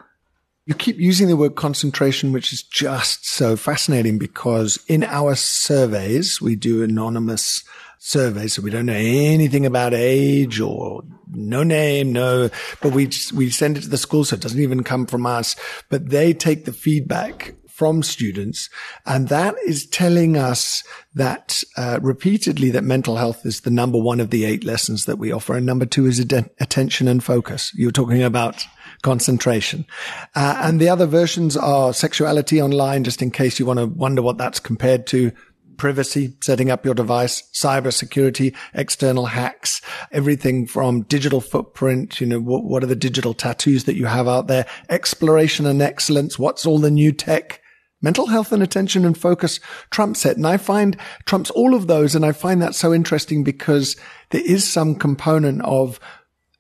You 0.67 0.75
keep 0.75 0.99
using 0.99 1.29
the 1.29 1.37
word 1.37 1.55
concentration, 1.55 2.33
which 2.33 2.53
is 2.53 2.65
just 2.65 3.25
so 3.25 3.57
fascinating 3.57 4.19
because 4.19 4.77
in 4.89 5.05
our 5.05 5.37
surveys, 5.37 6.41
we 6.41 6.57
do 6.57 6.83
anonymous 6.83 7.63
surveys. 7.99 8.55
So 8.55 8.63
we 8.63 8.71
don't 8.71 8.87
know 8.87 8.93
anything 8.95 9.67
about 9.67 9.95
age 9.95 10.61
or 10.61 11.03
no 11.31 11.63
name, 11.63 12.13
no, 12.13 12.51
but 12.81 12.93
we, 12.93 13.09
we 13.33 13.51
send 13.51 13.79
it 13.79 13.83
to 13.83 13.89
the 13.89 13.97
school. 13.97 14.25
So 14.25 14.35
it 14.35 14.43
doesn't 14.43 14.61
even 14.61 14.83
come 14.83 15.07
from 15.07 15.27
us, 15.27 15.55
but 15.89 16.11
they 16.11 16.35
take 16.35 16.65
the 16.65 16.73
feedback 16.73 17.55
from 17.73 18.03
students. 18.03 18.69
And 19.07 19.29
that 19.29 19.55
is 19.67 19.87
telling 19.87 20.37
us 20.37 20.85
that 21.15 21.63
uh, 21.77 21.99
repeatedly 22.03 22.71
that 22.71 22.85
mental 22.85 23.17
health 23.17 23.47
is 23.47 23.63
the 23.63 23.71
number 23.71 23.99
one 23.99 24.21
of 24.21 24.31
the 24.31 24.45
eight 24.45 24.63
lessons 24.63 25.07
that 25.07 25.19
we 25.19 25.33
offer. 25.33 25.55
And 25.55 25.65
number 25.65 25.87
two 25.87 26.07
is 26.07 26.21
ad- 26.21 26.51
attention 26.61 27.09
and 27.09 27.25
focus. 27.25 27.73
You're 27.75 27.91
talking 27.91 28.23
about 28.23 28.67
concentration. 29.03 29.87
Uh, 30.35 30.61
and 30.63 30.81
the 30.81 30.91
other 30.91 31.07
versions 31.07 31.57
are 31.57 31.95
sexuality 31.95 32.61
online, 32.61 33.05
just 33.05 33.23
in 33.23 33.31
case 33.31 33.59
you 33.59 33.67
want 33.67 33.79
to 33.79 33.87
wonder 33.87 34.23
what 34.23 34.39
that's 34.39 34.61
compared 34.61 35.07
to. 35.09 35.33
Privacy, 35.79 36.37
setting 36.43 36.71
up 36.71 36.85
your 36.85 36.95
device, 36.95 37.43
cyber 37.53 37.93
security, 37.93 38.55
external 38.75 39.27
hacks, 39.27 39.81
everything 40.13 40.67
from 40.67 41.03
digital 41.03 41.41
footprint, 41.41 42.21
you 42.21 42.27
know, 42.27 42.39
what, 42.39 42.65
what 42.65 42.85
are 42.85 42.87
the 42.87 42.95
digital 42.95 43.35
tattoos 43.35 43.85
that 43.85 43.97
you 43.97 44.05
have 44.07 44.29
out 44.29 44.47
there? 44.47 44.67
Exploration 44.91 45.67
and 45.67 45.83
excellence. 45.83 46.39
What's 46.39 46.67
all 46.67 46.79
the 46.79 46.91
new 46.91 47.11
tech? 47.11 47.62
Mental 48.03 48.27
health 48.27 48.53
and 48.53 48.63
attention 48.63 49.05
and 49.05 49.17
focus 49.17 49.61
trumps 49.91 50.27
it. 50.27 50.37
And 50.37 50.47
I 50.47 50.59
find 50.59 50.97
trumps 51.25 51.51
all 51.51 51.75
of 51.75 51.87
those. 51.87 52.15
And 52.15 52.27
I 52.27 52.33
find 52.33 52.61
that 52.61 52.75
so 52.75 52.93
interesting 52.93 53.45
because 53.45 53.97
there 54.31 54.45
is 54.45 54.71
some 54.71 54.95
component 54.95 55.63
of 55.63 55.99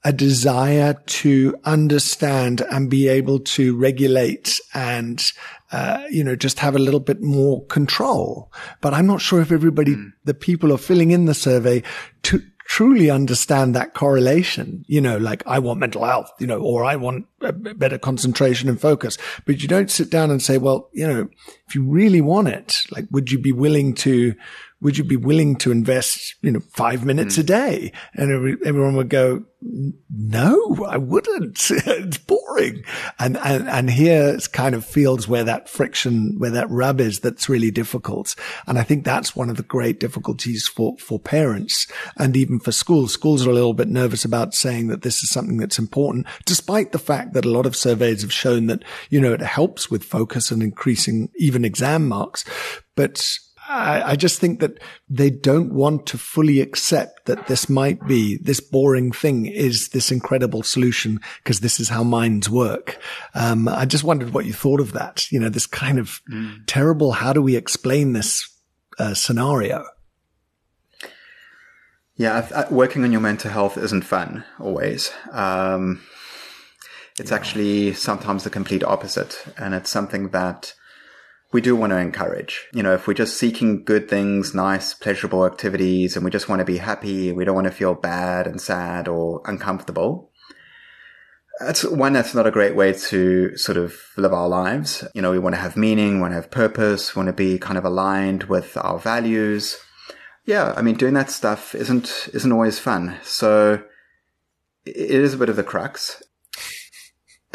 a 0.04 0.12
desire 0.12 0.94
to 1.06 1.54
understand 1.64 2.62
and 2.70 2.90
be 2.90 3.06
able 3.08 3.38
to 3.38 3.76
regulate 3.76 4.60
and, 4.74 5.32
uh, 5.70 6.02
you 6.10 6.24
know, 6.24 6.34
just 6.34 6.58
have 6.58 6.74
a 6.74 6.80
little 6.80 7.00
bit 7.00 7.22
more 7.22 7.64
control. 7.66 8.52
But 8.80 8.94
I'm 8.94 9.06
not 9.06 9.20
sure 9.20 9.40
if 9.40 9.52
everybody, 9.52 9.94
mm. 9.94 10.12
the 10.24 10.34
people 10.34 10.72
are 10.72 10.78
filling 10.78 11.12
in 11.12 11.26
the 11.26 11.34
survey 11.34 11.84
to 12.24 12.42
truly 12.72 13.10
understand 13.10 13.74
that 13.74 13.92
correlation, 13.92 14.82
you 14.88 14.98
know, 14.98 15.18
like 15.18 15.42
I 15.46 15.58
want 15.58 15.78
mental 15.78 16.06
health, 16.06 16.32
you 16.38 16.46
know, 16.46 16.58
or 16.58 16.86
I 16.86 16.96
want 16.96 17.26
better 17.78 17.98
concentration 17.98 18.66
and 18.70 18.80
focus. 18.80 19.18
But 19.44 19.60
you 19.60 19.68
don't 19.68 19.90
sit 19.90 20.08
down 20.08 20.30
and 20.30 20.40
say, 20.40 20.56
well, 20.56 20.88
you 20.94 21.06
know, 21.06 21.28
if 21.68 21.74
you 21.74 21.84
really 21.84 22.22
want 22.22 22.48
it, 22.48 22.84
like, 22.90 23.04
would 23.10 23.30
you 23.30 23.38
be 23.38 23.52
willing 23.52 23.92
to 23.96 24.34
would 24.82 24.98
you 24.98 25.04
be 25.04 25.16
willing 25.16 25.54
to 25.56 25.70
invest, 25.70 26.34
you 26.42 26.50
know, 26.50 26.60
five 26.60 27.04
minutes 27.04 27.36
mm. 27.36 27.40
a 27.40 27.42
day? 27.44 27.92
And 28.14 28.58
everyone 28.66 28.96
would 28.96 29.08
go, 29.08 29.44
no, 30.10 30.84
I 30.88 30.96
wouldn't. 30.96 31.58
it's 31.70 32.18
boring. 32.18 32.82
And, 33.20 33.36
and, 33.38 33.68
and 33.68 33.88
here 33.88 34.34
it's 34.34 34.48
kind 34.48 34.74
of 34.74 34.84
fields 34.84 35.28
where 35.28 35.44
that 35.44 35.68
friction, 35.68 36.34
where 36.38 36.50
that 36.50 36.68
rub 36.68 37.00
is, 37.00 37.20
that's 37.20 37.48
really 37.48 37.70
difficult. 37.70 38.34
And 38.66 38.76
I 38.76 38.82
think 38.82 39.04
that's 39.04 39.36
one 39.36 39.50
of 39.50 39.56
the 39.56 39.62
great 39.62 40.00
difficulties 40.00 40.66
for, 40.66 40.96
for 40.98 41.20
parents 41.20 41.86
and 42.16 42.36
even 42.36 42.58
for 42.58 42.72
schools. 42.72 43.12
Schools 43.12 43.46
are 43.46 43.50
a 43.50 43.54
little 43.54 43.74
bit 43.74 43.88
nervous 43.88 44.24
about 44.24 44.52
saying 44.52 44.88
that 44.88 45.02
this 45.02 45.22
is 45.22 45.30
something 45.30 45.58
that's 45.58 45.78
important, 45.78 46.26
despite 46.44 46.90
the 46.90 46.98
fact 46.98 47.34
that 47.34 47.44
a 47.44 47.50
lot 47.50 47.66
of 47.66 47.76
surveys 47.76 48.22
have 48.22 48.32
shown 48.32 48.66
that, 48.66 48.82
you 49.10 49.20
know, 49.20 49.32
it 49.32 49.42
helps 49.42 49.92
with 49.92 50.02
focus 50.02 50.50
and 50.50 50.60
increasing 50.60 51.30
even 51.36 51.64
exam 51.64 52.08
marks. 52.08 52.44
But 52.96 53.38
I, 53.72 54.10
I 54.10 54.16
just 54.16 54.38
think 54.38 54.60
that 54.60 54.78
they 55.08 55.30
don't 55.30 55.72
want 55.72 56.06
to 56.08 56.18
fully 56.18 56.60
accept 56.60 57.26
that 57.26 57.46
this 57.46 57.68
might 57.68 58.06
be 58.06 58.36
this 58.36 58.60
boring 58.60 59.12
thing 59.12 59.46
is 59.46 59.88
this 59.88 60.12
incredible 60.12 60.62
solution 60.62 61.20
because 61.42 61.60
this 61.60 61.80
is 61.80 61.88
how 61.88 62.04
minds 62.04 62.50
work. 62.50 62.98
Um, 63.34 63.68
I 63.68 63.86
just 63.86 64.04
wondered 64.04 64.34
what 64.34 64.44
you 64.44 64.52
thought 64.52 64.80
of 64.80 64.92
that. 64.92 65.30
You 65.32 65.40
know, 65.40 65.48
this 65.48 65.66
kind 65.66 65.98
of 65.98 66.20
mm. 66.30 66.60
terrible. 66.66 67.12
How 67.12 67.32
do 67.32 67.40
we 67.40 67.56
explain 67.56 68.12
this 68.12 68.48
uh, 68.98 69.14
scenario? 69.14 69.84
Yeah, 72.16 72.46
I, 72.54 72.72
working 72.72 73.04
on 73.04 73.12
your 73.12 73.22
mental 73.22 73.50
health 73.50 73.78
isn't 73.78 74.02
fun 74.02 74.44
always. 74.60 75.10
Um, 75.30 76.02
it's 77.18 77.30
yeah. 77.30 77.36
actually 77.36 77.94
sometimes 77.94 78.44
the 78.44 78.50
complete 78.50 78.84
opposite, 78.84 79.42
and 79.56 79.74
it's 79.74 79.90
something 79.90 80.28
that 80.28 80.74
we 81.52 81.60
do 81.60 81.76
want 81.76 81.90
to 81.90 81.98
encourage. 81.98 82.66
You 82.72 82.82
know, 82.82 82.94
if 82.94 83.06
we're 83.06 83.14
just 83.14 83.36
seeking 83.36 83.84
good 83.84 84.08
things, 84.08 84.54
nice, 84.54 84.94
pleasurable 84.94 85.44
activities, 85.44 86.16
and 86.16 86.24
we 86.24 86.30
just 86.30 86.48
want 86.48 86.60
to 86.60 86.64
be 86.64 86.78
happy, 86.78 87.30
we 87.30 87.44
don't 87.44 87.54
want 87.54 87.66
to 87.66 87.72
feel 87.72 87.94
bad 87.94 88.46
and 88.46 88.60
sad 88.60 89.06
or 89.06 89.42
uncomfortable. 89.44 90.30
That's 91.60 91.84
one, 91.84 92.14
that's 92.14 92.34
not 92.34 92.46
a 92.46 92.50
great 92.50 92.74
way 92.74 92.94
to 92.94 93.56
sort 93.56 93.76
of 93.76 93.94
live 94.16 94.32
our 94.32 94.48
lives. 94.48 95.04
You 95.14 95.20
know, 95.20 95.30
we 95.30 95.38
want 95.38 95.54
to 95.54 95.60
have 95.60 95.76
meaning, 95.76 96.20
want 96.20 96.32
to 96.32 96.36
have 96.36 96.50
purpose, 96.50 97.14
want 97.14 97.26
to 97.26 97.32
be 97.32 97.58
kind 97.58 97.76
of 97.76 97.84
aligned 97.84 98.44
with 98.44 98.76
our 98.78 98.98
values. 98.98 99.78
Yeah. 100.46 100.72
I 100.74 100.82
mean, 100.82 100.96
doing 100.96 101.14
that 101.14 101.30
stuff 101.30 101.74
isn't, 101.74 102.30
isn't 102.32 102.50
always 102.50 102.78
fun. 102.78 103.18
So 103.22 103.82
it 104.86 105.10
is 105.10 105.34
a 105.34 105.36
bit 105.36 105.50
of 105.50 105.56
the 105.56 105.62
crux. 105.62 106.22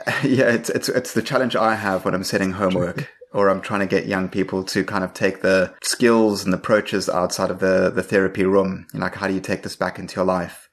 yeah. 0.23 0.51
It's, 0.51 0.69
it's, 0.69 0.87
it's 0.87 1.13
the 1.13 1.23
challenge 1.23 1.55
I 1.55 1.75
have 1.75 2.05
when 2.05 2.13
I'm 2.13 2.23
setting 2.23 2.51
homework 2.51 3.09
or 3.33 3.49
I'm 3.49 3.61
trying 3.61 3.81
to 3.81 3.85
get 3.87 4.07
young 4.07 4.29
people 4.29 4.63
to 4.63 4.83
kind 4.83 5.03
of 5.03 5.13
take 5.13 5.41
the 5.41 5.73
skills 5.83 6.45
and 6.45 6.53
approaches 6.53 7.09
outside 7.09 7.51
of 7.51 7.59
the, 7.59 7.91
the 7.93 8.03
therapy 8.03 8.43
room. 8.45 8.87
like, 8.93 9.15
how 9.15 9.27
do 9.27 9.33
you 9.33 9.41
take 9.41 9.63
this 9.63 9.75
back 9.75 9.99
into 9.99 10.15
your 10.15 10.25
life? 10.25 10.69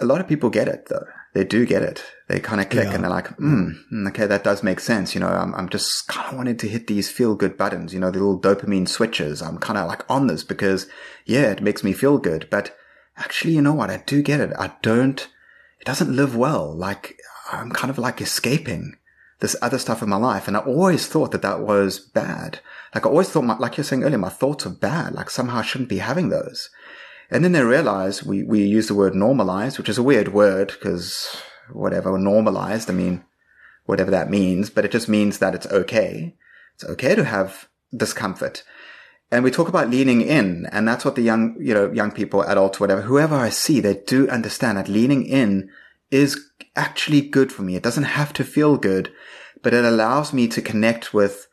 A 0.00 0.04
lot 0.04 0.20
of 0.20 0.28
people 0.28 0.50
get 0.50 0.68
it 0.68 0.86
though. 0.88 1.06
They 1.34 1.44
do 1.44 1.66
get 1.66 1.82
it. 1.82 2.02
They 2.28 2.40
kind 2.40 2.60
of 2.60 2.70
click 2.70 2.86
yeah. 2.86 2.94
and 2.94 3.04
they're 3.04 3.10
like, 3.10 3.28
hmm, 3.36 3.72
okay, 4.08 4.26
that 4.26 4.44
does 4.44 4.62
make 4.62 4.80
sense. 4.80 5.14
You 5.14 5.20
know, 5.20 5.28
I'm, 5.28 5.54
I'm 5.54 5.68
just 5.68 6.08
kind 6.08 6.30
of 6.30 6.36
wanting 6.36 6.56
to 6.58 6.68
hit 6.68 6.86
these 6.86 7.10
feel 7.10 7.34
good 7.34 7.58
buttons, 7.58 7.92
you 7.92 8.00
know, 8.00 8.10
the 8.10 8.18
little 8.18 8.40
dopamine 8.40 8.88
switches. 8.88 9.42
I'm 9.42 9.58
kind 9.58 9.78
of 9.78 9.86
like 9.86 10.08
on 10.10 10.28
this 10.28 10.44
because 10.44 10.86
yeah, 11.26 11.50
it 11.50 11.62
makes 11.62 11.84
me 11.84 11.92
feel 11.92 12.16
good. 12.18 12.48
But 12.50 12.74
actually, 13.16 13.54
you 13.54 13.60
know 13.60 13.74
what? 13.74 13.90
I 13.90 14.02
do 14.06 14.22
get 14.22 14.40
it. 14.40 14.52
I 14.58 14.72
don't, 14.80 15.20
it 15.78 15.84
doesn't 15.84 16.14
live 16.14 16.34
well. 16.34 16.74
Like 16.74 17.18
I'm 17.52 17.70
kind 17.70 17.90
of 17.90 17.98
like 17.98 18.20
escaping 18.20 18.96
this 19.40 19.56
other 19.60 19.78
stuff 19.78 20.02
in 20.02 20.08
my 20.08 20.16
life. 20.16 20.48
And 20.48 20.56
I 20.56 20.60
always 20.60 21.06
thought 21.06 21.30
that 21.32 21.42
that 21.42 21.60
was 21.60 21.98
bad. 21.98 22.60
Like 22.94 23.06
I 23.06 23.10
always 23.10 23.28
thought, 23.28 23.44
my, 23.44 23.56
like 23.58 23.76
you're 23.76 23.84
saying 23.84 24.02
earlier, 24.02 24.18
my 24.18 24.28
thoughts 24.28 24.66
are 24.66 24.70
bad. 24.70 25.14
Like 25.14 25.30
somehow 25.30 25.58
I 25.58 25.62
shouldn't 25.62 25.90
be 25.90 25.98
having 25.98 26.30
those. 26.30 26.70
And 27.30 27.44
then 27.44 27.52
they 27.52 27.62
realize 27.62 28.24
we, 28.24 28.42
we 28.42 28.64
use 28.64 28.88
the 28.88 28.94
word 28.94 29.12
normalize, 29.12 29.78
which 29.78 29.88
is 29.88 29.98
a 29.98 30.02
weird 30.02 30.32
word 30.32 30.68
because 30.68 31.36
whatever 31.72 32.16
normalized, 32.18 32.88
I 32.88 32.94
mean, 32.94 33.24
whatever 33.84 34.10
that 34.10 34.30
means, 34.30 34.70
but 34.70 34.84
it 34.84 34.92
just 34.92 35.08
means 35.08 35.38
that 35.38 35.54
it's 35.54 35.66
okay. 35.66 36.34
It's 36.74 36.84
okay 36.84 37.14
to 37.14 37.24
have 37.24 37.68
discomfort. 37.94 38.62
And 39.30 39.42
we 39.42 39.50
talk 39.50 39.68
about 39.68 39.90
leaning 39.90 40.20
in, 40.20 40.66
and 40.70 40.86
that's 40.86 41.04
what 41.04 41.16
the 41.16 41.22
young, 41.22 41.56
you 41.58 41.74
know, 41.74 41.90
young 41.90 42.12
people, 42.12 42.42
adults, 42.42 42.78
whatever, 42.78 43.02
whoever 43.02 43.34
I 43.34 43.48
see, 43.48 43.80
they 43.80 44.02
do 44.06 44.28
understand 44.28 44.78
that 44.78 44.88
leaning 44.88 45.26
in 45.26 45.68
is 46.12 46.40
actually 46.76 47.20
good 47.20 47.52
for 47.52 47.62
me. 47.62 47.76
It 47.76 47.82
doesn't 47.82 48.04
have 48.04 48.32
to 48.34 48.44
feel 48.44 48.76
good, 48.76 49.12
but 49.62 49.74
it 49.74 49.84
allows 49.84 50.32
me 50.32 50.46
to 50.48 50.62
connect 50.62 51.12
with 51.12 51.48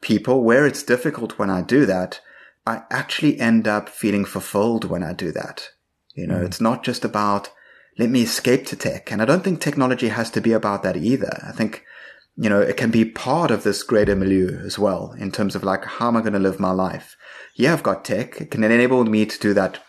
people 0.00 0.42
where 0.42 0.66
it's 0.66 0.82
difficult 0.82 1.38
when 1.38 1.50
I 1.50 1.62
do 1.62 1.84
that. 1.86 2.20
I 2.66 2.82
actually 2.90 3.40
end 3.40 3.66
up 3.66 3.88
feeling 3.88 4.24
fulfilled 4.24 4.84
when 4.84 5.02
I 5.02 5.12
do 5.12 5.32
that. 5.32 5.70
You 6.14 6.26
know, 6.26 6.38
mm. 6.38 6.46
it's 6.46 6.60
not 6.60 6.82
just 6.84 7.04
about 7.04 7.50
let 7.98 8.10
me 8.10 8.22
escape 8.22 8.66
to 8.66 8.76
tech. 8.76 9.10
And 9.10 9.20
I 9.20 9.24
don't 9.24 9.42
think 9.42 9.60
technology 9.60 10.08
has 10.08 10.30
to 10.30 10.40
be 10.40 10.52
about 10.52 10.82
that 10.84 10.96
either. 10.96 11.42
I 11.46 11.52
think, 11.52 11.84
you 12.36 12.48
know, 12.48 12.60
it 12.60 12.76
can 12.76 12.90
be 12.90 13.04
part 13.04 13.50
of 13.50 13.64
this 13.64 13.82
greater 13.82 14.14
milieu 14.14 14.60
as 14.64 14.78
well 14.78 15.14
in 15.18 15.32
terms 15.32 15.56
of 15.56 15.64
like, 15.64 15.84
how 15.84 16.08
am 16.08 16.16
I 16.16 16.20
going 16.20 16.32
to 16.34 16.38
live 16.38 16.60
my 16.60 16.70
life? 16.70 17.16
Yeah, 17.54 17.72
I've 17.72 17.82
got 17.82 18.04
tech. 18.04 18.40
It 18.40 18.52
can 18.52 18.62
enable 18.62 19.04
me 19.04 19.26
to 19.26 19.38
do 19.38 19.52
that 19.54 19.82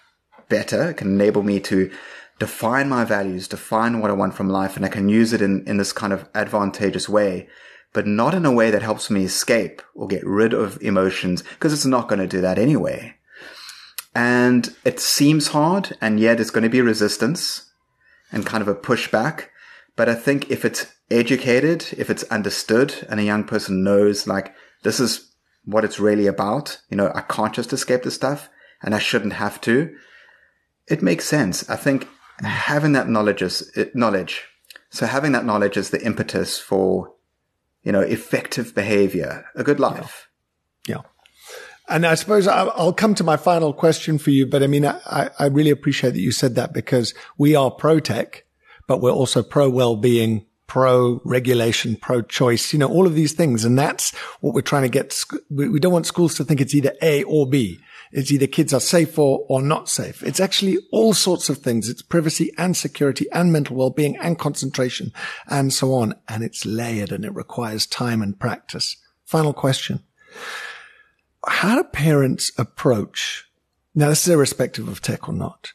better. 0.49 0.89
It 0.89 0.97
can 0.97 1.13
enable 1.13 1.43
me 1.43 1.59
to 1.61 1.91
define 2.39 2.89
my 2.89 3.03
values, 3.03 3.47
define 3.47 3.99
what 3.99 4.09
I 4.09 4.13
want 4.13 4.33
from 4.33 4.49
life, 4.49 4.75
and 4.75 4.85
I 4.85 4.89
can 4.89 5.09
use 5.09 5.33
it 5.33 5.41
in, 5.41 5.67
in 5.67 5.77
this 5.77 5.91
kind 5.91 6.13
of 6.13 6.27
advantageous 6.33 7.07
way, 7.07 7.47
but 7.93 8.07
not 8.07 8.33
in 8.33 8.45
a 8.45 8.51
way 8.51 8.71
that 8.71 8.81
helps 8.81 9.09
me 9.09 9.25
escape 9.25 9.81
or 9.93 10.07
get 10.07 10.25
rid 10.25 10.53
of 10.53 10.81
emotions, 10.81 11.43
because 11.43 11.73
it's 11.73 11.85
not 11.85 12.07
going 12.07 12.19
to 12.19 12.27
do 12.27 12.41
that 12.41 12.57
anyway. 12.57 13.15
And 14.15 14.73
it 14.85 14.99
seems 14.99 15.49
hard, 15.49 15.95
and 16.01 16.19
yet 16.19 16.39
it's 16.39 16.49
going 16.49 16.63
to 16.63 16.69
be 16.69 16.81
resistance 16.81 17.71
and 18.31 18.45
kind 18.45 18.61
of 18.61 18.67
a 18.67 18.75
pushback. 18.75 19.45
But 19.95 20.07
I 20.07 20.15
think 20.15 20.49
if 20.49 20.63
it's 20.63 20.87
educated, 21.11 21.87
if 21.97 22.09
it's 22.09 22.23
understood, 22.23 23.05
and 23.09 23.19
a 23.19 23.23
young 23.23 23.43
person 23.43 23.83
knows, 23.83 24.27
like, 24.27 24.53
this 24.83 24.99
is 24.99 25.31
what 25.65 25.83
it's 25.83 25.99
really 25.99 26.25
about, 26.25 26.79
you 26.89 26.95
know, 26.97 27.11
I 27.13 27.21
can't 27.21 27.53
just 27.53 27.73
escape 27.73 28.03
this 28.03 28.15
stuff, 28.15 28.49
and 28.81 28.95
I 28.95 28.99
shouldn't 28.99 29.33
have 29.33 29.59
to. 29.61 29.93
It 30.87 31.01
makes 31.01 31.25
sense. 31.25 31.69
I 31.69 31.75
think 31.75 32.07
having 32.43 32.93
that 32.93 33.09
knowledge 33.09 33.41
is 33.41 33.71
eh, 33.75 33.85
knowledge. 33.93 34.43
So 34.89 35.05
having 35.05 35.33
that 35.33 35.45
knowledge 35.45 35.77
is 35.77 35.91
the 35.91 36.03
impetus 36.03 36.57
for, 36.57 37.13
you 37.83 37.91
know, 37.91 38.01
effective 38.01 38.73
behavior, 38.73 39.45
a 39.55 39.63
good 39.63 39.79
life. 39.79 40.29
Yeah. 40.87 40.95
yeah. 40.95 41.01
And 41.89 42.05
I 42.05 42.13
suppose 42.15 42.47
I'll 42.47 42.93
come 42.93 43.15
to 43.15 43.23
my 43.23 43.35
final 43.35 43.73
question 43.73 44.19
for 44.19 44.29
you, 44.29 44.45
but 44.45 44.61
I 44.61 44.67
mean, 44.67 44.85
I, 44.85 45.31
I 45.39 45.47
really 45.47 45.71
appreciate 45.71 46.11
that 46.11 46.19
you 46.19 46.31
said 46.31 46.53
that 46.53 46.71
because 46.71 47.15
we 47.39 47.55
are 47.55 47.71
pro 47.71 47.99
tech, 47.99 48.45
but 48.85 49.01
we're 49.01 49.11
also 49.11 49.41
pro 49.41 49.69
well-being, 49.71 50.45
pro 50.67 51.19
regulation, 51.25 51.95
pro 51.95 52.21
choice, 52.21 52.73
you 52.73 52.79
know, 52.79 52.87
all 52.87 53.07
of 53.07 53.15
these 53.15 53.33
things. 53.33 53.65
And 53.65 53.77
that's 53.77 54.15
what 54.41 54.53
we're 54.53 54.61
trying 54.61 54.83
to 54.83 54.89
get. 54.89 55.19
We 55.49 55.79
don't 55.79 55.91
want 55.91 56.05
schools 56.05 56.35
to 56.35 56.43
think 56.43 56.61
it's 56.61 56.75
either 56.75 56.93
A 57.01 57.23
or 57.23 57.49
B. 57.49 57.79
It's 58.11 58.31
either 58.31 58.47
kids 58.47 58.73
are 58.73 58.79
safe 58.79 59.19
or, 59.19 59.45
or 59.47 59.61
not 59.61 59.87
safe. 59.87 60.23
It's 60.23 60.39
actually 60.39 60.79
all 60.91 61.13
sorts 61.13 61.49
of 61.49 61.59
things. 61.59 61.89
It's 61.89 62.01
privacy 62.01 62.51
and 62.57 62.75
security 62.75 63.27
and 63.31 63.53
mental 63.53 63.75
well-being 63.75 64.17
and 64.17 64.37
concentration 64.37 65.13
and 65.47 65.71
so 65.71 65.93
on. 65.93 66.15
And 66.27 66.43
it's 66.43 66.65
layered 66.65 67.11
and 67.11 67.23
it 67.23 67.35
requires 67.35 67.85
time 67.85 68.21
and 68.21 68.39
practice. 68.39 68.97
Final 69.25 69.53
question. 69.53 70.03
How 71.47 71.75
do 71.75 71.83
parents 71.83 72.51
approach? 72.57 73.45
Now, 73.93 74.09
this 74.09 74.27
is 74.27 74.33
irrespective 74.33 74.87
of 74.87 75.01
tech 75.01 75.29
or 75.29 75.33
not. 75.33 75.73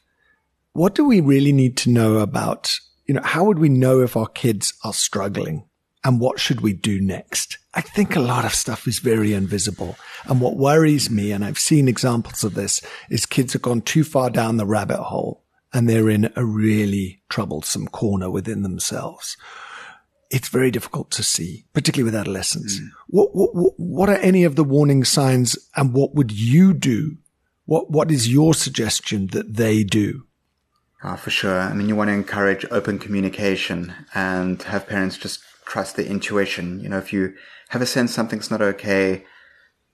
What 0.72 0.94
do 0.94 1.04
we 1.04 1.20
really 1.20 1.52
need 1.52 1.76
to 1.78 1.90
know 1.90 2.18
about, 2.18 2.76
you 3.06 3.14
know, 3.14 3.22
how 3.22 3.44
would 3.44 3.60
we 3.60 3.68
know 3.68 4.00
if 4.00 4.16
our 4.16 4.26
kids 4.26 4.74
are 4.82 4.92
struggling 4.92 5.68
and 6.02 6.20
what 6.20 6.40
should 6.40 6.60
we 6.60 6.72
do 6.72 7.00
next? 7.00 7.58
I 7.76 7.80
think 7.80 8.14
a 8.14 8.20
lot 8.20 8.44
of 8.44 8.54
stuff 8.54 8.86
is 8.86 8.98
very 9.00 9.32
invisible. 9.32 9.96
And 10.26 10.40
what 10.40 10.56
worries 10.56 11.10
me, 11.10 11.32
and 11.32 11.44
I've 11.44 11.58
seen 11.58 11.88
examples 11.88 12.44
of 12.44 12.54
this, 12.54 12.80
is 13.10 13.26
kids 13.26 13.52
have 13.52 13.62
gone 13.62 13.82
too 13.82 14.04
far 14.04 14.30
down 14.30 14.56
the 14.56 14.66
rabbit 14.66 15.02
hole 15.02 15.42
and 15.72 15.88
they're 15.88 16.08
in 16.08 16.32
a 16.36 16.44
really 16.44 17.20
troublesome 17.28 17.88
corner 17.88 18.30
within 18.30 18.62
themselves. 18.62 19.36
It's 20.30 20.48
very 20.48 20.70
difficult 20.70 21.10
to 21.12 21.22
see, 21.22 21.64
particularly 21.74 22.10
with 22.10 22.20
adolescents. 22.20 22.78
Mm. 22.78 22.88
What, 23.08 23.30
what, 23.34 23.74
what 23.76 24.08
are 24.08 24.16
any 24.16 24.44
of 24.44 24.56
the 24.56 24.64
warning 24.64 25.04
signs 25.04 25.58
and 25.76 25.92
what 25.92 26.14
would 26.14 26.30
you 26.32 26.72
do? 26.72 27.18
What, 27.66 27.90
what 27.90 28.10
is 28.10 28.32
your 28.32 28.54
suggestion 28.54 29.28
that 29.28 29.54
they 29.54 29.82
do? 29.84 30.26
Oh, 31.02 31.16
for 31.16 31.30
sure. 31.30 31.60
I 31.60 31.74
mean, 31.74 31.88
you 31.88 31.96
want 31.96 32.08
to 32.08 32.14
encourage 32.14 32.64
open 32.70 32.98
communication 32.98 33.94
and 34.14 34.62
have 34.62 34.86
parents 34.86 35.18
just 35.18 35.42
trust 35.66 35.96
the 35.96 36.08
intuition. 36.08 36.80
You 36.80 36.88
know, 36.88 36.98
if 36.98 37.12
you 37.12 37.34
have 37.74 37.82
a 37.82 37.86
sense 37.86 38.14
something's 38.14 38.50
not 38.52 38.62
okay, 38.62 39.24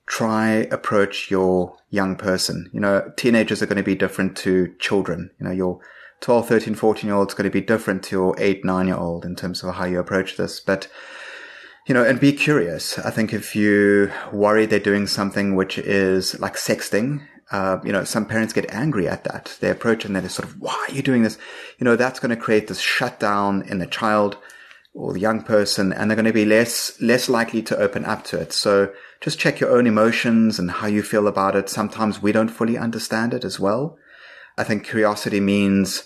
try 0.06 0.48
approach 0.70 1.30
your 1.30 1.76
young 1.88 2.14
person. 2.14 2.70
You 2.74 2.80
know, 2.80 3.10
teenagers 3.16 3.62
are 3.62 3.66
going 3.66 3.78
to 3.78 3.82
be 3.82 3.94
different 3.94 4.36
to 4.38 4.74
children. 4.78 5.30
You 5.40 5.46
know, 5.46 5.52
your 5.52 5.80
12, 6.20 6.46
13, 6.46 6.74
14 6.74 7.08
year 7.08 7.16
old 7.16 7.28
is 7.28 7.34
going 7.34 7.50
to 7.50 7.58
be 7.60 7.66
different 7.66 8.02
to 8.04 8.16
your 8.16 8.34
8, 8.38 8.64
9 8.64 8.86
year 8.86 8.96
old 8.96 9.24
in 9.24 9.34
terms 9.34 9.64
of 9.64 9.74
how 9.74 9.86
you 9.86 9.98
approach 9.98 10.36
this. 10.36 10.60
But, 10.60 10.88
you 11.88 11.94
know, 11.94 12.04
and 12.04 12.20
be 12.20 12.34
curious. 12.34 12.98
I 12.98 13.10
think 13.10 13.32
if 13.32 13.56
you 13.56 14.12
worry 14.30 14.66
they're 14.66 14.78
doing 14.78 15.06
something 15.06 15.56
which 15.56 15.78
is 15.78 16.38
like 16.38 16.56
sexting, 16.56 17.26
Uh, 17.50 17.80
you 17.82 17.92
know, 17.92 18.04
some 18.04 18.26
parents 18.26 18.52
get 18.52 18.70
angry 18.70 19.08
at 19.08 19.24
that. 19.24 19.56
They 19.60 19.70
approach 19.70 20.04
and 20.04 20.14
they're 20.14 20.28
sort 20.28 20.48
of, 20.48 20.54
why 20.60 20.76
are 20.86 20.94
you 20.94 21.02
doing 21.02 21.24
this? 21.24 21.36
You 21.78 21.84
know, 21.84 21.96
that's 21.96 22.20
going 22.20 22.36
to 22.36 22.44
create 22.46 22.66
this 22.66 22.78
shutdown 22.78 23.62
in 23.70 23.78
the 23.80 23.90
child 23.98 24.36
or 24.92 25.12
the 25.12 25.20
young 25.20 25.42
person 25.42 25.92
and 25.92 26.10
they're 26.10 26.16
going 26.16 26.24
to 26.24 26.32
be 26.32 26.44
less, 26.44 27.00
less 27.00 27.28
likely 27.28 27.62
to 27.62 27.78
open 27.78 28.04
up 28.04 28.24
to 28.24 28.38
it. 28.38 28.52
So 28.52 28.92
just 29.20 29.38
check 29.38 29.60
your 29.60 29.70
own 29.70 29.86
emotions 29.86 30.58
and 30.58 30.70
how 30.70 30.86
you 30.86 31.02
feel 31.02 31.28
about 31.28 31.56
it. 31.56 31.68
Sometimes 31.68 32.22
we 32.22 32.32
don't 32.32 32.48
fully 32.48 32.76
understand 32.76 33.34
it 33.34 33.44
as 33.44 33.60
well. 33.60 33.96
I 34.58 34.64
think 34.64 34.84
curiosity 34.84 35.40
means 35.40 36.04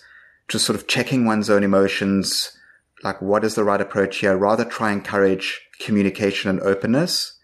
just 0.48 0.66
sort 0.66 0.78
of 0.78 0.86
checking 0.86 1.24
one's 1.24 1.48
own 1.48 1.64
emotions. 1.64 2.56
Like, 3.02 3.20
what 3.22 3.44
is 3.44 3.54
the 3.54 3.64
right 3.64 3.80
approach 3.80 4.18
here? 4.18 4.36
Rather 4.36 4.64
try 4.64 4.90
and 4.90 5.00
encourage 5.00 5.62
communication 5.80 6.50
and 6.50 6.60
openness 6.60 7.38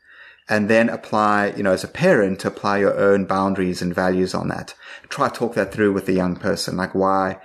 and 0.48 0.68
then 0.68 0.88
apply, 0.88 1.54
you 1.56 1.62
know, 1.62 1.72
as 1.72 1.84
a 1.84 1.88
parent, 1.88 2.40
to 2.40 2.48
apply 2.48 2.78
your 2.78 2.98
own 2.98 3.24
boundaries 3.24 3.80
and 3.80 3.94
values 3.94 4.34
on 4.34 4.48
that. 4.48 4.74
Try 5.08 5.28
talk 5.28 5.54
that 5.54 5.72
through 5.72 5.92
with 5.92 6.06
the 6.06 6.12
young 6.12 6.36
person, 6.36 6.76
like 6.76 6.94
why 6.94 7.38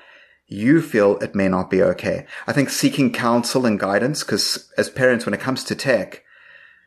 you 0.47 0.81
feel 0.81 1.17
it 1.17 1.35
may 1.35 1.47
not 1.47 1.69
be 1.69 1.81
okay. 1.81 2.25
I 2.47 2.53
think 2.53 2.69
seeking 2.69 3.11
counsel 3.11 3.65
and 3.65 3.79
guidance, 3.79 4.23
because 4.23 4.71
as 4.77 4.89
parents, 4.89 5.25
when 5.25 5.33
it 5.33 5.39
comes 5.39 5.63
to 5.63 5.75
tech, 5.75 6.23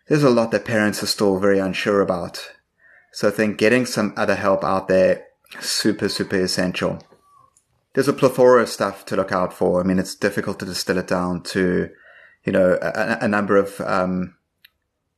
there's 0.06 0.22
a 0.22 0.30
lot 0.30 0.50
that 0.52 0.64
parents 0.64 1.02
are 1.02 1.06
still 1.06 1.38
very 1.38 1.58
unsure 1.58 2.00
about. 2.00 2.52
So 3.12 3.28
I 3.28 3.30
think 3.30 3.58
getting 3.58 3.84
some 3.84 4.14
other 4.16 4.36
help 4.36 4.62
out 4.62 4.88
there, 4.88 5.26
super, 5.60 6.08
super 6.08 6.36
essential. 6.36 7.02
There's 7.94 8.08
a 8.08 8.12
plethora 8.12 8.62
of 8.62 8.68
stuff 8.68 9.04
to 9.06 9.16
look 9.16 9.32
out 9.32 9.52
for. 9.52 9.80
I 9.80 9.84
mean, 9.84 9.98
it's 9.98 10.14
difficult 10.14 10.60
to 10.60 10.66
distill 10.66 10.98
it 10.98 11.08
down 11.08 11.42
to, 11.44 11.88
you 12.44 12.52
know, 12.52 12.78
a, 12.80 13.18
a 13.22 13.28
number 13.28 13.56
of, 13.56 13.80
um, 13.80 14.36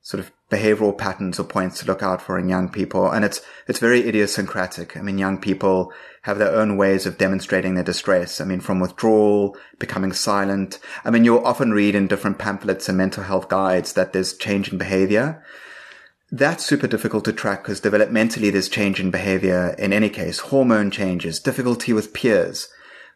sort 0.01 0.21
of 0.21 0.33
behavioral 0.51 0.97
patterns 0.97 1.39
or 1.39 1.45
points 1.45 1.79
to 1.79 1.87
look 1.87 2.03
out 2.03 2.21
for 2.21 2.39
in 2.39 2.49
young 2.49 2.69
people. 2.69 3.11
And 3.11 3.25
it's, 3.25 3.41
it's 3.69 3.79
very 3.79 4.07
idiosyncratic. 4.07 4.97
I 4.97 5.03
mean, 5.03 5.17
young 5.17 5.39
people 5.39 5.93
have 6.23 6.39
their 6.39 6.53
own 6.53 6.77
ways 6.77 7.07
of 7.07 7.17
demonstrating 7.17 7.75
their 7.75 7.85
distress. 7.85 8.41
I 8.41 8.45
mean, 8.45 8.61
from 8.61 8.81
withdrawal, 8.81 9.57
becoming 9.79 10.13
silent. 10.13 10.79
I 11.05 11.11
mean, 11.11 11.25
you'll 11.25 11.47
often 11.47 11.73
read 11.73 11.95
in 11.95 12.09
different 12.09 12.39
pamphlets 12.39 12.89
and 12.89 12.99
mental 12.99 13.23
health 13.23 13.49
guides 13.49 13.93
that 13.95 14.13
there's 14.13 14.37
change 14.37 14.71
in 14.71 14.77
behavior. 14.77 15.43
That's 16.33 16.65
super 16.65 16.87
difficult 16.87 17.25
to 17.25 17.33
track 17.33 17.63
because 17.63 17.81
developmentally 17.81 18.53
there's 18.53 18.69
change 18.69 19.01
in 19.01 19.11
behavior 19.11 19.75
in 19.79 19.93
any 19.93 20.11
case, 20.11 20.41
hormone 20.41 20.91
changes, 20.91 21.41
difficulty 21.41 21.93
with 21.93 22.13
peers. 22.13 22.69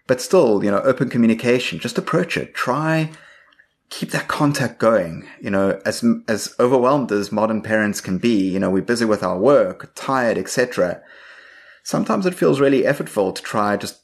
But 0.06 0.20
still, 0.20 0.62
you 0.62 0.70
know, 0.70 0.80
open 0.80 1.08
communication, 1.10 1.78
just 1.78 1.98
approach 1.98 2.36
it. 2.36 2.54
Try 2.54 3.10
keep 3.94 4.10
that 4.10 4.28
contact 4.28 4.78
going. 4.78 5.26
You 5.40 5.50
know, 5.50 5.80
as 5.86 6.04
as 6.28 6.54
overwhelmed 6.58 7.12
as 7.12 7.30
modern 7.30 7.62
parents 7.62 8.00
can 8.00 8.18
be, 8.18 8.50
you 8.50 8.58
know, 8.58 8.70
we're 8.70 8.82
busy 8.82 9.04
with 9.04 9.22
our 9.22 9.38
work, 9.38 9.92
tired, 9.94 10.36
etc. 10.36 11.00
Sometimes 11.84 12.26
it 12.26 12.34
feels 12.34 12.60
really 12.60 12.82
effortful 12.82 13.34
to 13.34 13.42
try 13.42 13.76
just 13.76 14.00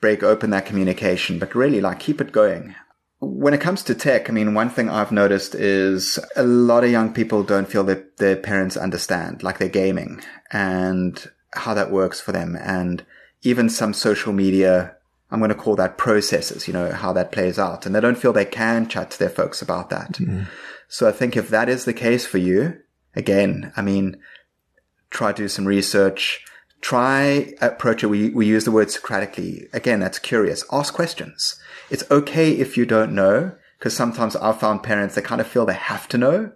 break 0.00 0.22
open 0.22 0.50
that 0.50 0.66
communication, 0.66 1.38
but 1.38 1.54
really 1.54 1.80
like 1.80 2.00
keep 2.00 2.20
it 2.20 2.32
going. 2.32 2.74
When 3.18 3.54
it 3.54 3.62
comes 3.62 3.82
to 3.84 3.94
tech, 3.94 4.28
I 4.28 4.32
mean, 4.32 4.52
one 4.52 4.68
thing 4.68 4.90
I've 4.90 5.12
noticed 5.12 5.54
is 5.54 6.18
a 6.36 6.42
lot 6.42 6.84
of 6.84 6.90
young 6.90 7.14
people 7.14 7.42
don't 7.42 7.68
feel 7.68 7.84
that 7.84 8.18
their 8.18 8.36
parents 8.36 8.76
understand, 8.76 9.42
like 9.42 9.56
they're 9.58 9.68
gaming 9.70 10.20
and 10.52 11.26
how 11.54 11.72
that 11.72 11.90
works 11.90 12.20
for 12.20 12.32
them. 12.32 12.56
And 12.60 13.06
even 13.42 13.70
some 13.70 13.94
social 13.94 14.34
media 14.34 14.95
I'm 15.30 15.40
going 15.40 15.48
to 15.48 15.54
call 15.54 15.76
that 15.76 15.98
processes, 15.98 16.68
you 16.68 16.72
know, 16.72 16.92
how 16.92 17.12
that 17.12 17.32
plays 17.32 17.58
out. 17.58 17.84
And 17.84 17.94
they 17.94 18.00
don't 18.00 18.18
feel 18.18 18.32
they 18.32 18.44
can 18.44 18.88
chat 18.88 19.10
to 19.10 19.18
their 19.18 19.28
folks 19.28 19.60
about 19.60 19.90
that. 19.90 20.12
Mm-hmm. 20.12 20.44
So 20.88 21.08
I 21.08 21.12
think 21.12 21.36
if 21.36 21.48
that 21.48 21.68
is 21.68 21.84
the 21.84 21.92
case 21.92 22.24
for 22.24 22.38
you, 22.38 22.78
again, 23.14 23.72
I 23.76 23.82
mean, 23.82 24.18
try 25.10 25.32
to 25.32 25.42
do 25.42 25.48
some 25.48 25.64
research, 25.64 26.44
try 26.80 27.52
approach 27.60 28.04
it. 28.04 28.06
We, 28.06 28.30
we 28.30 28.46
use 28.46 28.64
the 28.64 28.70
word 28.70 28.88
Socratically. 28.88 29.68
Again, 29.72 29.98
that's 29.98 30.20
curious. 30.20 30.64
Ask 30.70 30.94
questions. 30.94 31.60
It's 31.90 32.08
okay 32.10 32.52
if 32.52 32.76
you 32.76 32.86
don't 32.86 33.12
know, 33.12 33.52
because 33.78 33.96
sometimes 33.96 34.36
I've 34.36 34.60
found 34.60 34.84
parents, 34.84 35.16
they 35.16 35.22
kind 35.22 35.40
of 35.40 35.46
feel 35.48 35.66
they 35.66 35.74
have 35.74 36.08
to 36.08 36.18
know, 36.18 36.52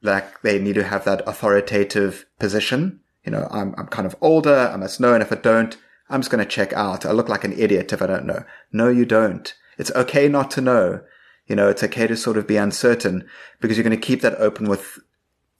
like 0.00 0.42
they 0.42 0.60
need 0.60 0.74
to 0.74 0.84
have 0.84 1.04
that 1.04 1.26
authoritative 1.26 2.24
position. 2.38 3.00
You 3.24 3.32
know, 3.32 3.48
I'm, 3.50 3.74
I'm 3.76 3.88
kind 3.88 4.06
of 4.06 4.14
older. 4.20 4.70
I 4.72 4.76
must 4.76 5.00
know. 5.00 5.12
And 5.12 5.22
if 5.22 5.32
I 5.32 5.36
don't, 5.36 5.76
I'm 6.08 6.20
just 6.20 6.30
going 6.30 6.44
to 6.44 6.50
check 6.50 6.72
out. 6.72 7.04
I 7.04 7.12
look 7.12 7.28
like 7.28 7.44
an 7.44 7.58
idiot 7.58 7.92
if 7.92 8.00
I 8.00 8.06
don't 8.06 8.26
know. 8.26 8.44
No, 8.72 8.88
you 8.88 9.04
don't. 9.04 9.52
It's 9.78 9.90
okay 9.92 10.28
not 10.28 10.50
to 10.52 10.60
know. 10.60 11.00
You 11.46 11.56
know, 11.56 11.68
it's 11.68 11.82
okay 11.82 12.06
to 12.06 12.16
sort 12.16 12.36
of 12.36 12.46
be 12.46 12.56
uncertain 12.56 13.28
because 13.60 13.76
you're 13.76 13.84
going 13.84 13.98
to 13.98 14.06
keep 14.06 14.20
that 14.22 14.34
open 14.38 14.68
with 14.68 14.98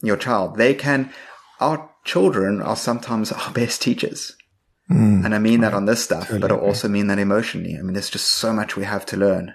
your 0.02 0.16
child. 0.16 0.56
They 0.56 0.74
can, 0.74 1.12
our 1.60 1.90
children 2.04 2.60
are 2.60 2.76
sometimes 2.76 3.32
our 3.32 3.50
best 3.52 3.82
teachers. 3.82 4.36
Mm, 4.90 5.24
and 5.24 5.34
I 5.34 5.38
mean 5.38 5.60
that 5.60 5.74
on 5.74 5.86
this 5.86 6.04
stuff, 6.04 6.28
totally 6.28 6.40
but 6.40 6.52
I 6.52 6.56
also 6.56 6.88
mean 6.88 7.08
that 7.08 7.18
emotionally. 7.18 7.76
I 7.76 7.82
mean, 7.82 7.94
there's 7.94 8.10
just 8.10 8.28
so 8.28 8.52
much 8.52 8.76
we 8.76 8.84
have 8.84 9.06
to 9.06 9.16
learn. 9.16 9.54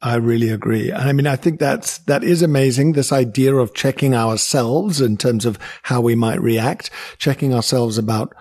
I 0.00 0.16
really 0.16 0.48
agree. 0.48 0.90
And 0.90 1.02
I 1.02 1.12
mean, 1.12 1.26
I 1.26 1.36
think 1.36 1.60
that's, 1.60 1.98
that 1.98 2.24
is 2.24 2.42
amazing. 2.42 2.92
This 2.92 3.12
idea 3.12 3.54
of 3.54 3.72
checking 3.72 4.14
ourselves 4.14 5.00
in 5.00 5.16
terms 5.16 5.46
of 5.46 5.58
how 5.82 6.00
we 6.00 6.14
might 6.14 6.40
react, 6.40 6.90
checking 7.18 7.54
ourselves 7.54 7.98
about 7.98 8.34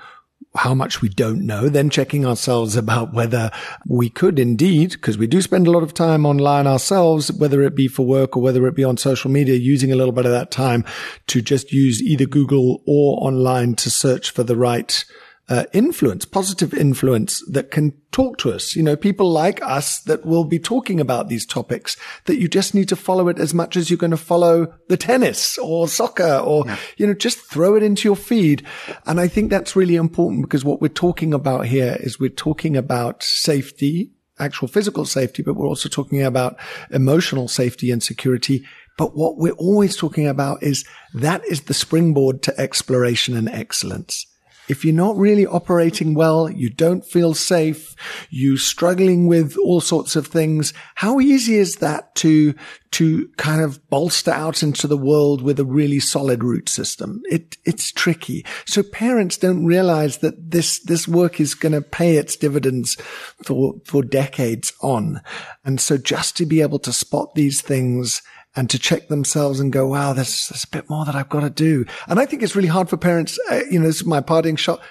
how 0.56 0.74
much 0.74 1.02
we 1.02 1.08
don't 1.08 1.46
know, 1.46 1.70
then 1.70 1.90
checking 1.90 2.26
ourselves 2.26 2.76
about 2.76 3.14
whether 3.14 3.52
we 3.88 4.10
could 4.10 4.38
indeed, 4.38 4.92
because 4.92 5.18
we 5.18 5.28
do 5.28 5.42
spend 5.42 5.66
a 5.66 5.72
lot 5.72 5.84
of 5.84 5.94
time 5.94 6.26
online 6.26 6.68
ourselves, 6.68 7.32
whether 7.32 7.62
it 7.62 7.76
be 7.76 7.88
for 7.88 8.06
work 8.06 8.36
or 8.36 8.44
whether 8.44 8.68
it 8.68 8.76
be 8.76 8.84
on 8.84 8.98
social 8.98 9.32
media, 9.32 9.56
using 9.56 9.92
a 9.92 9.96
little 9.96 10.12
bit 10.12 10.26
of 10.26 10.32
that 10.32 10.52
time 10.52 10.84
to 11.28 11.42
just 11.42 11.72
use 11.72 12.02
either 12.02 12.26
Google 12.26 12.84
or 12.86 13.18
online 13.26 13.76
to 13.76 13.90
search 13.90 14.32
for 14.32 14.44
the 14.44 14.58
right 14.58 15.06
uh, 15.52 15.66
influence, 15.74 16.24
positive 16.24 16.74
influence 16.74 17.44
that 17.50 17.72
can 17.72 17.92
talk 18.14 18.38
to 18.38 18.54
us. 18.54 18.74
You 18.74 18.84
know, 18.84 18.96
people 18.96 19.30
like 19.30 19.62
us 19.62 20.00
that 20.04 20.26
will 20.26 20.46
be 20.46 20.60
talking 20.60 21.02
about 21.02 21.28
these 21.28 21.46
topics 21.46 21.98
that 22.24 22.40
you 22.40 22.48
just 22.48 22.74
need 22.74 22.88
to 22.88 22.96
follow 22.96 23.28
it 23.28 23.38
as 23.38 23.54
much 23.54 23.76
as 23.76 23.90
you're 23.90 23.98
going 23.98 24.12
to 24.12 24.18
follow 24.18 24.74
the 24.88 24.96
tennis 24.96 25.58
or 25.58 25.90
soccer 25.90 26.38
or, 26.38 26.64
yeah. 26.66 26.78
you 26.96 27.06
know, 27.06 27.14
just 27.14 27.38
throw 27.38 27.76
it 27.76 27.84
into 27.84 28.08
your 28.08 28.16
feed. 28.16 28.66
And 29.06 29.20
I 29.20 29.28
think 29.28 29.50
that's 29.50 29.76
really 29.76 29.98
important 29.98 30.44
because 30.44 30.64
what 30.64 30.80
we're 30.80 30.88
talking 30.88 31.34
about 31.34 31.66
here 31.66 31.98
is 32.00 32.18
we're 32.18 32.30
talking 32.30 32.78
about 32.78 33.22
safety, 33.22 34.10
actual 34.40 34.70
physical 34.70 35.04
safety, 35.04 35.44
but 35.44 35.56
we're 35.56 35.68
also 35.68 35.90
talking 35.90 36.24
about 36.24 36.58
emotional 36.92 37.50
safety 37.50 37.92
and 37.92 38.02
security. 38.02 38.66
But 38.98 39.18
what 39.18 39.38
we're 39.38 39.52
always 39.52 39.98
talking 39.98 40.28
about 40.28 40.64
is 40.64 40.86
that 41.14 41.44
is 41.44 41.64
the 41.64 41.74
springboard 41.74 42.42
to 42.44 42.58
exploration 42.58 43.36
and 43.36 43.50
excellence. 43.50 44.28
If 44.72 44.86
you're 44.86 44.94
not 44.94 45.18
really 45.18 45.46
operating 45.46 46.14
well, 46.14 46.50
you 46.50 46.70
don't 46.70 47.04
feel 47.04 47.34
safe, 47.34 47.94
you're 48.30 48.56
struggling 48.56 49.28
with 49.28 49.58
all 49.58 49.82
sorts 49.82 50.16
of 50.16 50.28
things, 50.28 50.74
how 50.96 51.20
easy 51.20 51.56
is 51.56 51.76
that 51.76 52.16
to, 52.16 52.54
to 52.92 53.28
kind 53.36 53.62
of 53.62 53.86
bolster 53.90 54.32
out 54.32 54.64
into 54.64 54.88
the 54.88 54.96
world 54.96 55.42
with 55.42 55.60
a 55.60 55.66
really 55.66 56.00
solid 56.00 56.42
root 56.42 56.70
system? 56.70 57.22
It, 57.26 57.58
it's 57.66 57.92
tricky. 57.92 58.46
So 58.66 58.82
parents 58.82 59.36
don't 59.36 59.66
realize 59.66 60.20
that 60.20 60.52
this, 60.52 60.80
this 60.80 61.06
work 61.06 61.42
is 61.42 61.54
going 61.54 61.74
to 61.74 61.82
pay 61.82 62.16
its 62.16 62.38
dividends 62.38 62.96
for, 63.44 63.74
for 63.84 64.04
decades 64.04 64.72
on. 64.82 65.20
And 65.66 65.82
so 65.82 65.98
just 65.98 66.38
to 66.38 66.46
be 66.46 66.62
able 66.62 66.80
to 66.80 66.94
spot 66.94 67.36
these 67.36 67.60
things 67.60 68.22
and 68.56 68.70
to 68.70 68.80
check 68.80 69.08
themselves 69.08 69.60
and 69.60 69.72
go, 69.72 69.88
wow, 69.88 70.14
there's, 70.14 70.50
there's 70.50 70.66
a 70.66 70.68
bit 70.68 70.90
more 70.90 71.06
that 71.06 71.16
I've 71.16 71.30
got 71.30 71.42
to 71.42 71.50
do. 71.50 71.86
And 72.08 72.20
I 72.20 72.26
think 72.26 72.44
it's 72.44 72.56
really 72.56 72.68
hard 72.68 72.90
for 72.90 72.98
parents. 72.98 73.40
Uh, 73.50 73.62
you 73.70 73.80
know, 73.80 73.88
this 73.88 74.02
is 74.02 74.06
my 74.06 74.22
parting 74.22 74.56
shot. 74.56 74.82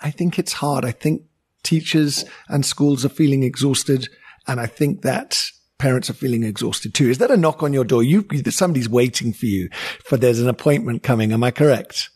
I 0.00 0.10
think 0.10 0.38
it's 0.38 0.54
hard. 0.54 0.84
I 0.84 0.90
think 0.90 1.22
teachers 1.62 2.24
and 2.48 2.66
schools 2.66 3.04
are 3.04 3.10
feeling 3.10 3.42
exhausted. 3.42 4.08
And 4.46 4.60
I 4.60 4.66
think 4.66 5.02
that 5.02 5.44
parents 5.78 6.10
are 6.10 6.14
feeling 6.14 6.42
exhausted 6.42 6.94
too. 6.94 7.08
Is 7.08 7.18
that 7.18 7.30
a 7.30 7.36
knock 7.36 7.62
on 7.62 7.72
your 7.72 7.84
door? 7.84 8.02
You, 8.02 8.26
somebody's 8.50 8.88
waiting 8.88 9.32
for 9.32 9.46
you, 9.46 9.68
for 10.04 10.16
there's 10.16 10.40
an 10.40 10.48
appointment 10.48 11.02
coming. 11.02 11.32
Am 11.32 11.44
I 11.44 11.50
correct? 11.50 12.10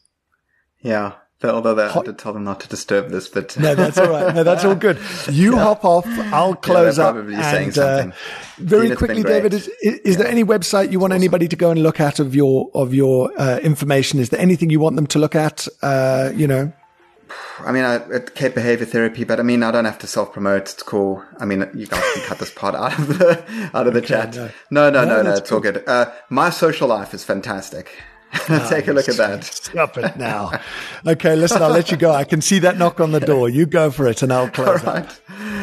Yeah. 0.83 1.15
Although 1.45 1.75
they 1.77 1.89
had 1.89 2.05
to 2.07 2.13
tell 2.13 2.33
them 2.33 2.43
not 2.43 2.59
to 2.61 2.69
disturb 2.69 3.11
this, 3.11 3.29
but 3.29 3.57
no, 3.59 3.77
that's 3.77 3.97
all 3.97 4.09
right. 4.11 4.35
No, 4.35 4.43
that's 4.43 4.65
all 4.65 4.75
good. 4.75 4.99
You 5.31 5.55
yeah. 5.55 5.63
hop 5.63 5.85
off. 5.85 6.07
I'll 6.33 6.55
close 6.55 6.99
yeah, 6.99 7.05
up. 7.05 7.15
Probably 7.15 7.35
and, 7.35 7.45
saying 7.45 7.69
uh, 7.71 7.73
something. 7.73 8.13
Uh, 8.13 8.15
very 8.59 8.97
quickly, 8.97 9.23
David, 9.23 9.55
is, 9.55 9.69
is 9.83 10.01
yeah. 10.05 10.17
there 10.17 10.27
any 10.27 10.43
website 10.43 10.91
you 10.91 10.99
want 10.99 11.13
awesome. 11.13 11.23
anybody 11.23 11.47
to 11.47 11.55
go 11.55 11.71
and 11.71 11.81
look 11.81 12.01
at 12.01 12.19
of 12.19 12.35
your 12.35 12.71
of 12.75 12.93
your 12.93 13.31
uh, 13.41 13.59
information? 13.59 14.19
Is 14.19 14.31
there 14.31 14.41
anything 14.41 14.71
you 14.71 14.81
want 14.81 14.97
them 14.97 15.07
to 15.09 15.19
look 15.19 15.37
at? 15.37 15.69
Uh, 15.81 16.33
you 16.35 16.49
know. 16.49 16.73
I 17.61 17.73
mean, 17.73 17.85
I, 17.85 17.97
at 17.97 18.35
Cape 18.35 18.55
Behavior 18.55 18.87
Therapy, 18.87 19.25
but 19.25 19.39
I 19.39 19.43
mean, 19.43 19.63
I 19.63 19.71
don't 19.71 19.85
have 19.85 19.99
to 19.99 20.07
self 20.07 20.33
promote. 20.33 20.63
It's 20.63 20.83
cool. 20.83 21.23
I 21.39 21.45
mean, 21.45 21.69
you 21.75 21.87
guys 21.87 22.03
can 22.15 22.23
cut 22.25 22.39
this 22.39 22.51
part 22.51 22.75
out 22.75 22.99
of 22.99 23.19
the 23.19 23.71
out 23.75 23.87
of 23.87 23.95
the 23.95 24.01
okay, 24.01 24.09
chat. 24.09 24.35
No, 24.35 24.51
no, 24.71 24.91
no, 24.91 25.05
no, 25.05 25.17
no, 25.17 25.23
no 25.23 25.35
it's 25.35 25.49
cool. 25.49 25.59
all 25.59 25.63
good. 25.63 25.85
Uh, 25.87 26.11
MySociaLife 26.31 27.15
is 27.15 27.23
fantastic. 27.23 27.91
Take 28.69 28.89
a 28.89 28.93
look 28.93 29.09
at 29.09 29.17
that. 29.17 29.45
Stop 29.45 29.97
it 29.99 30.17
now. 30.17 30.53
Okay, 31.07 31.35
listen, 31.37 31.63
I'll 31.63 31.71
let 31.71 31.91
you 31.91 31.97
go. 31.97 32.13
I 32.13 32.25
can 32.25 32.41
see 32.43 32.59
that 32.61 32.77
knock 32.77 33.01
on 33.01 33.13
the 33.13 33.21
door. 33.21 33.49
You 33.49 33.67
go 33.67 33.91
for 33.91 34.07
it 34.07 34.23
and 34.23 34.33
I'll 34.33 34.49
close. 34.51 34.85
All 34.85 34.95
right. 34.95 35.11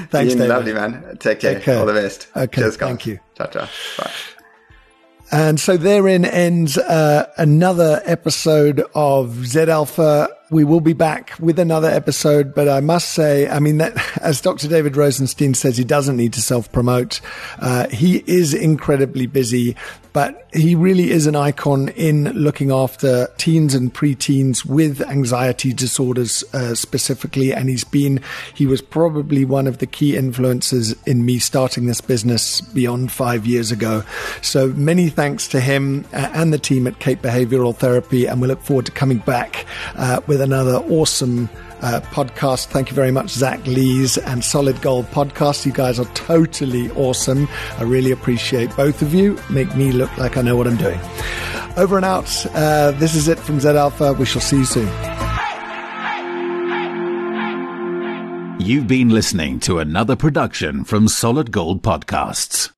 Thanks, 0.09 0.33
David. 0.33 0.49
Lovely, 0.49 0.73
man. 0.73 1.17
Take 1.19 1.39
care. 1.39 1.55
Take 1.55 1.63
care. 1.63 1.79
All 1.79 1.85
the 1.85 1.93
best. 1.93 2.27
Okay. 2.35 2.61
Cheers, 2.61 2.77
guys. 2.77 2.87
Thank 2.89 3.05
you. 3.05 3.19
Ciao, 3.35 3.47
ciao. 3.47 3.67
Bye. 3.97 4.11
And 5.31 5.59
so 5.59 5.75
therein 5.77 6.23
ends 6.23 6.77
uh, 6.77 7.29
another 7.37 8.01
episode 8.05 8.83
of 8.93 9.45
Z 9.45 9.61
Alpha 9.69 10.29
We 10.51 10.63
will 10.63 10.79
be 10.79 10.93
back 10.93 11.33
with 11.39 11.57
another 11.57 11.89
episode, 11.89 12.53
but 12.53 12.69
I 12.69 12.79
must 12.79 13.09
say, 13.09 13.49
I 13.49 13.59
mean, 13.59 13.79
that, 13.79 13.97
as 14.21 14.41
Dr. 14.41 14.67
David 14.67 14.95
Rosenstein 14.95 15.55
says, 15.55 15.77
he 15.77 15.83
doesn't 15.83 16.17
need 16.17 16.33
to 16.33 16.41
self 16.41 16.71
promote. 16.71 17.19
Uh, 17.59 17.87
he 17.89 18.23
is 18.27 18.53
incredibly 18.53 19.25
busy, 19.25 19.75
but 20.15 20.47
he 20.53 20.75
really 20.75 21.11
is 21.11 21.27
an 21.27 21.35
icon 21.35 21.89
in 21.89 22.31
looking 22.31 22.71
after 22.71 23.27
teens 23.37 23.75
and 23.75 23.93
preteens 23.93 24.65
with 24.65 25.01
anxiety 25.01 25.73
disorders 25.73 26.41
uh, 26.53 26.73
specifically. 26.73 27.51
And 27.51 27.67
he's 27.67 27.83
been, 27.83 28.21
he 28.53 28.65
was 28.65 28.81
probably 28.81 29.43
one 29.43 29.67
of 29.67 29.79
the 29.79 29.85
key 29.85 30.15
influences 30.15 30.95
in 31.05 31.25
me 31.25 31.39
starting 31.39 31.87
this 31.87 31.99
business 31.99 32.61
beyond 32.61 33.11
five 33.11 33.45
years 33.45 33.71
ago. 33.71 34.03
So 34.41 34.67
many 34.67 35.09
thanks 35.09 35.49
to 35.49 35.59
him 35.59 36.05
uh, 36.13 36.29
and 36.33 36.53
the 36.53 36.59
team 36.59 36.87
at 36.87 36.99
Cape 36.99 37.21
Behavioral 37.21 37.75
Therapy. 37.75 38.25
And 38.25 38.39
we 38.39 38.47
look 38.47 38.61
forward 38.61 38.85
to 38.85 38.93
coming 38.93 39.17
back 39.17 39.65
uh, 39.95 40.21
with 40.35 40.41
another 40.41 40.79
awesome 40.89 41.49
uh, 41.81 42.01
podcast. 42.11 42.65
Thank 42.65 42.89
you 42.89 42.93
very 42.93 43.09
much, 43.09 43.29
Zach 43.29 43.65
Lees 43.65 44.17
and 44.17 44.43
Solid 44.43 44.81
Gold 44.81 45.05
Podcast. 45.11 45.65
You 45.65 45.71
guys 45.71 45.97
are 45.97 46.11
totally 46.13 46.91
awesome. 46.91 47.47
I 47.77 47.83
really 47.83 48.11
appreciate 48.11 48.75
both 48.75 49.01
of 49.01 49.13
you. 49.13 49.39
Make 49.49 49.73
me 49.77 49.93
look 49.93 50.15
like 50.17 50.35
I 50.35 50.41
know 50.41 50.57
what 50.57 50.67
I'm 50.67 50.75
doing. 50.75 50.99
Over 51.77 51.95
and 51.95 52.03
out. 52.03 52.45
Uh, 52.47 52.91
this 52.91 53.15
is 53.15 53.29
it 53.29 53.39
from 53.39 53.61
Z 53.61 53.69
Alpha. 53.69 54.11
We 54.11 54.25
shall 54.25 54.41
see 54.41 54.57
you 54.57 54.65
soon. 54.65 54.89
You've 58.59 58.87
been 58.87 59.07
listening 59.07 59.61
to 59.61 59.79
another 59.79 60.17
production 60.17 60.83
from 60.83 61.07
Solid 61.07 61.51
Gold 61.53 61.81
Podcasts. 61.81 62.74